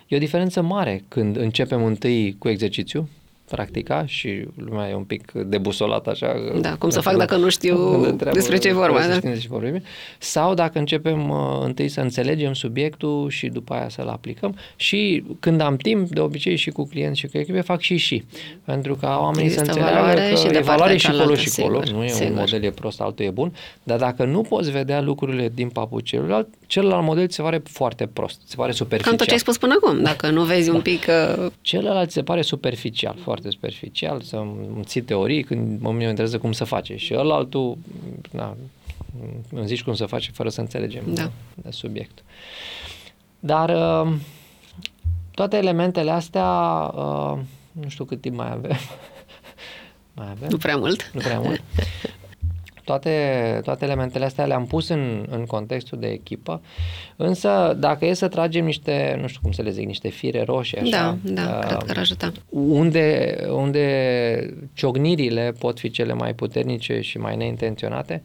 e 0.08 0.16
o 0.16 0.18
diferență 0.18 0.60
mare 0.60 1.04
când 1.08 1.36
începem 1.36 1.84
întâi 1.84 2.38
cu 2.38 2.48
exercițiu, 2.48 3.08
practica 3.50 4.06
și 4.06 4.46
lumea 4.54 4.88
e 4.88 4.94
un 4.94 5.04
pic 5.04 5.32
debusolată 5.32 6.10
așa. 6.10 6.34
Da, 6.60 6.76
cum 6.76 6.90
să 6.90 7.00
fac 7.00 7.16
dacă 7.16 7.36
nu 7.36 7.48
știu 7.48 8.06
despre 8.32 8.56
ce 8.56 8.68
e 8.68 8.72
vorba. 8.72 8.98
Da? 8.98 9.06
Despre 9.06 9.38
ce 9.38 9.46
vorbim. 9.48 9.82
Sau 10.18 10.54
dacă 10.54 10.78
începem 10.78 11.28
uh, 11.28 11.36
întâi 11.60 11.88
să 11.88 12.00
înțelegem 12.00 12.52
subiectul 12.52 13.30
și 13.30 13.46
după 13.46 13.74
aia 13.74 13.88
să-l 13.88 14.08
aplicăm 14.08 14.56
și 14.76 15.24
când 15.40 15.60
am 15.60 15.76
timp, 15.76 16.08
de 16.08 16.20
obicei 16.20 16.56
și 16.56 16.70
cu 16.70 16.86
clienți 16.86 17.18
și 17.18 17.26
cu 17.26 17.38
echipe, 17.38 17.60
fac 17.60 17.80
și 17.80 17.96
și. 17.96 18.24
Pentru 18.64 18.94
ca 18.94 19.18
oamenii 19.20 19.44
Există 19.44 19.64
să 19.64 19.70
înțeleagă 19.70 20.20
că 20.20 20.34
și 20.34 20.56
e 20.56 20.60
valoare 20.60 20.96
și 20.96 21.06
acolo 21.06 21.34
și 21.34 21.60
acolo. 21.60 21.82
Nu 21.92 22.04
e 22.04 22.08
sigur. 22.08 22.30
un 22.30 22.36
model 22.36 22.62
e 22.62 22.70
prost, 22.70 23.00
altul 23.00 23.24
e 23.24 23.30
bun. 23.30 23.52
Dar 23.82 23.98
dacă 23.98 24.24
nu 24.24 24.40
poți 24.40 24.70
vedea 24.70 25.00
lucrurile 25.00 25.52
din 25.54 25.68
papul 25.68 26.00
celuilalt, 26.00 26.48
celălalt 26.66 27.04
model 27.04 27.26
ți 27.26 27.34
se 27.34 27.42
pare 27.42 27.62
foarte 27.64 28.06
prost, 28.06 28.40
ți 28.44 28.50
se 28.50 28.56
pare 28.56 28.72
superficial. 28.72 29.08
Cam 29.08 29.16
tot 29.16 29.26
ce 29.26 29.32
ai 29.32 29.38
spus 29.38 29.58
până 29.58 29.74
acum, 29.82 30.02
dacă 30.02 30.30
nu 30.30 30.42
vezi 30.42 30.70
un 30.70 30.80
pic... 30.80 31.06
Uh... 31.08 31.46
Celălalt 31.60 32.08
ți 32.08 32.14
se 32.14 32.22
pare 32.22 32.42
superficial, 32.42 33.16
foarte 33.22 33.39
superficial, 33.48 34.20
să 34.20 34.36
îmi 34.36 34.84
ții 34.84 35.02
teorii 35.02 35.42
când 35.44 35.80
mă 35.80 35.90
interesează 35.90 36.38
cum 36.38 36.52
să 36.52 36.64
face. 36.64 36.96
Și 36.96 37.14
ălaltul, 37.14 37.78
na, 38.30 38.56
îmi 39.52 39.66
zici 39.66 39.82
cum 39.82 39.94
să 39.94 40.06
face 40.06 40.30
fără 40.30 40.48
să 40.48 40.60
înțelegem 40.60 41.14
da. 41.14 41.30
de 41.54 41.70
subiect. 41.70 42.22
Dar 43.40 43.68
uh, 43.68 44.12
toate 45.30 45.56
elementele 45.56 46.10
astea, 46.10 46.46
uh, 46.94 47.38
nu 47.72 47.88
știu 47.88 48.04
cât 48.04 48.20
timp 48.20 48.36
mai 48.36 48.50
avem. 48.50 48.76
mai 50.16 50.30
avem? 50.30 50.48
Nu 50.50 50.56
prea 50.56 50.76
mult. 50.76 51.10
Nu 51.14 51.20
prea 51.20 51.40
mult. 51.40 51.62
Toate, 52.90 53.60
toate 53.64 53.84
elementele 53.84 54.24
astea 54.24 54.46
le-am 54.46 54.66
pus 54.66 54.88
în, 54.88 55.26
în 55.30 55.44
contextul 55.46 55.98
de 55.98 56.06
echipă, 56.06 56.60
însă 57.16 57.76
dacă 57.78 58.06
e 58.06 58.12
să 58.12 58.28
tragem 58.28 58.64
niște, 58.64 59.18
nu 59.20 59.26
știu 59.26 59.40
cum 59.42 59.52
să 59.52 59.62
le 59.62 59.70
zic, 59.70 59.86
niște 59.86 60.08
fire 60.08 60.42
roșii 60.42 60.78
așa... 60.78 60.90
Da, 60.90 61.16
da, 61.32 61.42
uh, 61.42 61.66
cred 61.66 61.82
că 61.82 61.90
ar 61.90 61.98
ajuta. 61.98 62.32
Unde, 62.48 63.36
unde 63.50 63.86
ciognirile 64.72 65.52
pot 65.58 65.78
fi 65.78 65.90
cele 65.90 66.12
mai 66.12 66.34
puternice 66.34 67.00
și 67.00 67.18
mai 67.18 67.36
neintenționate, 67.36 68.22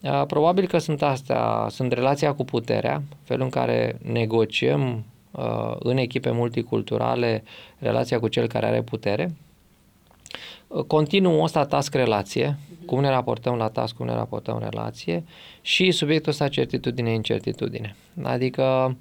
uh, 0.00 0.22
probabil 0.26 0.66
că 0.66 0.78
sunt 0.78 1.02
astea, 1.02 1.66
sunt 1.70 1.92
relația 1.92 2.32
cu 2.32 2.44
puterea, 2.44 3.02
felul 3.24 3.44
în 3.44 3.50
care 3.50 3.98
negociem 4.12 5.04
uh, 5.30 5.74
în 5.78 5.96
echipe 5.96 6.30
multiculturale 6.30 7.42
relația 7.78 8.18
cu 8.18 8.28
cel 8.28 8.46
care 8.46 8.66
are 8.66 8.82
putere, 8.82 9.34
continuă 10.86 11.42
ăsta 11.42 11.64
task-relație, 11.64 12.58
cum 12.86 13.00
ne 13.00 13.08
raportăm 13.08 13.54
la 13.54 13.68
task, 13.68 13.96
cum 13.96 14.06
ne 14.06 14.14
raportăm 14.14 14.58
relație 14.58 15.24
și 15.60 15.90
subiectul 15.90 16.30
ăsta 16.30 16.48
certitudine-incertitudine. 16.48 17.96
Adică, 18.22 18.96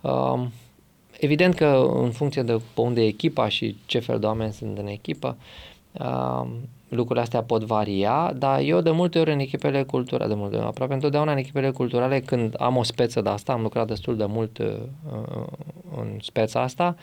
um, 0.00 0.52
evident 1.18 1.54
că 1.54 1.90
în 1.94 2.10
funcție 2.10 2.42
de 2.42 2.52
pe 2.74 2.80
unde 2.80 3.02
e 3.02 3.06
echipa 3.06 3.48
și 3.48 3.76
ce 3.86 3.98
fel 3.98 4.18
de 4.18 4.26
oameni 4.26 4.52
sunt 4.52 4.78
în 4.78 4.86
echipă, 4.86 5.36
um, 5.92 6.48
lucrurile 6.88 7.24
astea 7.24 7.42
pot 7.42 7.62
varia, 7.62 8.32
dar 8.36 8.60
eu 8.60 8.80
de 8.80 8.90
multe 8.90 9.18
ori 9.18 9.32
în 9.32 9.38
echipele 9.38 9.82
culturale, 9.82 10.28
de 10.28 10.38
multe, 10.38 10.56
aproape 10.56 10.94
întotdeauna 10.94 11.32
în 11.32 11.38
echipele 11.38 11.70
culturale, 11.70 12.20
când 12.20 12.54
am 12.58 12.76
o 12.76 12.82
speță 12.82 13.20
de 13.20 13.28
asta, 13.28 13.52
am 13.52 13.62
lucrat 13.62 13.86
destul 13.86 14.16
de 14.16 14.24
mult 14.24 14.58
uh, 14.58 14.66
în 15.96 16.18
speța 16.20 16.60
asta, 16.60 16.96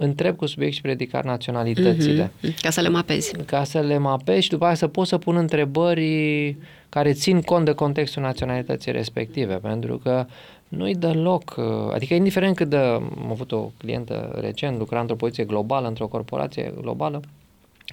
întreb 0.00 0.36
cu 0.36 0.46
subiect 0.46 0.74
și 0.74 0.80
predicar 0.80 1.24
naționalitățile. 1.24 2.26
Mm-hmm. 2.26 2.60
Ca 2.60 2.70
să 2.70 2.80
le 2.80 2.88
mapezi. 2.88 3.36
Ca 3.46 3.64
să 3.64 3.80
le 3.80 3.98
mapezi 3.98 4.42
și 4.42 4.50
după 4.50 4.64
aceea 4.64 4.76
să 4.76 4.86
pot 4.86 5.06
să 5.06 5.18
pun 5.18 5.36
întrebări 5.36 6.56
care 6.88 7.12
țin 7.12 7.40
cont 7.40 7.64
de 7.64 7.72
contextul 7.72 8.22
naționalității 8.22 8.92
respective, 8.92 9.54
pentru 9.54 9.96
că 9.96 10.26
nu-i 10.68 10.94
deloc, 10.94 11.54
uh, 11.56 11.64
adică 11.94 12.14
indiferent 12.14 12.56
cât 12.56 12.68
de, 12.68 12.76
am 12.76 13.28
avut 13.30 13.52
o 13.52 13.70
clientă 13.78 14.38
recent, 14.40 14.78
lucra 14.78 15.00
într-o 15.00 15.16
poziție 15.16 15.44
globală, 15.44 15.88
într-o 15.88 16.06
corporație 16.06 16.74
globală 16.80 17.22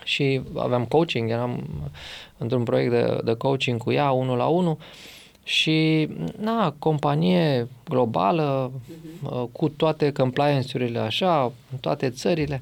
și 0.04 0.42
aveam 0.56 0.86
coaching, 0.86 1.30
eram 1.30 1.64
într-un 2.38 2.64
proiect 2.64 2.92
de, 2.92 3.20
de 3.24 3.34
coaching 3.34 3.84
cu 3.84 3.92
ea, 3.92 4.12
unul 4.12 4.38
la 4.38 4.46
unul, 4.46 4.78
și, 5.48 6.08
na, 6.40 6.76
companie 6.80 7.68
globală, 7.90 8.72
uh-huh. 8.72 9.52
cu 9.52 9.70
toate 9.70 10.12
compliance-urile 10.12 11.00
așa, 11.00 11.52
în 11.72 11.78
toate 11.78 12.10
țările. 12.10 12.62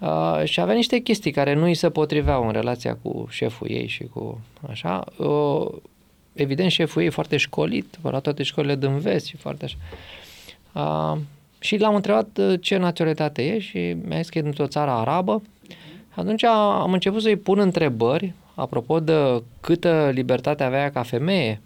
Uh, 0.00 0.40
și 0.44 0.60
avea 0.60 0.74
niște 0.74 0.98
chestii 0.98 1.30
care 1.30 1.54
nu 1.54 1.64
îi 1.64 1.74
se 1.74 1.90
potriveau 1.90 2.46
în 2.46 2.52
relația 2.52 2.98
cu 3.02 3.26
șeful 3.30 3.70
ei 3.70 3.86
și 3.86 4.04
cu 4.04 4.40
așa. 4.70 5.04
Uh, 5.16 5.66
evident, 6.32 6.70
șeful 6.70 7.00
ei 7.00 7.08
e 7.08 7.10
foarte 7.10 7.36
școlit, 7.36 7.98
la 8.02 8.20
toate 8.20 8.42
școlile 8.42 8.76
din 8.76 8.98
vest 8.98 9.26
și 9.26 9.36
foarte 9.36 9.64
așa. 9.64 9.76
Uh, 10.72 11.18
și 11.58 11.76
l-am 11.76 11.94
întrebat 11.94 12.38
uh, 12.38 12.60
ce 12.60 12.76
naționalitate 12.76 13.42
e 13.42 13.58
și 13.58 13.96
mi-a 14.08 14.20
zis 14.20 14.28
că 14.28 14.38
e 14.38 14.42
dintr-o 14.42 14.66
țară 14.66 14.90
arabă. 14.90 15.42
Atunci 16.14 16.44
am 16.44 16.92
început 16.92 17.22
să-i 17.22 17.36
pun 17.36 17.58
întrebări 17.58 18.32
apropo 18.54 19.00
de 19.00 19.42
câtă 19.60 20.10
libertate 20.12 20.62
avea 20.62 20.90
ca 20.90 21.02
femeie 21.02 21.60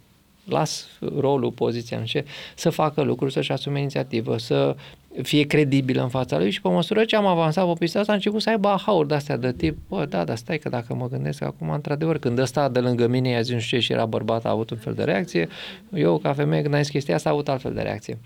las 0.45 0.88
rolul, 1.18 1.51
poziția, 1.51 1.99
nu 1.99 2.05
ce, 2.05 2.24
să 2.55 2.70
facă 2.70 3.03
lucruri, 3.03 3.32
să-și 3.32 3.53
asume 3.53 3.78
inițiativă, 3.80 4.38
să 4.38 4.76
fie 5.22 5.42
credibilă 5.42 6.03
în 6.03 6.09
fața 6.09 6.38
lui 6.38 6.51
și 6.51 6.61
pe 6.61 6.68
măsură 6.68 7.05
ce 7.05 7.16
am 7.16 7.26
avansat 7.26 7.66
pe 7.66 7.72
pista 7.78 7.99
asta, 7.99 8.12
a 8.12 8.14
început 8.14 8.42
să 8.42 8.51
aibă 8.51 8.68
aha 8.68 9.05
de 9.07 9.14
astea 9.14 9.36
de 9.36 9.53
tip, 9.53 9.78
bă, 9.88 10.07
da, 10.07 10.24
dar 10.24 10.36
stai 10.36 10.59
că 10.59 10.68
dacă 10.68 10.95
mă 10.95 11.09
gândesc 11.09 11.42
acum, 11.42 11.70
într-adevăr, 11.70 12.18
când 12.18 12.38
ăsta 12.38 12.68
de 12.68 12.80
lângă 12.80 13.07
mine 13.07 13.28
i-a 13.28 13.40
zis 13.40 13.53
nu 13.53 13.61
știu 13.61 13.78
ce 13.78 13.84
și 13.84 13.92
era 13.92 14.07
bărbat, 14.07 14.45
a 14.45 14.51
avut 14.51 14.70
un 14.70 14.76
fel 14.76 14.95
de 14.95 15.05
reacție, 15.05 15.49
eu 15.95 16.18
ca 16.18 16.32
femeie 16.32 16.62
când 16.62 16.74
am 16.74 16.82
zis 16.82 16.90
chestia 16.90 17.14
asta, 17.14 17.28
a 17.28 17.32
avut 17.32 17.49
altfel 17.49 17.74
de 17.74 17.80
reacție. 17.80 18.18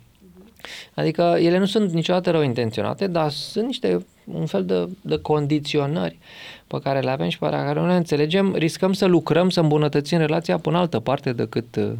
Adică 0.94 1.36
ele 1.40 1.58
nu 1.58 1.66
sunt 1.66 1.92
niciodată 1.92 2.30
rău 2.30 2.42
intenționate, 2.42 3.06
dar 3.06 3.30
sunt 3.30 3.66
niște 3.66 4.06
un 4.32 4.46
fel 4.46 4.64
de, 4.64 4.88
de 5.00 5.18
condiționări 5.18 6.18
pe 6.66 6.78
care 6.82 7.00
le 7.00 7.10
avem 7.10 7.28
și 7.28 7.38
pe 7.38 7.48
care 7.48 7.80
nu 7.80 7.86
le 7.86 7.94
înțelegem, 7.94 8.54
riscăm 8.54 8.92
să 8.92 9.06
lucrăm, 9.06 9.50
să 9.50 9.60
îmbunătățim 9.60 10.18
relația 10.18 10.58
până 10.58 10.78
altă 10.78 11.00
parte 11.00 11.32
decât 11.32 11.76
uh, 11.76 11.90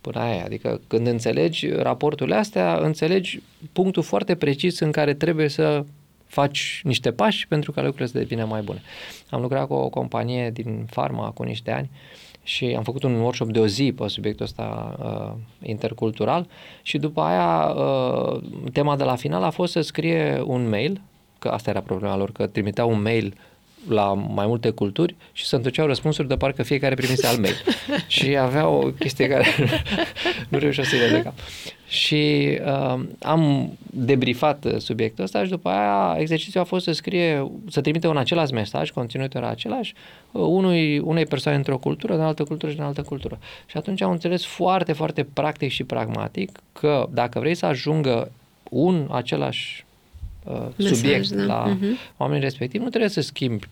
până 0.00 0.20
aia. 0.20 0.44
Adică 0.44 0.80
când 0.86 1.06
înțelegi 1.06 1.68
raporturile 1.70 2.36
astea, 2.36 2.78
înțelegi 2.82 3.42
punctul 3.72 4.02
foarte 4.02 4.34
precis 4.34 4.80
în 4.80 4.90
care 4.90 5.14
trebuie 5.14 5.48
să 5.48 5.84
faci 6.26 6.80
niște 6.84 7.12
pași 7.12 7.48
pentru 7.48 7.72
ca 7.72 7.80
lucrurile 7.80 8.08
să 8.08 8.18
devină 8.18 8.44
mai 8.44 8.62
bune. 8.62 8.82
Am 9.30 9.40
lucrat 9.40 9.66
cu 9.66 9.74
o 9.74 9.88
companie 9.88 10.50
din 10.50 10.86
farma 10.90 11.30
cu 11.30 11.42
niște 11.42 11.70
ani 11.70 11.90
și 12.42 12.64
am 12.76 12.82
făcut 12.82 13.02
un 13.02 13.14
workshop 13.14 13.48
de 13.48 13.58
o 13.58 13.66
zi 13.66 13.92
pe 13.92 14.08
subiectul 14.08 14.44
ăsta 14.44 14.96
uh, 14.98 15.68
intercultural 15.68 16.46
și 16.82 16.98
după 16.98 17.20
aia 17.20 17.68
uh, 17.68 18.42
tema 18.72 18.96
de 18.96 19.04
la 19.04 19.14
final 19.14 19.42
a 19.42 19.50
fost 19.50 19.72
să 19.72 19.80
scrie 19.80 20.42
un 20.46 20.68
mail, 20.68 21.00
că 21.42 21.48
asta 21.48 21.70
era 21.70 21.80
problema 21.80 22.16
lor, 22.16 22.32
că 22.32 22.46
trimiteau 22.46 22.90
un 22.90 23.02
mail 23.02 23.34
la 23.88 24.12
mai 24.12 24.46
multe 24.46 24.70
culturi 24.70 25.14
și 25.32 25.46
se 25.46 25.56
întorceau 25.56 25.86
răspunsuri 25.86 26.28
de 26.28 26.36
parcă 26.36 26.62
fiecare 26.62 26.94
primise 26.94 27.26
al 27.26 27.36
mail. 27.36 27.54
și 28.06 28.36
avea 28.36 28.68
o 28.68 28.78
chestie 28.78 29.28
care 29.28 29.44
nu 30.48 30.58
reușea 30.58 30.84
să-i 30.84 30.98
de 30.98 31.22
cap. 31.22 31.34
Și 31.88 32.58
uh, 32.64 33.00
am 33.22 33.72
debriefat 33.90 34.66
subiectul 34.78 35.24
ăsta 35.24 35.44
și 35.44 35.50
după 35.50 35.68
aia 35.68 36.16
exercițiul 36.18 36.62
a 36.62 36.66
fost 36.66 36.84
să 36.84 36.92
scrie, 36.92 37.50
să 37.68 37.80
trimite 37.80 38.06
un 38.06 38.16
același 38.16 38.52
mesaj, 38.52 38.90
conținutul 38.90 39.40
era 39.40 39.48
același, 39.48 39.94
uh, 40.32 40.42
unui, 40.42 40.98
unei 40.98 41.26
persoane 41.26 41.56
într-o 41.56 41.78
cultură, 41.78 42.14
în 42.14 42.20
altă 42.20 42.44
cultură 42.44 42.72
și 42.72 42.78
în 42.78 42.84
altă 42.84 43.02
cultură. 43.02 43.38
Și 43.66 43.76
atunci 43.76 44.00
am 44.00 44.10
înțeles 44.10 44.44
foarte, 44.44 44.92
foarte 44.92 45.26
practic 45.32 45.70
și 45.70 45.84
pragmatic 45.84 46.58
că 46.72 47.08
dacă 47.10 47.38
vrei 47.38 47.54
să 47.54 47.66
ajungă 47.66 48.30
un 48.70 49.08
același 49.10 49.84
uh, 49.84 49.91
Mesaj, 50.76 50.96
subiect 50.96 51.30
da. 51.30 51.42
la 51.42 51.76
uh-huh. 51.76 52.16
oamenii 52.16 52.42
respectivi, 52.42 52.84
nu 52.84 52.90
trebuie 52.90 53.10
să 53.10 53.20
schimbi 53.20 53.68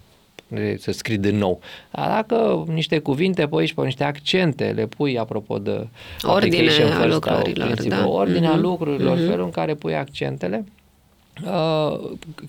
să 0.78 0.92
scrii 0.92 1.18
din 1.18 1.36
nou. 1.36 1.60
Dar 1.90 2.08
dacă 2.08 2.64
niște 2.72 2.98
cuvinte 2.98 3.46
pe 3.46 3.56
aici, 3.58 3.72
pe 3.72 3.84
niște 3.84 4.04
accente 4.04 4.72
le 4.72 4.86
pui 4.86 5.18
apropo 5.18 5.58
de 5.58 5.88
ordinea 6.22 7.06
lucrurilor, 7.06 7.74
da. 7.88 8.08
ordinea 8.08 8.56
uh-huh. 8.56 8.60
lucrurilor, 8.60 9.16
uh-huh. 9.16 9.28
felul 9.28 9.44
în 9.44 9.50
care 9.50 9.74
pui 9.74 9.94
accentele, 9.94 10.64
Uh, 10.64 10.79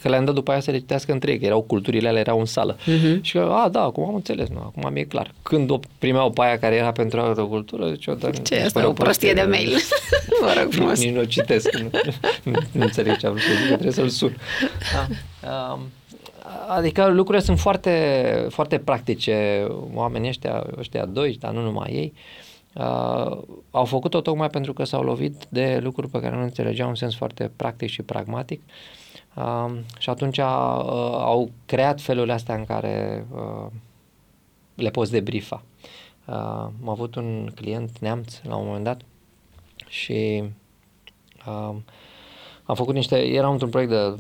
că 0.02 0.10
le-am 0.10 0.26
dat 0.26 0.34
după 0.34 0.52
aia 0.52 0.60
să 0.60 0.72
le 0.72 0.78
citească 0.78 1.12
între 1.12 1.32
ei, 1.32 1.40
că 1.40 1.46
erau 1.46 1.62
culturile 1.62 2.08
alea, 2.08 2.20
erau 2.20 2.40
în 2.40 2.46
sală. 2.46 2.76
Uh-huh. 2.76 3.22
Și 3.22 3.34
că, 3.34 3.40
a, 3.40 3.70
da, 3.70 3.82
acum 3.82 4.04
am 4.04 4.16
înțeles, 4.16 4.48
nu, 4.50 4.60
acum 4.60 4.94
mi-e 4.94 5.04
clar. 5.04 5.32
Când 5.42 5.70
o 5.70 5.80
primeau 5.98 6.30
pe 6.30 6.42
aia 6.42 6.60
care 6.60 6.76
era 6.76 6.92
pentru 6.92 7.20
altă 7.20 7.42
cultură, 7.42 7.90
zice, 7.90 8.12
o 8.12 8.16
Ce 8.44 8.56
e 8.56 8.64
asta, 8.64 8.88
o 8.88 8.92
prostie 8.92 9.34
de 9.34 9.42
mail? 9.42 9.70
Vă 10.42 10.54
rog 10.62 10.72
frumos. 10.72 11.00
Nici 11.00 11.14
nu 11.14 11.20
o 11.20 11.26
citesc, 11.26 11.78
nu, 11.78 11.90
nu, 12.44 12.60
nu 12.72 12.82
înțeleg 12.82 13.18
ce 13.18 13.26
am 13.26 13.34
vrut 13.34 13.44
să 13.46 13.52
zic, 13.58 13.66
trebuie 13.66 13.92
să-l 13.92 14.10
sun. 14.10 14.38
Da. 14.94 15.08
Um, 15.74 15.80
Adică 16.68 17.08
lucrurile 17.08 17.44
sunt 17.44 17.60
foarte, 17.60 18.48
foarte 18.50 18.78
practice. 18.78 19.68
Oamenii 19.94 20.30
ăștia, 20.30 20.64
ăștia 20.78 21.06
doi, 21.06 21.38
dar 21.40 21.52
nu 21.52 21.62
numai 21.62 21.92
ei, 21.92 22.14
uh, 22.16 22.51
au 23.72 23.86
făcut-o 23.86 24.22
tocmai 24.22 24.50
pentru 24.50 24.74
că 24.74 24.84
s-au 24.84 25.04
lovit 25.04 25.46
de 25.50 25.80
lucruri 25.82 26.10
pe 26.10 26.20
care 26.20 26.36
nu 26.36 26.42
înțelegeau 26.42 26.90
în 26.90 26.96
sens 26.96 27.16
foarte 27.16 27.52
practic 27.56 27.90
și 27.90 28.02
pragmatic. 28.02 28.62
Uh, 29.36 29.72
și 29.98 30.10
atunci 30.10 30.38
uh, 30.38 30.46
au 31.14 31.52
creat 31.66 32.02
felurile 32.02 32.34
astea 32.34 32.56
în 32.56 32.66
care 32.66 33.26
uh, 33.32 33.72
le 34.76 34.90
poți 34.90 35.12
debriefa. 35.12 35.64
Uh, 36.26 36.36
am 36.36 36.90
avut 36.90 37.16
un 37.16 37.52
client 37.56 38.00
neamț 38.00 38.42
la 38.44 38.56
un 38.56 38.66
moment 38.66 38.84
dat 38.84 39.02
și 39.88 40.44
uh, 41.48 41.76
am 42.64 42.76
făcut 42.76 42.94
niște, 42.94 43.18
era 43.28 43.50
într-un 43.50 43.70
proiect 43.70 43.92
de 43.92 44.20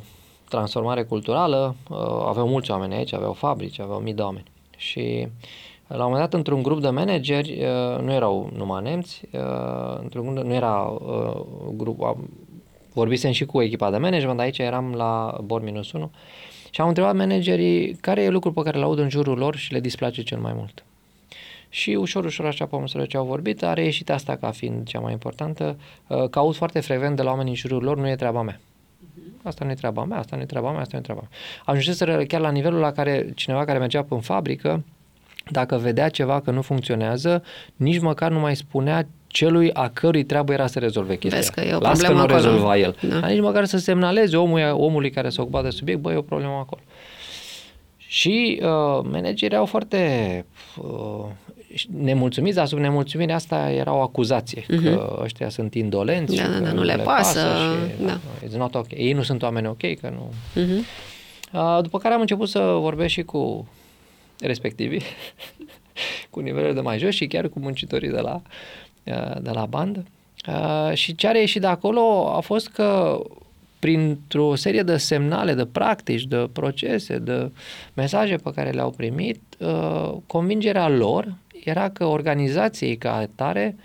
transformare 0.49 1.03
culturală, 1.03 1.75
uh, 1.89 1.97
aveau 2.25 2.47
mulți 2.47 2.71
oameni 2.71 2.93
aici, 2.93 3.13
aveau 3.13 3.33
fabrici, 3.33 3.79
aveau 3.79 3.99
mii 3.99 4.13
de 4.13 4.21
oameni. 4.21 4.45
Și 4.77 5.27
la 5.91 6.05
un 6.05 6.11
moment 6.11 6.29
dat, 6.29 6.33
într-un 6.33 6.61
grup 6.63 6.81
de 6.81 6.89
manageri, 6.89 7.51
uh, 7.51 8.01
nu 8.03 8.11
erau 8.11 8.49
numai 8.55 8.81
nemți, 8.81 9.21
uh, 9.31 9.99
într-un 10.01 10.33
grup, 10.33 10.45
nu 10.45 10.53
era 10.53 10.81
uh, 10.81 11.41
grup, 11.75 12.17
vorbisem 12.93 13.31
și 13.31 13.45
cu 13.45 13.61
echipa 13.61 13.91
de 13.91 13.97
management, 13.97 14.39
aici 14.39 14.57
eram 14.57 14.93
la 14.93 15.37
Bor 15.43 15.63
minus 15.63 15.91
1 15.91 16.11
și 16.69 16.81
am 16.81 16.87
întrebat 16.87 17.15
managerii 17.15 17.93
care 17.93 18.23
e 18.23 18.29
lucrul 18.29 18.53
pe 18.53 18.61
care 18.61 18.77
îl 18.77 18.83
aud 18.83 18.99
în 18.99 19.09
jurul 19.09 19.37
lor 19.37 19.55
și 19.55 19.73
le 19.73 19.79
displace 19.79 20.23
cel 20.23 20.39
mai 20.39 20.53
mult. 20.55 20.83
Și 21.69 21.89
ușor, 21.89 22.25
ușor, 22.25 22.45
așa, 22.45 22.65
pe 22.65 22.75
măsură 22.75 23.05
ce 23.05 23.17
au 23.17 23.25
vorbit, 23.25 23.63
a 23.63 23.73
reieșit 23.73 24.09
asta 24.09 24.35
ca 24.35 24.51
fiind 24.51 24.87
cea 24.87 24.99
mai 24.99 25.11
importantă, 25.11 25.77
că 26.07 26.39
aud 26.39 26.55
foarte 26.55 26.79
frecvent 26.79 27.15
de 27.15 27.21
la 27.21 27.29
oamenii 27.29 27.51
în 27.51 27.57
jurul 27.57 27.83
lor, 27.83 27.97
nu 27.97 28.09
e 28.09 28.15
treaba 28.15 28.41
mea. 28.41 28.59
Asta 29.43 29.65
nu 29.65 29.71
e 29.71 29.73
treaba 29.73 30.03
mea, 30.03 30.17
asta 30.17 30.35
nu 30.35 30.41
e 30.41 30.45
treaba 30.45 30.71
mea, 30.71 30.79
asta 30.79 30.91
nu 30.93 30.99
e 30.99 31.03
treaba 31.03 31.21
mea. 31.21 31.37
Ajungeseră 31.65 32.23
chiar 32.23 32.41
la 32.41 32.51
nivelul 32.51 32.79
la 32.79 32.91
care 32.91 33.31
cineva 33.35 33.65
care 33.65 33.79
mergea 33.79 34.05
în 34.09 34.19
fabrică, 34.19 34.83
dacă 35.49 35.77
vedea 35.77 36.09
ceva 36.09 36.41
că 36.41 36.51
nu 36.51 36.61
funcționează, 36.61 37.43
nici 37.75 37.99
măcar 37.99 38.31
nu 38.31 38.39
mai 38.39 38.55
spunea 38.55 39.07
celui 39.27 39.73
a 39.73 39.89
cărui 39.89 40.23
treabă 40.23 40.53
era 40.53 40.67
să 40.67 40.79
rezolve 40.79 41.17
chestia. 41.17 41.39
Vezi 41.39 41.51
că 41.51 41.61
e 41.61 41.73
o 41.73 41.79
Las 41.79 42.01
că 42.01 42.11
nu 42.11 42.19
acolo. 42.19 42.35
rezolva 42.35 42.77
el. 42.77 42.95
Da. 43.01 43.19
Dar 43.19 43.29
nici 43.29 43.41
măcar 43.41 43.65
să 43.65 43.77
semnaleze 43.77 44.37
omul, 44.37 44.75
omului 44.77 45.09
care 45.09 45.29
se 45.29 45.41
ocupa 45.41 45.61
de 45.61 45.69
subiect, 45.69 45.99
băi, 45.99 46.13
e 46.13 46.17
o 46.17 46.21
problemă 46.21 46.53
acolo. 46.53 46.81
Și 47.97 48.59
uh, 48.61 49.05
managerii 49.11 49.57
au 49.57 49.65
foarte 49.65 50.45
uh, 50.77 51.25
nemulțumiți, 52.01 52.55
dar 52.55 52.67
sub 52.67 52.77
nemulțumirea 52.77 53.35
asta 53.35 53.71
era 53.71 53.93
o 53.93 54.01
acuzație, 54.01 54.61
uh-huh. 54.61 54.83
că 54.83 55.19
ăștia 55.21 55.49
sunt 55.49 55.73
indolenți 55.73 56.35
da, 56.35 56.43
și 56.43 56.49
da, 56.49 56.57
că 56.57 56.63
da, 56.63 56.71
nu 56.71 56.83
le 56.83 56.95
pasă. 56.95 57.39
pasă 57.39 57.39
și, 57.39 58.05
da. 58.05 58.07
da. 58.07 58.47
It's 58.47 58.57
not 58.57 58.75
okay. 58.75 58.99
Ei 58.99 59.13
nu 59.13 59.21
sunt 59.21 59.41
oameni 59.41 59.67
ok, 59.67 59.99
că 59.99 60.13
nu... 60.13 60.33
Uh-huh. 60.61 61.81
După 61.81 61.97
care 61.97 62.13
am 62.13 62.19
început 62.19 62.49
să 62.49 62.59
vorbesc 62.79 63.11
și 63.13 63.21
cu 63.21 63.67
respectivii, 64.41 65.01
cu 66.29 66.39
nivelul 66.39 66.73
de 66.73 66.81
mai 66.81 66.99
jos 66.99 67.13
și 67.13 67.27
chiar 67.27 67.47
cu 67.47 67.59
muncitorii 67.59 68.09
de 68.09 68.19
la, 68.19 68.41
uh, 69.03 69.41
de 69.41 69.49
la 69.49 69.65
bandă. 69.65 70.05
Uh, 70.47 70.93
și 70.93 71.15
ce 71.15 71.27
a 71.27 71.31
reieșit 71.31 71.61
de 71.61 71.67
acolo 71.67 72.33
a 72.35 72.39
fost 72.39 72.67
că 72.67 73.19
printr-o 73.81 74.55
serie 74.55 74.83
de 74.83 74.97
semnale, 74.97 75.53
de 75.53 75.65
practici, 75.65 76.23
de 76.23 76.49
procese, 76.53 77.17
de 77.17 77.51
mesaje 77.93 78.35
pe 78.35 78.51
care 78.55 78.69
le-au 78.69 78.89
primit, 78.89 79.41
uh, 79.59 80.13
convingerea 80.27 80.89
lor 80.89 81.33
era 81.63 81.89
că 81.89 82.05
organizației 82.05 82.95
ca 82.95 83.15
atare, 83.15 83.75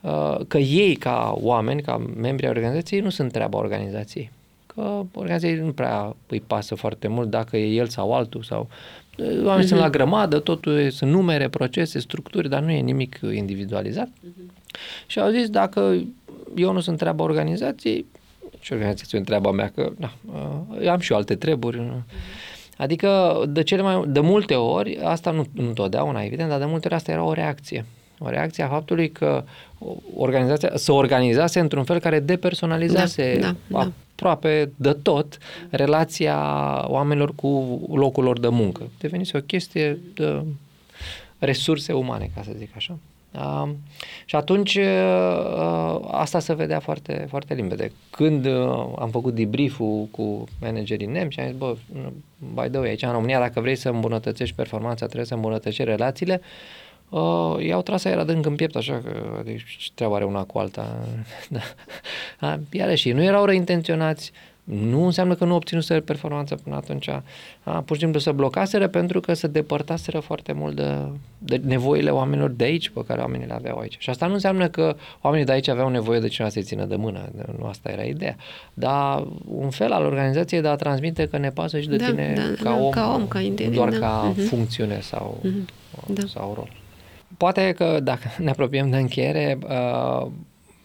uh, 0.00 0.38
că 0.48 0.58
ei 0.58 0.94
ca 0.94 1.34
oameni, 1.40 1.82
ca 1.82 1.96
membri 1.96 2.44
ai 2.44 2.50
organizației, 2.50 3.00
nu 3.00 3.10
sunt 3.10 3.32
treaba 3.32 3.58
organizației. 3.58 4.30
Că 4.66 5.02
organizației 5.14 5.58
nu 5.58 5.72
prea 5.72 6.16
îi 6.26 6.40
pasă 6.40 6.74
foarte 6.74 7.08
mult 7.08 7.30
dacă 7.30 7.56
e 7.56 7.74
el 7.74 7.88
sau 7.88 8.14
altul 8.14 8.42
sau 8.42 8.68
uh, 8.70 9.00
oamenii 9.20 9.64
uh-huh. 9.64 9.68
sunt 9.68 9.80
la 9.80 9.90
grămadă, 9.90 10.38
totul 10.38 10.90
sunt 10.90 11.10
numere, 11.10 11.48
procese, 11.48 11.98
structuri, 11.98 12.48
dar 12.48 12.62
nu 12.62 12.70
e 12.70 12.80
nimic 12.80 13.20
individualizat. 13.34 14.08
Uh-huh. 14.08 14.76
Și 15.06 15.18
au 15.18 15.30
zis, 15.30 15.48
dacă 15.48 16.04
eu 16.56 16.72
nu 16.72 16.80
sunt 16.80 16.98
treaba 16.98 17.24
organizației, 17.24 18.06
și 18.60 18.72
organizația 18.72 19.18
e 19.18 19.22
treaba 19.22 19.50
mea, 19.50 19.72
că 19.74 19.92
na, 19.98 20.12
uh, 20.80 20.88
am 20.88 20.98
și 20.98 21.12
eu 21.12 21.18
alte 21.18 21.34
treburi. 21.34 21.78
Uh-huh. 21.78 22.02
Adică, 22.76 23.42
de 23.48 23.62
cele 23.62 23.82
mai 23.82 24.04
de 24.06 24.20
multe 24.20 24.54
ori, 24.54 24.98
asta 25.02 25.30
nu, 25.30 25.46
nu 25.52 25.68
întotdeauna, 25.68 26.22
evident, 26.22 26.48
dar 26.48 26.58
de 26.58 26.64
multe 26.64 26.86
ori 26.86 26.96
asta 26.96 27.12
era 27.12 27.24
o 27.24 27.32
reacție. 27.32 27.84
O 28.22 28.28
reacție 28.28 28.64
a 28.64 28.68
faptului 28.68 29.10
că 29.10 29.44
organizația 30.16 30.70
se 30.74 30.92
organizase 30.92 31.60
într-un 31.60 31.84
fel 31.84 31.98
care 31.98 32.20
depersonalizase 32.20 33.38
da, 33.40 33.46
da, 33.46 33.54
da. 33.66 33.90
aproape 34.12 34.72
de 34.76 34.92
tot 34.92 35.38
relația 35.70 36.38
oamenilor 36.86 37.34
cu 37.34 37.80
locul 37.92 38.24
lor 38.24 38.38
de 38.40 38.48
muncă. 38.48 38.82
Devenise 38.98 39.36
o 39.36 39.40
chestie 39.40 39.98
de 40.14 40.42
resurse 41.38 41.92
umane, 41.92 42.30
ca 42.34 42.42
să 42.42 42.50
zic 42.56 42.70
așa. 42.76 42.98
Uh, 43.34 43.68
și 44.24 44.36
atunci 44.36 44.74
uh, 44.74 46.00
asta 46.10 46.38
se 46.38 46.54
vedea 46.54 46.80
foarte, 46.80 47.26
foarte 47.28 47.54
limpede. 47.54 47.92
Când 48.10 48.46
uh, 48.46 48.52
am 48.98 49.08
făcut 49.10 49.34
debrief-ul 49.34 50.08
cu 50.10 50.44
managerii 50.60 51.06
NEM 51.06 51.28
și 51.28 51.40
am 51.40 51.46
zis, 51.46 51.56
bă, 51.56 51.76
by 52.54 52.68
the 52.68 52.78
way, 52.78 52.88
aici 52.88 53.02
în 53.02 53.12
România, 53.12 53.38
dacă 53.38 53.60
vrei 53.60 53.76
să 53.76 53.88
îmbunătățești 53.88 54.54
performanța, 54.54 55.04
trebuie 55.04 55.26
să 55.26 55.34
îmbunătățești 55.34 55.84
relațiile, 55.84 56.40
uh, 56.42 56.79
i-au 57.60 57.82
tras 57.82 58.04
aer 58.04 58.18
adânc 58.18 58.46
în 58.46 58.54
piept, 58.54 58.76
așa 58.76 59.00
că 59.04 59.42
deci, 59.44 59.76
ce 59.78 59.88
treabă 59.94 60.14
are 60.14 60.24
una 60.24 60.44
cu 60.44 60.58
alta. 60.58 60.98
da. 62.40 62.58
Iarăși, 62.70 63.12
nu 63.12 63.22
erau 63.22 63.44
reintenționați, 63.44 64.32
uh, 64.34 64.50
nu 64.70 65.04
înseamnă 65.04 65.34
că 65.34 65.44
nu 65.44 65.54
obținuseră 65.54 66.00
performanță 66.00 66.54
până 66.54 66.76
atunci. 66.76 67.08
A, 67.08 67.22
pur 67.62 67.96
și 67.96 68.02
simplu 68.02 68.20
se 68.20 68.32
blocaseră 68.32 68.88
pentru 68.88 69.20
că 69.20 69.34
se 69.34 69.46
depărtaseră 69.46 70.18
foarte 70.18 70.52
mult 70.52 70.76
de, 70.76 71.08
de 71.38 71.60
nevoile 71.64 72.10
oamenilor 72.10 72.50
de 72.50 72.64
aici 72.64 72.88
pe 72.88 73.04
care 73.06 73.20
oamenii 73.20 73.46
le 73.46 73.52
aveau 73.52 73.78
aici. 73.78 73.96
Și 73.98 74.10
asta 74.10 74.26
nu 74.26 74.32
înseamnă 74.32 74.68
că 74.68 74.96
oamenii 75.20 75.46
de 75.46 75.52
aici 75.52 75.68
aveau 75.68 75.88
nevoie 75.88 76.20
de 76.20 76.28
cineva 76.28 76.52
să-i 76.52 76.62
țină 76.62 76.84
de 76.84 76.96
mână. 76.96 77.28
Nu 77.58 77.66
asta 77.66 77.90
era 77.90 78.02
ideea. 78.02 78.36
Dar 78.74 79.26
un 79.48 79.70
fel 79.70 79.92
al 79.92 80.04
organizației 80.04 80.60
de 80.60 80.68
a 80.68 80.76
transmite 80.76 81.26
că 81.26 81.38
ne 81.38 81.50
pasă 81.50 81.80
și 81.80 81.88
de 81.88 81.96
da, 81.96 82.04
tine 82.04 82.32
da, 82.36 82.62
ca, 82.62 82.76
da, 82.76 82.82
om, 82.82 82.90
ca 82.90 83.12
om, 83.14 83.28
ca 83.28 83.40
individ. 83.40 83.74
doar 83.74 83.88
da. 83.88 83.98
ca 83.98 84.32
uh-huh. 84.32 84.48
funcțiune 84.48 85.00
sau, 85.00 85.40
uh-huh. 85.44 86.06
da. 86.06 86.22
sau 86.26 86.52
rol. 86.56 86.70
Poate 87.40 87.72
că 87.72 88.00
dacă 88.00 88.28
ne 88.44 88.50
apropiem 88.50 88.90
de 88.90 88.96
încheiere, 88.96 89.58
uh, 89.62 90.26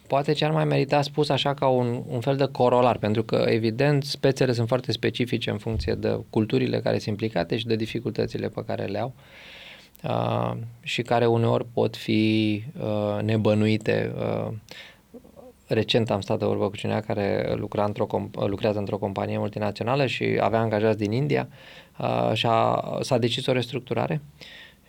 poate 0.06 0.32
ce 0.32 0.44
ar 0.44 0.50
mai 0.50 0.64
merita 0.64 1.02
spus 1.02 1.28
așa 1.28 1.54
ca 1.54 1.66
un, 1.66 2.02
un 2.08 2.20
fel 2.20 2.36
de 2.36 2.48
corolar, 2.52 2.98
pentru 2.98 3.22
că, 3.22 3.44
evident, 3.48 4.04
spețele 4.04 4.52
sunt 4.52 4.68
foarte 4.68 4.92
specifice 4.92 5.50
în 5.50 5.58
funcție 5.58 5.94
de 5.94 6.20
culturile 6.30 6.80
care 6.80 6.98
sunt 6.98 7.08
implicate 7.08 7.56
și 7.56 7.66
de 7.66 7.76
dificultățile 7.76 8.48
pe 8.48 8.64
care 8.66 8.84
le 8.84 8.98
au 8.98 9.12
uh, 10.02 10.56
și 10.82 11.02
care 11.02 11.26
uneori 11.26 11.66
pot 11.72 11.96
fi 11.96 12.62
uh, 12.80 13.22
nebănuite. 13.22 14.12
Uh, 14.18 14.52
recent 15.66 16.10
am 16.10 16.20
stat 16.20 16.38
de 16.38 16.44
vorbă 16.44 16.68
cu 16.68 16.76
cineva 16.76 17.00
care 17.00 17.54
lucra 17.56 17.84
într-o, 17.84 18.06
lucrează 18.46 18.78
într-o 18.78 18.98
companie 18.98 19.38
multinațională 19.38 20.06
și 20.06 20.38
avea 20.40 20.60
angajați 20.60 20.98
din 20.98 21.12
India 21.12 21.48
uh, 21.98 22.30
și 22.32 22.46
a, 22.48 22.98
s-a 23.00 23.18
decis 23.18 23.46
o 23.46 23.52
restructurare 23.52 24.20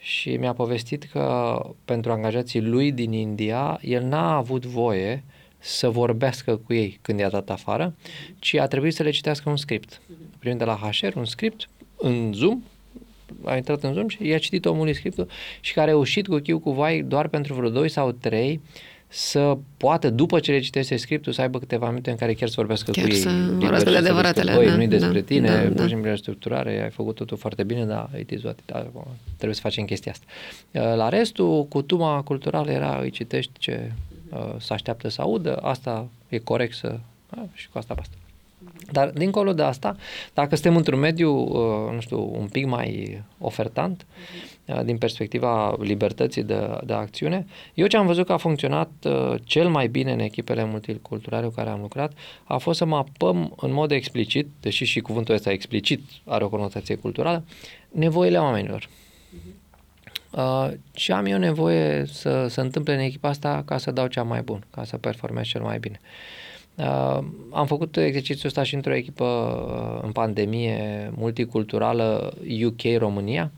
și 0.07 0.37
mi-a 0.37 0.53
povestit 0.53 1.03
că 1.03 1.59
pentru 1.85 2.11
angajații 2.11 2.61
lui 2.61 2.91
din 2.91 3.11
India, 3.11 3.79
el 3.81 4.03
n-a 4.03 4.35
avut 4.35 4.65
voie 4.65 5.23
să 5.57 5.89
vorbească 5.89 6.55
cu 6.55 6.73
ei 6.73 6.99
când 7.01 7.19
i-a 7.19 7.29
dat 7.29 7.49
afară, 7.49 7.95
ci 8.39 8.53
a 8.53 8.67
trebuit 8.67 8.93
să 8.93 9.03
le 9.03 9.09
citească 9.09 9.49
un 9.49 9.57
script. 9.57 10.01
Primit 10.39 10.57
de 10.57 10.63
la 10.63 10.75
HR 10.75 11.15
un 11.15 11.25
script 11.25 11.69
în 11.97 12.33
Zoom, 12.33 12.61
a 13.43 13.55
intrat 13.55 13.83
în 13.83 13.93
Zoom 13.93 14.07
și 14.07 14.27
i-a 14.27 14.37
citit 14.37 14.65
omului 14.65 14.93
scriptul 14.93 15.27
și 15.59 15.73
care 15.73 15.89
a 15.89 15.93
reușit 15.93 16.27
cu 16.27 16.37
chiu 16.37 16.59
cu 16.59 16.71
vai 16.71 17.01
doar 17.01 17.27
pentru 17.27 17.53
vreo 17.53 17.69
2 17.69 17.89
sau 17.89 18.11
3 18.11 18.61
să 19.07 19.57
poată, 19.77 20.09
după 20.09 20.39
ce 20.39 20.51
le 20.51 20.59
citește 20.59 20.95
scriptul, 20.95 21.33
să 21.33 21.41
aibă 21.41 21.59
câteva 21.59 21.87
minute 21.87 22.09
în 22.09 22.15
care 22.15 22.33
chiar 22.33 22.47
să 22.47 22.53
vorbească 22.57 22.91
chiar 22.91 23.05
cu 23.05 23.11
ei. 23.11 23.17
să 23.17 23.29
vorbească 23.59 23.89
de 23.89 23.97
adevăratele. 23.97 24.53
Băi, 24.53 24.65
da, 24.65 24.75
nu-i 24.75 24.87
despre 24.87 25.19
da, 25.19 25.25
tine, 25.25 25.47
da, 25.47 25.61
pur 25.61 25.71
da. 25.71 25.83
și 25.83 25.89
simplu 25.89 26.09
restructurare, 26.09 26.83
ai 26.83 26.89
făcut 26.89 27.15
totul 27.15 27.37
foarte 27.37 27.63
bine, 27.63 27.85
dar 27.85 28.09
it 28.19 28.29
is 28.29 28.43
what 28.43 28.59
da, 28.65 28.87
trebuie 29.35 29.55
să 29.55 29.61
facem 29.61 29.85
chestia 29.85 30.11
asta. 30.11 30.25
Uh, 30.71 30.95
la 30.95 31.09
restul, 31.09 31.65
cu 31.65 31.81
tuma 31.81 32.21
culturală 32.21 32.71
era, 32.71 32.99
îi 33.01 33.09
citești 33.09 33.51
ce 33.57 33.91
uh, 34.29 34.55
să 34.59 34.73
așteaptă 34.73 35.09
să 35.09 35.21
audă, 35.21 35.55
asta 35.55 36.07
e 36.29 36.37
corect 36.37 36.73
să... 36.73 36.99
Uh, 37.35 37.43
și 37.53 37.69
cu 37.69 37.77
asta 37.77 37.93
basta. 37.93 38.15
Dar, 38.91 39.09
dincolo 39.09 39.53
de 39.53 39.63
asta, 39.63 39.95
dacă 40.33 40.55
suntem 40.55 40.75
într-un 40.75 40.99
mediu, 40.99 41.31
uh, 41.33 41.93
nu 41.93 41.99
știu, 41.99 42.35
un 42.39 42.47
pic 42.47 42.65
mai 42.65 43.21
ofertant, 43.39 44.05
uh, 44.09 44.56
din 44.83 44.97
perspectiva 44.97 45.77
libertății 45.79 46.43
de, 46.43 46.79
de 46.83 46.93
acțiune, 46.93 47.45
eu 47.73 47.87
ce 47.87 47.97
am 47.97 48.05
văzut 48.05 48.25
că 48.25 48.33
a 48.33 48.37
funcționat 48.37 48.89
uh, 49.03 49.35
cel 49.43 49.69
mai 49.69 49.87
bine 49.87 50.11
în 50.11 50.19
echipele 50.19 50.65
multiculturale 50.65 51.45
cu 51.45 51.53
care 51.53 51.69
am 51.69 51.81
lucrat, 51.81 52.13
a 52.43 52.57
fost 52.57 52.77
să 52.77 52.85
mapăm 52.85 53.53
în 53.57 53.73
mod 53.73 53.91
explicit, 53.91 54.47
deși 54.59 54.85
și 54.85 54.99
cuvântul 54.99 55.35
ăsta 55.35 55.51
explicit 55.51 56.01
are 56.25 56.43
o 56.43 56.49
conotație 56.49 56.95
culturală, 56.95 57.43
nevoile 57.91 58.37
oamenilor. 58.37 58.89
Uh, 60.31 60.69
ce 60.91 61.13
am 61.13 61.25
eu 61.25 61.37
nevoie 61.37 62.05
să 62.05 62.47
se 62.49 62.61
întâmple 62.61 62.93
în 62.93 62.99
echipa 62.99 63.29
asta 63.29 63.63
ca 63.65 63.77
să 63.77 63.91
dau 63.91 64.07
cea 64.07 64.23
mai 64.23 64.41
bun, 64.41 64.65
ca 64.71 64.83
să 64.83 64.97
performez 64.97 65.45
cel 65.45 65.61
mai 65.61 65.79
bine. 65.79 65.99
Uh, 66.01 66.47
Uh, 66.77 67.19
am 67.51 67.65
făcut 67.65 67.97
exercițiul 67.97 68.45
ăsta 68.45 68.63
și 68.63 68.75
într-o 68.75 68.95
echipă 68.95 69.25
uh, 69.25 70.03
în 70.03 70.11
pandemie 70.11 71.11
multiculturală 71.15 72.33
UK-România 72.65 73.51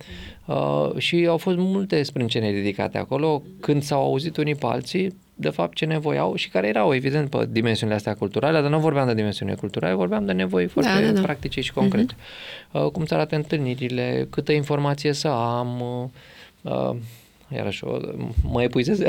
uh, 0.50 0.98
și 0.98 1.26
au 1.30 1.38
fost 1.38 1.58
multe 1.58 2.04
sprâncene 2.04 2.50
ridicate 2.50 2.98
acolo 2.98 3.44
când 3.60 3.84
s-au 3.84 4.02
auzit 4.02 4.38
unii 4.38 4.56
pe 4.56 4.66
alții 4.66 5.14
de 5.40 5.50
fapt 5.50 5.76
ce 5.76 5.86
nevoi 5.86 6.18
au 6.18 6.36
și 6.36 6.50
care 6.50 6.68
erau 6.68 6.94
evident 6.94 7.30
pe 7.30 7.48
dimensiunile 7.52 7.98
astea 7.98 8.16
culturale, 8.16 8.62
dar 8.62 8.70
nu 8.70 8.80
vorbeam 8.80 9.08
de 9.08 9.14
dimensiunile 9.14 9.58
culturale, 9.58 9.94
vorbeam 9.94 10.26
de 10.26 10.32
nevoi 10.32 10.68
foarte 10.68 10.92
da, 10.92 11.06
da, 11.06 11.12
da. 11.12 11.22
practice 11.22 11.62
și 11.62 11.74
concrete. 11.74 12.14
Uh-huh. 12.14 12.72
Uh, 12.72 12.86
cum 12.92 13.06
să 13.06 13.14
arate 13.14 13.36
întâlnirile, 13.36 14.28
câtă 14.30 14.52
informație 14.52 15.14
să 15.14 15.28
am, 15.28 15.82
uh, 16.62 16.72
uh, 16.72 16.96
iarăși, 17.56 17.84
mă 18.44 18.64
epuizez 18.64 19.00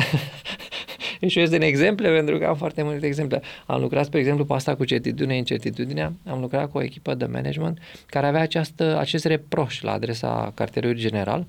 și 1.27 1.39
eu 1.39 1.47
din 1.47 1.63
exemple 1.63 2.09
pentru 2.09 2.39
că 2.39 2.47
am 2.47 2.57
foarte 2.57 2.83
multe 2.83 3.07
exemple. 3.07 3.41
Am 3.67 3.81
lucrat, 3.81 4.05
spre 4.05 4.19
exemplu, 4.19 4.45
pe 4.45 4.53
asta 4.53 4.75
cu 4.75 4.85
certitudine, 4.85 5.37
incertitudinea. 5.37 6.13
Am 6.27 6.41
lucrat 6.41 6.71
cu 6.71 6.79
o 6.79 6.83
echipă 6.83 7.15
de 7.15 7.25
management 7.25 7.79
care 8.07 8.27
avea 8.27 8.41
această, 8.41 8.99
acest 8.99 9.25
reproș 9.25 9.81
la 9.81 9.93
adresa 9.93 10.53
cartierului 10.55 11.01
general 11.01 11.47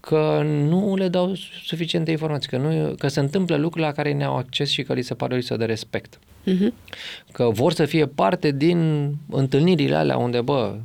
că 0.00 0.42
nu 0.44 0.96
le 0.96 1.08
dau 1.08 1.34
suficiente 1.64 2.10
informații, 2.10 2.48
că, 2.48 2.56
nu, 2.56 2.94
că 2.98 3.08
se 3.08 3.20
întâmplă 3.20 3.56
lucruri 3.56 3.84
la 3.84 3.92
care 3.92 4.12
ne 4.12 4.24
au 4.24 4.36
acces 4.36 4.70
și 4.70 4.82
că 4.82 4.92
li 4.92 5.02
se 5.02 5.14
pare 5.14 5.40
să 5.40 5.56
de 5.56 5.64
respect. 5.64 6.18
Uh-huh. 6.18 6.92
Că 7.32 7.50
vor 7.52 7.72
să 7.72 7.84
fie 7.84 8.06
parte 8.06 8.50
din 8.50 9.10
întâlnirile 9.30 9.94
alea 9.94 10.16
unde, 10.16 10.40
bă, 10.40 10.76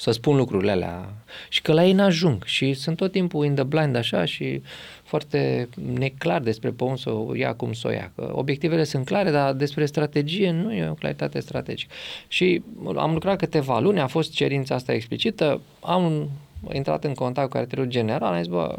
să 0.00 0.10
spun 0.10 0.36
lucrurile 0.36 0.70
alea 0.70 1.12
și 1.48 1.62
că 1.62 1.72
la 1.72 1.84
ei 1.84 1.92
n-ajung 1.92 2.44
și 2.44 2.72
sunt 2.72 2.96
tot 2.96 3.12
timpul 3.12 3.44
in 3.44 3.54
the 3.54 3.64
blind 3.64 3.96
așa 3.96 4.24
și 4.24 4.62
foarte 5.02 5.68
neclar 5.94 6.40
despre 6.40 6.70
pe 6.70 6.84
unde 6.84 7.00
să 7.00 7.10
o 7.10 7.34
ia, 7.34 7.54
cum 7.54 7.72
să 7.72 7.88
o 7.88 7.90
ia. 7.90 8.12
Că 8.14 8.30
obiectivele 8.32 8.84
sunt 8.84 9.04
clare, 9.04 9.30
dar 9.30 9.52
despre 9.52 9.86
strategie 9.86 10.50
nu 10.50 10.72
e 10.72 10.88
o 10.88 10.94
claritate 10.94 11.40
strategică. 11.40 11.92
Și 12.28 12.62
am 12.96 13.12
lucrat 13.12 13.38
câteva 13.38 13.80
luni, 13.80 14.00
a 14.00 14.06
fost 14.06 14.32
cerința 14.32 14.74
asta 14.74 14.92
explicită, 14.92 15.60
am 15.80 16.30
intrat 16.72 17.04
în 17.04 17.14
contact 17.14 17.46
cu 17.46 17.52
caracterul 17.52 17.86
general, 17.86 18.32
am 18.32 18.42
zis, 18.42 18.46
bă, 18.46 18.78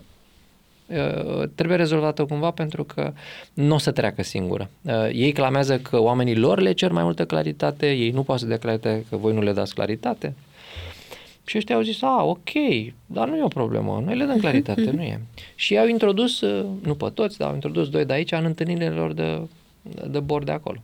trebuie 1.56 1.78
rezolvată 1.78 2.26
cumva 2.26 2.52
pentru 2.52 2.84
că 2.84 3.14
nu 3.54 3.76
o 3.76 3.78
să 3.78 3.92
treacă 3.92 4.24
singură. 4.24 4.70
Ei 5.12 5.32
clamează 5.32 5.80
că 5.80 6.02
oamenii 6.02 6.36
lor 6.36 6.60
le 6.60 6.72
cer 6.72 6.92
mai 6.92 7.04
multă 7.04 7.26
claritate, 7.26 7.92
ei 7.92 8.12
nu 8.12 8.24
poate 8.24 8.42
să 8.42 8.48
dea 8.48 8.58
claritate 8.58 9.06
că 9.10 9.16
voi 9.16 9.34
nu 9.34 9.42
le 9.42 9.54
dați 9.54 9.74
claritate. 9.74 10.34
Și 11.50 11.58
ăștia 11.58 11.76
au 11.76 11.82
zis, 11.82 12.02
a, 12.02 12.24
ok, 12.24 12.50
dar 13.06 13.28
nu 13.28 13.38
e 13.38 13.44
o 13.44 13.48
problemă, 13.48 14.02
noi 14.06 14.16
le 14.16 14.26
dăm 14.26 14.40
claritate, 14.40 14.92
nu 14.98 15.02
e. 15.02 15.22
Și 15.56 15.78
au 15.78 15.88
introdus, 15.88 16.42
nu 16.82 16.96
pe 16.98 17.10
toți, 17.14 17.38
dar 17.38 17.48
au 17.48 17.54
introdus 17.54 17.90
doi 17.90 18.06
de 18.06 18.14
aici 18.14 18.32
în 18.32 18.46
întâlnirile 18.46 18.90
lor 18.90 19.14
de, 19.14 19.42
de 20.08 20.20
bord 20.20 20.46
de 20.46 20.52
acolo. 20.52 20.78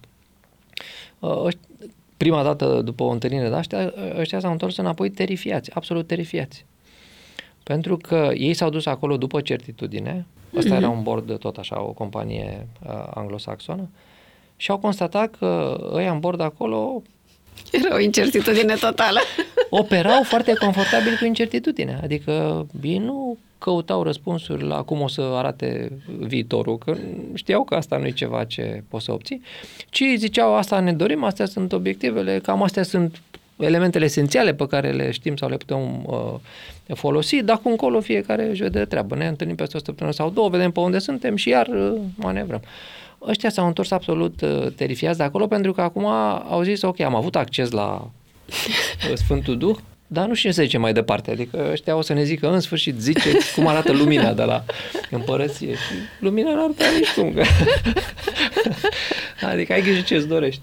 Prima 2.18 2.44
dată 2.44 2.82
după 2.82 3.04
o 3.04 3.10
întâlnire 3.10 3.50
de 3.50 3.56
astea, 3.56 3.94
ăștia 4.18 4.40
s-au 4.40 4.52
întors 4.52 4.78
înapoi 4.78 5.10
terifiați, 5.10 5.76
absolut 5.76 6.08
terifiați. 6.08 6.66
Pentru 7.64 7.98
că 7.98 8.32
ei 8.34 8.54
s-au 8.54 8.70
dus 8.70 8.86
acolo 8.86 9.18
după 9.18 9.42
certitudine, 9.42 10.26
ăsta 10.56 10.74
mm-hmm. 10.74 10.78
era 10.78 10.90
un 10.90 11.04
board 11.04 11.38
tot 11.38 11.58
așa, 11.58 11.82
o 11.82 11.92
companie 11.92 12.68
uh, 12.86 13.08
anglosaxonă, 13.14 13.90
și 14.58 14.72
au 14.72 14.78
constatat 14.78 15.36
că 15.36 15.78
ăia 15.94 16.12
în 16.12 16.20
bord 16.20 16.40
acolo 16.40 17.02
era 17.72 17.96
o 17.96 18.00
incertitudine 18.00 18.74
totală. 18.74 19.20
Operau 19.70 20.24
foarte 20.24 20.54
confortabil 20.54 21.18
cu 21.20 21.26
incertitudine. 21.26 22.00
Adică 22.04 22.66
ei 22.84 22.98
nu 22.98 23.38
căutau 23.58 24.04
răspunsuri 24.04 24.64
la 24.64 24.82
cum 24.82 25.02
o 25.02 25.08
să 25.08 25.22
arate 25.22 25.92
viitorul, 26.20 26.78
că 26.78 26.98
știau 27.34 27.64
că 27.64 27.76
asta 27.76 27.98
nu 27.98 28.06
e 28.06 28.12
ceva 28.12 28.44
ce 28.44 28.84
poți 28.90 29.06
să 29.06 29.12
obții, 29.12 29.42
ci 29.90 30.04
ziceau 30.16 30.56
asta 30.56 30.80
ne 30.80 30.94
dorim, 30.94 31.24
astea 31.24 31.46
sunt 31.46 31.74
obiectivele, 31.74 32.40
cam 32.40 32.64
astea 32.64 32.84
sunt 32.84 33.22
elementele 33.58 34.06
esențiale 34.06 34.54
pe 34.54 34.68
care 34.68 34.92
le 34.92 35.12
știm 35.12 35.36
sau 35.36 35.50
le 35.50 35.58
putem 35.58 36.06
uh, 36.06 36.96
folosi, 36.96 37.44
dar 37.44 37.58
cu 37.58 37.70
încolo 37.70 38.00
fiecare 38.00 38.50
își 38.50 38.62
vede 38.62 38.86
treabă. 38.86 39.16
Ne 39.16 39.28
întâlnim 39.28 39.56
peste 39.56 39.78
o 39.78 39.80
săptămână 39.80 40.16
sau 40.16 40.30
două, 40.30 40.50
vedem 40.50 40.72
pe 40.72 40.80
unde 40.80 41.00
suntem 41.00 41.36
și 41.36 41.50
iar 41.50 41.68
uh, 41.68 41.94
manevrăm. 42.16 42.62
Ăștia 43.28 43.50
s-au 43.50 43.68
întors 43.68 43.92
absolut 43.92 44.42
uh, 44.42 44.68
terifiați 44.76 45.18
de 45.18 45.24
acolo 45.24 45.48
pentru 45.48 45.72
că 45.72 45.82
acum 45.82 46.06
au 46.50 46.62
zis, 46.62 46.82
ok, 46.82 47.00
am 47.00 47.16
avut 47.16 47.36
acces 47.36 47.72
la 47.72 48.10
uh, 49.10 49.14
Sfântul 49.14 49.58
Duh, 49.58 49.76
dar 50.08 50.28
nu 50.28 50.34
știu 50.34 50.50
ce 50.50 50.56
să 50.56 50.62
zice 50.62 50.78
mai 50.78 50.94
departe. 50.94 51.32
Adică 51.32 51.70
ăștia 51.72 51.96
o 51.96 52.02
să 52.02 52.14
ne 52.14 52.24
zică 52.24 52.52
în 52.52 52.60
sfârșit, 52.60 52.96
zice 53.00 53.30
cum 53.56 53.68
arată 53.68 53.92
lumina 53.92 54.34
de 54.34 54.44
la 54.44 54.64
împărăție. 55.10 55.74
Și 55.74 55.94
lumina 56.20 56.54
nu 56.54 56.64
arată 56.64 56.84
nici 56.98 57.14
cum. 57.14 57.34
adică 59.52 59.74
ai 59.74 59.82
grijă 59.82 60.02
ce 60.02 60.16
îți 60.16 60.28
dorești. 60.28 60.62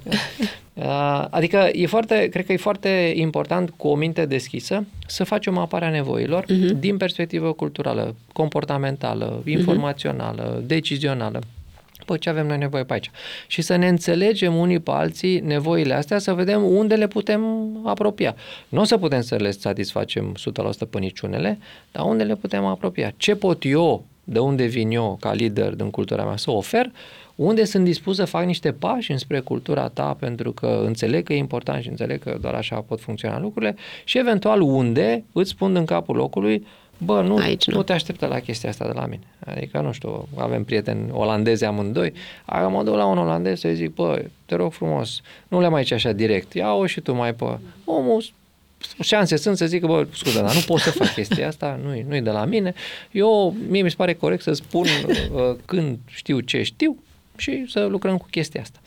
Uh, 0.75 1.25
adică 1.31 1.69
e 1.73 1.87
foarte, 1.87 2.29
cred 2.29 2.47
că 2.47 2.53
e 2.53 2.57
foarte 2.57 3.13
important 3.17 3.71
cu 3.77 3.89
o 3.89 3.95
minte 3.95 4.27
deschisă 4.27 4.85
să 5.07 5.25
faci 5.25 5.47
o 5.47 5.53
mapare 5.53 5.85
a 5.85 5.91
nevoilor 5.91 6.45
uh-huh. 6.45 6.79
din 6.79 6.97
perspectivă 6.97 7.53
culturală, 7.53 8.15
comportamentală, 8.33 9.39
mhm. 9.41 9.49
informațională, 9.49 10.59
uh-huh. 10.59 10.67
decizională. 10.67 11.41
Păi 12.05 12.19
ce 12.19 12.29
avem 12.29 12.47
noi 12.47 12.59
nevoie 12.59 12.85
pe 12.85 12.93
aici? 12.93 13.11
Și 13.47 13.63
să 13.63 13.77
ne 13.77 13.89
înțelegem 13.89 14.57
unii 14.57 14.79
pe 14.79 14.91
alții 14.91 15.41
nevoile 15.41 15.95
astea, 15.95 16.19
să 16.19 16.35
vedem 16.35 16.63
unde 16.63 16.95
le 16.95 17.07
putem 17.07 17.43
apropia. 17.85 18.35
Nu 18.69 18.81
o 18.81 18.85
să 18.85 18.99
putem 18.99 19.21
să 19.21 19.37
le 19.37 19.51
satisfacem 19.51 20.37
100% 20.87 20.89
pe 20.91 20.99
niciunele, 20.99 21.59
dar 21.93 22.05
unde 22.05 22.23
le 22.23 22.35
putem 22.35 22.65
apropia. 22.65 23.13
Ce 23.17 23.35
pot 23.35 23.65
eu, 23.65 24.05
de 24.25 24.39
unde 24.39 24.65
vin 24.65 24.91
eu 24.91 25.17
ca 25.21 25.33
lider 25.33 25.75
din 25.75 25.91
cultura 25.91 26.25
mea, 26.25 26.37
să 26.37 26.51
ofer, 26.51 26.91
unde 27.35 27.65
sunt 27.65 27.85
dispus 27.85 28.17
să 28.17 28.25
fac 28.25 28.45
niște 28.45 28.73
pași 28.73 29.11
înspre 29.11 29.41
cultura 29.41 29.89
ta 29.89 30.17
pentru 30.21 30.53
că 30.53 30.83
înțeleg 30.87 31.25
că 31.25 31.33
e 31.33 31.37
important 31.37 31.83
și 31.83 31.89
înțeleg 31.89 32.23
că 32.23 32.39
doar 32.41 32.55
așa 32.55 32.77
pot 32.81 33.01
funcționa 33.01 33.41
lucrurile 33.41 33.77
și 34.05 34.19
eventual 34.19 34.61
unde 34.61 35.25
îți 35.33 35.51
spun 35.51 35.77
în 35.77 35.85
capul 35.85 36.17
locului 36.17 36.67
Bă, 37.05 37.23
nu, 37.23 37.37
Aici 37.37 37.67
nu. 37.67 37.77
nu 37.77 37.83
te 37.83 37.93
așteptă 37.93 38.27
la 38.27 38.41
chestia 38.41 38.69
asta 38.69 38.87
de 38.87 38.93
la 38.95 39.07
mine. 39.07 39.23
Adică, 39.47 39.81
nu 39.81 39.93
știu, 39.93 40.29
avem 40.37 40.65
prieteni 40.65 41.11
olandezi 41.13 41.65
amândoi, 41.65 42.13
am 42.45 42.73
mă 42.73 42.83
duc 42.83 42.95
la 42.95 43.05
un 43.05 43.19
olandez 43.19 43.61
să 43.61 43.69
zic, 43.69 43.95
bă, 43.95 44.25
te 44.47 44.55
rog 44.55 44.73
frumos, 44.73 45.21
nu 45.49 45.61
le 45.61 45.69
mai 45.69 45.87
așa 45.93 46.13
direct, 46.13 46.55
ia-o 46.55 46.87
și 46.87 47.01
tu 47.01 47.15
mai 47.15 47.35
pe... 47.35 47.59
Omul 47.85 48.25
șanse 49.01 49.37
sunt 49.37 49.57
să 49.57 49.67
zică, 49.67 49.87
bă, 49.87 50.07
scuze, 50.13 50.43
dar 50.43 50.55
nu 50.55 50.61
pot 50.67 50.79
să 50.79 50.91
fac 50.91 51.15
chestia 51.15 51.47
asta, 51.47 51.81
nu-i, 51.85 52.05
nu-i 52.09 52.21
de 52.21 52.31
la 52.31 52.45
mine. 52.45 52.75
Eu, 53.11 53.55
mie 53.69 53.83
mi 53.83 53.91
se 53.91 53.97
pare 53.97 54.15
corect 54.15 54.43
să 54.43 54.53
spun 54.53 54.87
uh, 55.07 55.57
când 55.65 55.99
știu 56.07 56.41
ce 56.41 56.63
știu 56.63 56.97
și 57.43 57.65
să 57.69 57.85
lucrăm 57.85 58.17
cu 58.17 58.27
chestia 58.31 58.61
asta. 58.61 58.81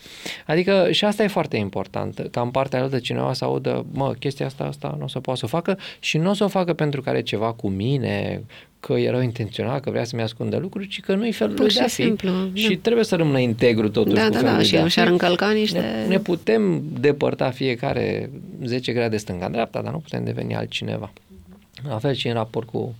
Adică 0.46 0.88
și 0.90 1.04
asta 1.04 1.22
e 1.22 1.26
foarte 1.26 1.56
important, 1.56 2.28
ca 2.30 2.40
în 2.40 2.50
partea 2.50 2.82
altă 2.82 2.98
cineva 2.98 3.32
să 3.32 3.44
audă, 3.44 3.86
mă, 3.92 4.14
chestia 4.18 4.46
asta, 4.46 4.64
asta 4.64 4.94
nu 4.98 5.04
o 5.04 5.08
să 5.08 5.20
poată 5.20 5.38
să 5.38 5.44
o 5.44 5.48
facă 5.48 5.78
și 5.98 6.18
nu 6.18 6.30
o 6.30 6.32
să 6.32 6.44
o 6.44 6.48
facă 6.48 6.72
pentru 6.72 7.02
că 7.02 7.08
are 7.08 7.22
ceva 7.22 7.52
cu 7.52 7.68
mine, 7.68 8.42
că 8.80 8.92
era 8.92 9.22
intenționat, 9.22 9.80
că 9.80 9.90
vrea 9.90 10.04
să-mi 10.04 10.22
ascundă 10.22 10.56
lucruri, 10.56 10.88
ci 10.88 11.00
că 11.00 11.14
nu-i 11.14 11.32
felul 11.32 11.54
Pur 11.54 11.72
de 11.72 11.80
a 11.80 11.82
fi. 11.82 11.90
Simplu, 11.90 12.30
și 12.52 12.68
da. 12.68 12.78
trebuie 12.82 13.04
să 13.04 13.16
rămână 13.16 13.38
integru 13.38 13.88
totuși 13.88 14.14
da, 14.14 14.26
cu 14.26 14.32
da, 14.32 14.40
da, 14.40 14.62
și 14.62 14.86
și-ar 14.86 15.06
încălca 15.06 15.50
niște... 15.50 15.78
Ne, 15.78 16.06
ne 16.06 16.18
putem 16.18 16.82
depărta 17.00 17.50
fiecare 17.50 18.30
10 18.64 18.92
grade 18.92 19.16
stânga-dreapta, 19.16 19.82
dar 19.82 19.92
nu 19.92 19.98
putem 19.98 20.24
deveni 20.24 20.54
altcineva. 20.54 21.12
La 21.88 21.98
fel 21.98 22.14
și 22.14 22.28
în 22.28 22.34
raport 22.34 22.68
cu 22.68 22.94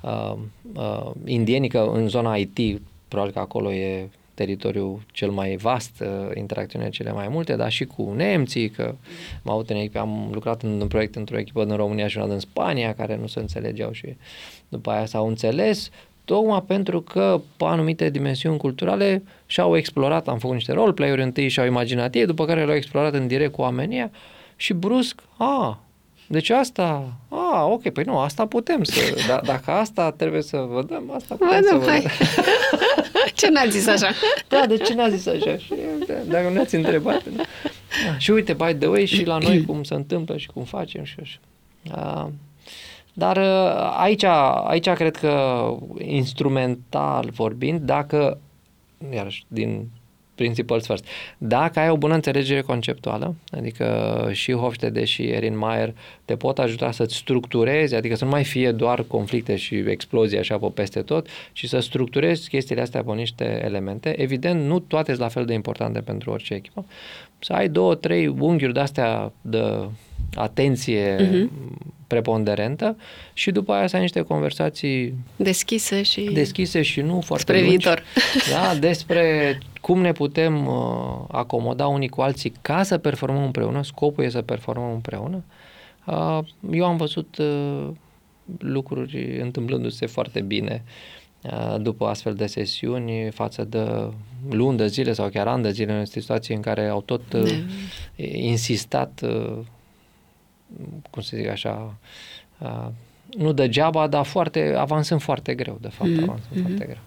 uh, 0.00 0.34
uh, 0.72 1.10
indienii, 1.24 1.68
că 1.68 1.90
în 1.94 2.08
zona 2.08 2.36
IT, 2.36 2.80
probabil 3.08 3.32
că 3.32 3.38
acolo 3.38 3.72
e 3.72 4.08
teritoriul 4.34 5.00
cel 5.12 5.30
mai 5.30 5.56
vast, 5.56 6.00
uh, 6.00 6.08
interacțiunile 6.34 6.90
cele 6.90 7.12
mai 7.12 7.28
multe, 7.28 7.56
dar 7.56 7.70
și 7.70 7.84
cu 7.84 8.12
nemții, 8.16 8.70
că 8.70 8.94
am 9.44 9.52
avut 9.52 9.70
în 9.70 9.76
echipă, 9.76 9.98
am 9.98 10.30
lucrat 10.32 10.62
în 10.62 10.80
un 10.80 10.88
proiect 10.88 11.16
într-o 11.16 11.38
echipă 11.38 11.64
din 11.64 11.76
România 11.76 12.08
și 12.08 12.16
una 12.16 12.26
din 12.26 12.38
Spania, 12.38 12.94
care 12.94 13.16
nu 13.16 13.26
se 13.26 13.40
înțelegeau 13.40 13.92
și 13.92 14.16
după 14.68 14.90
aia 14.90 15.06
s-au 15.06 15.28
înțeles, 15.28 15.90
tocmai 16.24 16.62
pentru 16.62 17.00
că 17.00 17.40
pe 17.56 17.64
anumite 17.64 18.10
dimensiuni 18.10 18.58
culturale 18.58 19.22
și-au 19.46 19.76
explorat, 19.76 20.28
am 20.28 20.38
făcut 20.38 20.54
niște 20.54 20.72
roleplay-uri 20.72 21.22
întâi 21.22 21.48
și-au 21.48 21.66
imaginat 21.66 22.14
ei, 22.14 22.26
după 22.26 22.44
care 22.44 22.64
le-au 22.64 22.76
explorat 22.76 23.14
în 23.14 23.26
direct 23.26 23.52
cu 23.52 23.60
oamenia 23.60 24.10
și 24.56 24.72
brusc, 24.72 25.22
a, 25.36 25.80
deci 26.26 26.50
asta, 26.50 27.12
a, 27.28 27.41
ok, 27.60 27.90
păi 27.90 28.04
nu, 28.04 28.18
asta 28.18 28.46
putem 28.46 28.84
să, 28.84 29.24
da, 29.28 29.40
dacă 29.44 29.70
asta 29.70 30.10
trebuie 30.10 30.42
să 30.42 30.56
vă 30.56 30.82
dăm, 30.82 31.10
asta 31.14 31.34
putem 31.34 31.60
Bă, 31.60 31.66
să 31.68 31.76
vă 31.76 31.84
dăm. 31.84 32.02
ce 33.38 33.48
n-a 33.48 33.66
zis 33.68 33.86
așa? 33.86 34.10
Da, 34.48 34.64
de 34.68 34.76
ce 34.76 34.94
n-a 34.94 35.08
zis 35.08 35.26
așa? 35.26 35.56
Și, 35.56 35.74
dacă 36.28 36.48
nu 36.48 36.60
ați 36.60 36.74
întrebat. 36.74 37.22
Da. 37.36 37.42
Și 38.18 38.30
uite, 38.30 38.52
by 38.52 38.74
the 38.74 38.86
way, 38.86 39.04
și 39.04 39.24
la 39.24 39.38
noi 39.38 39.64
cum 39.64 39.82
se 39.82 39.94
întâmplă 39.94 40.36
și 40.36 40.46
cum 40.46 40.62
facem 40.62 41.04
și 41.04 41.16
așa. 41.20 41.38
A, 41.90 42.30
dar 43.12 43.38
aici, 43.96 44.24
aici 44.64 44.90
cred 44.90 45.16
că 45.16 45.64
instrumental 45.98 47.30
vorbind, 47.30 47.80
dacă, 47.80 48.38
iarăși, 49.14 49.44
din 49.48 49.88
principles 50.34 50.86
first. 50.86 51.04
Dacă 51.38 51.78
ai 51.78 51.90
o 51.90 51.96
bună 51.96 52.14
înțelegere 52.14 52.60
conceptuală, 52.60 53.34
adică 53.50 54.28
și 54.32 54.52
Hofstede 54.52 55.04
și 55.04 55.22
Erin 55.22 55.58
Mayer 55.58 55.94
te 56.24 56.36
pot 56.36 56.58
ajuta 56.58 56.90
să-ți 56.90 57.14
structurezi, 57.14 57.94
adică 57.94 58.14
să 58.14 58.24
nu 58.24 58.30
mai 58.30 58.44
fie 58.44 58.72
doar 58.72 59.02
conflicte 59.02 59.56
și 59.56 59.74
explozii 59.74 60.38
așa 60.38 60.58
pe 60.58 60.66
peste 60.74 61.00
tot, 61.00 61.26
ci 61.52 61.68
să 61.68 61.78
structurezi 61.78 62.48
chestiile 62.48 62.80
astea 62.82 63.02
pe 63.02 63.12
niște 63.12 63.60
elemente. 63.64 64.20
Evident, 64.20 64.64
nu 64.64 64.78
toate 64.78 65.10
sunt 65.10 65.22
la 65.22 65.28
fel 65.28 65.44
de 65.44 65.52
importante 65.52 66.00
pentru 66.00 66.30
orice 66.30 66.54
echipă. 66.54 66.84
Să 67.38 67.52
ai 67.52 67.68
două, 67.68 67.94
trei 67.94 68.26
unghiuri 68.26 68.72
de-astea 68.72 69.32
de 69.40 69.62
atenție 70.34 71.16
uh-huh. 71.16 71.48
preponderentă 72.06 72.96
și 73.32 73.50
după 73.50 73.72
aia 73.72 73.86
să 73.86 73.96
ai 73.96 74.02
niște 74.02 74.22
conversații 74.22 75.14
deschise 75.36 76.02
și 76.02 76.20
deschise 76.20 76.82
și 76.82 77.00
nu 77.00 77.20
foarte 77.20 77.44
spre 77.44 77.60
lungi, 77.60 77.76
viitor. 77.76 78.02
Da, 78.50 78.74
despre 78.74 79.58
cum 79.82 80.00
ne 80.00 80.12
putem 80.12 80.66
uh, 80.66 81.24
acomoda 81.28 81.86
unii 81.86 82.08
cu 82.08 82.20
alții 82.20 82.52
ca 82.60 82.82
să 82.82 82.98
performăm 82.98 83.44
împreună, 83.44 83.82
scopul 83.82 84.24
e 84.24 84.28
să 84.28 84.42
performăm 84.42 84.92
împreună. 84.92 85.44
Uh, 86.06 86.38
eu 86.70 86.84
am 86.84 86.96
văzut 86.96 87.36
uh, 87.36 87.88
lucruri 88.58 89.40
întâmplându-se 89.40 90.06
foarte 90.06 90.40
bine 90.40 90.84
uh, 91.42 91.76
după 91.80 92.06
astfel 92.06 92.34
de 92.34 92.46
sesiuni 92.46 93.30
față 93.30 93.64
de 93.64 94.10
luni 94.50 94.76
de 94.76 94.86
zile 94.86 95.12
sau 95.12 95.28
chiar 95.28 95.46
ani 95.46 95.62
de 95.62 95.70
zile 95.70 95.92
în 95.92 96.04
situații 96.04 96.54
în 96.54 96.60
care 96.60 96.88
au 96.88 97.00
tot 97.00 97.32
uh, 97.32 97.58
insistat, 98.16 99.20
uh, 99.24 99.58
cum 101.10 101.22
să 101.22 101.36
zic 101.36 101.48
așa, 101.48 101.94
uh, 102.58 102.88
nu 103.36 103.52
degeaba, 103.52 104.06
dar 104.06 104.24
foarte, 104.24 104.74
avansând 104.78 105.20
foarte 105.20 105.54
greu, 105.54 105.78
de 105.80 105.88
fapt, 105.88 106.10
mm-hmm. 106.10 106.22
avansând 106.22 106.58
mm-hmm. 106.58 106.66
foarte 106.66 106.84
greu. 106.84 107.02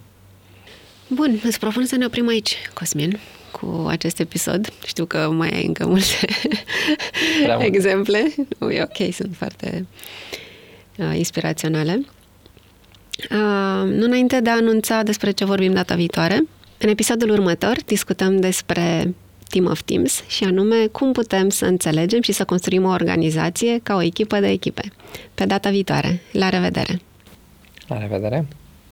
Bun, 1.07 1.39
îți 1.43 1.59
propun 1.59 1.85
să 1.85 1.95
ne 1.95 2.05
oprim 2.05 2.27
aici, 2.27 2.55
Cosmin, 2.73 3.19
cu 3.51 3.85
acest 3.89 4.19
episod. 4.19 4.73
Știu 4.85 5.05
că 5.05 5.29
mai 5.31 5.49
ai 5.49 5.65
încă 5.65 5.85
multe 5.87 6.27
exemple. 7.59 8.33
Nu, 8.57 8.71
e 8.71 8.81
ok, 8.81 9.13
sunt 9.13 9.35
foarte 9.35 9.85
uh, 10.97 11.13
inspiraționale. 11.17 12.05
Uh, 13.31 13.89
nu 13.89 14.05
înainte 14.05 14.39
de 14.39 14.49
a 14.49 14.55
anunța 14.55 15.03
despre 15.03 15.31
ce 15.31 15.45
vorbim 15.45 15.73
data 15.73 15.95
viitoare, 15.95 16.43
în 16.77 16.89
episodul 16.89 17.29
următor 17.29 17.75
discutăm 17.85 18.39
despre 18.39 19.15
Team 19.49 19.65
of 19.65 19.81
Teams 19.81 20.23
și 20.27 20.43
anume 20.43 20.87
cum 20.87 21.11
putem 21.11 21.49
să 21.49 21.65
înțelegem 21.65 22.21
și 22.21 22.31
să 22.31 22.45
construim 22.45 22.85
o 22.85 22.89
organizație 22.89 23.79
ca 23.83 23.95
o 23.95 24.01
echipă 24.01 24.39
de 24.39 24.47
echipe. 24.47 24.91
Pe 25.33 25.45
data 25.45 25.69
viitoare. 25.69 26.21
La 26.31 26.49
revedere! 26.49 27.01
La 27.87 27.97
revedere! 27.97 28.47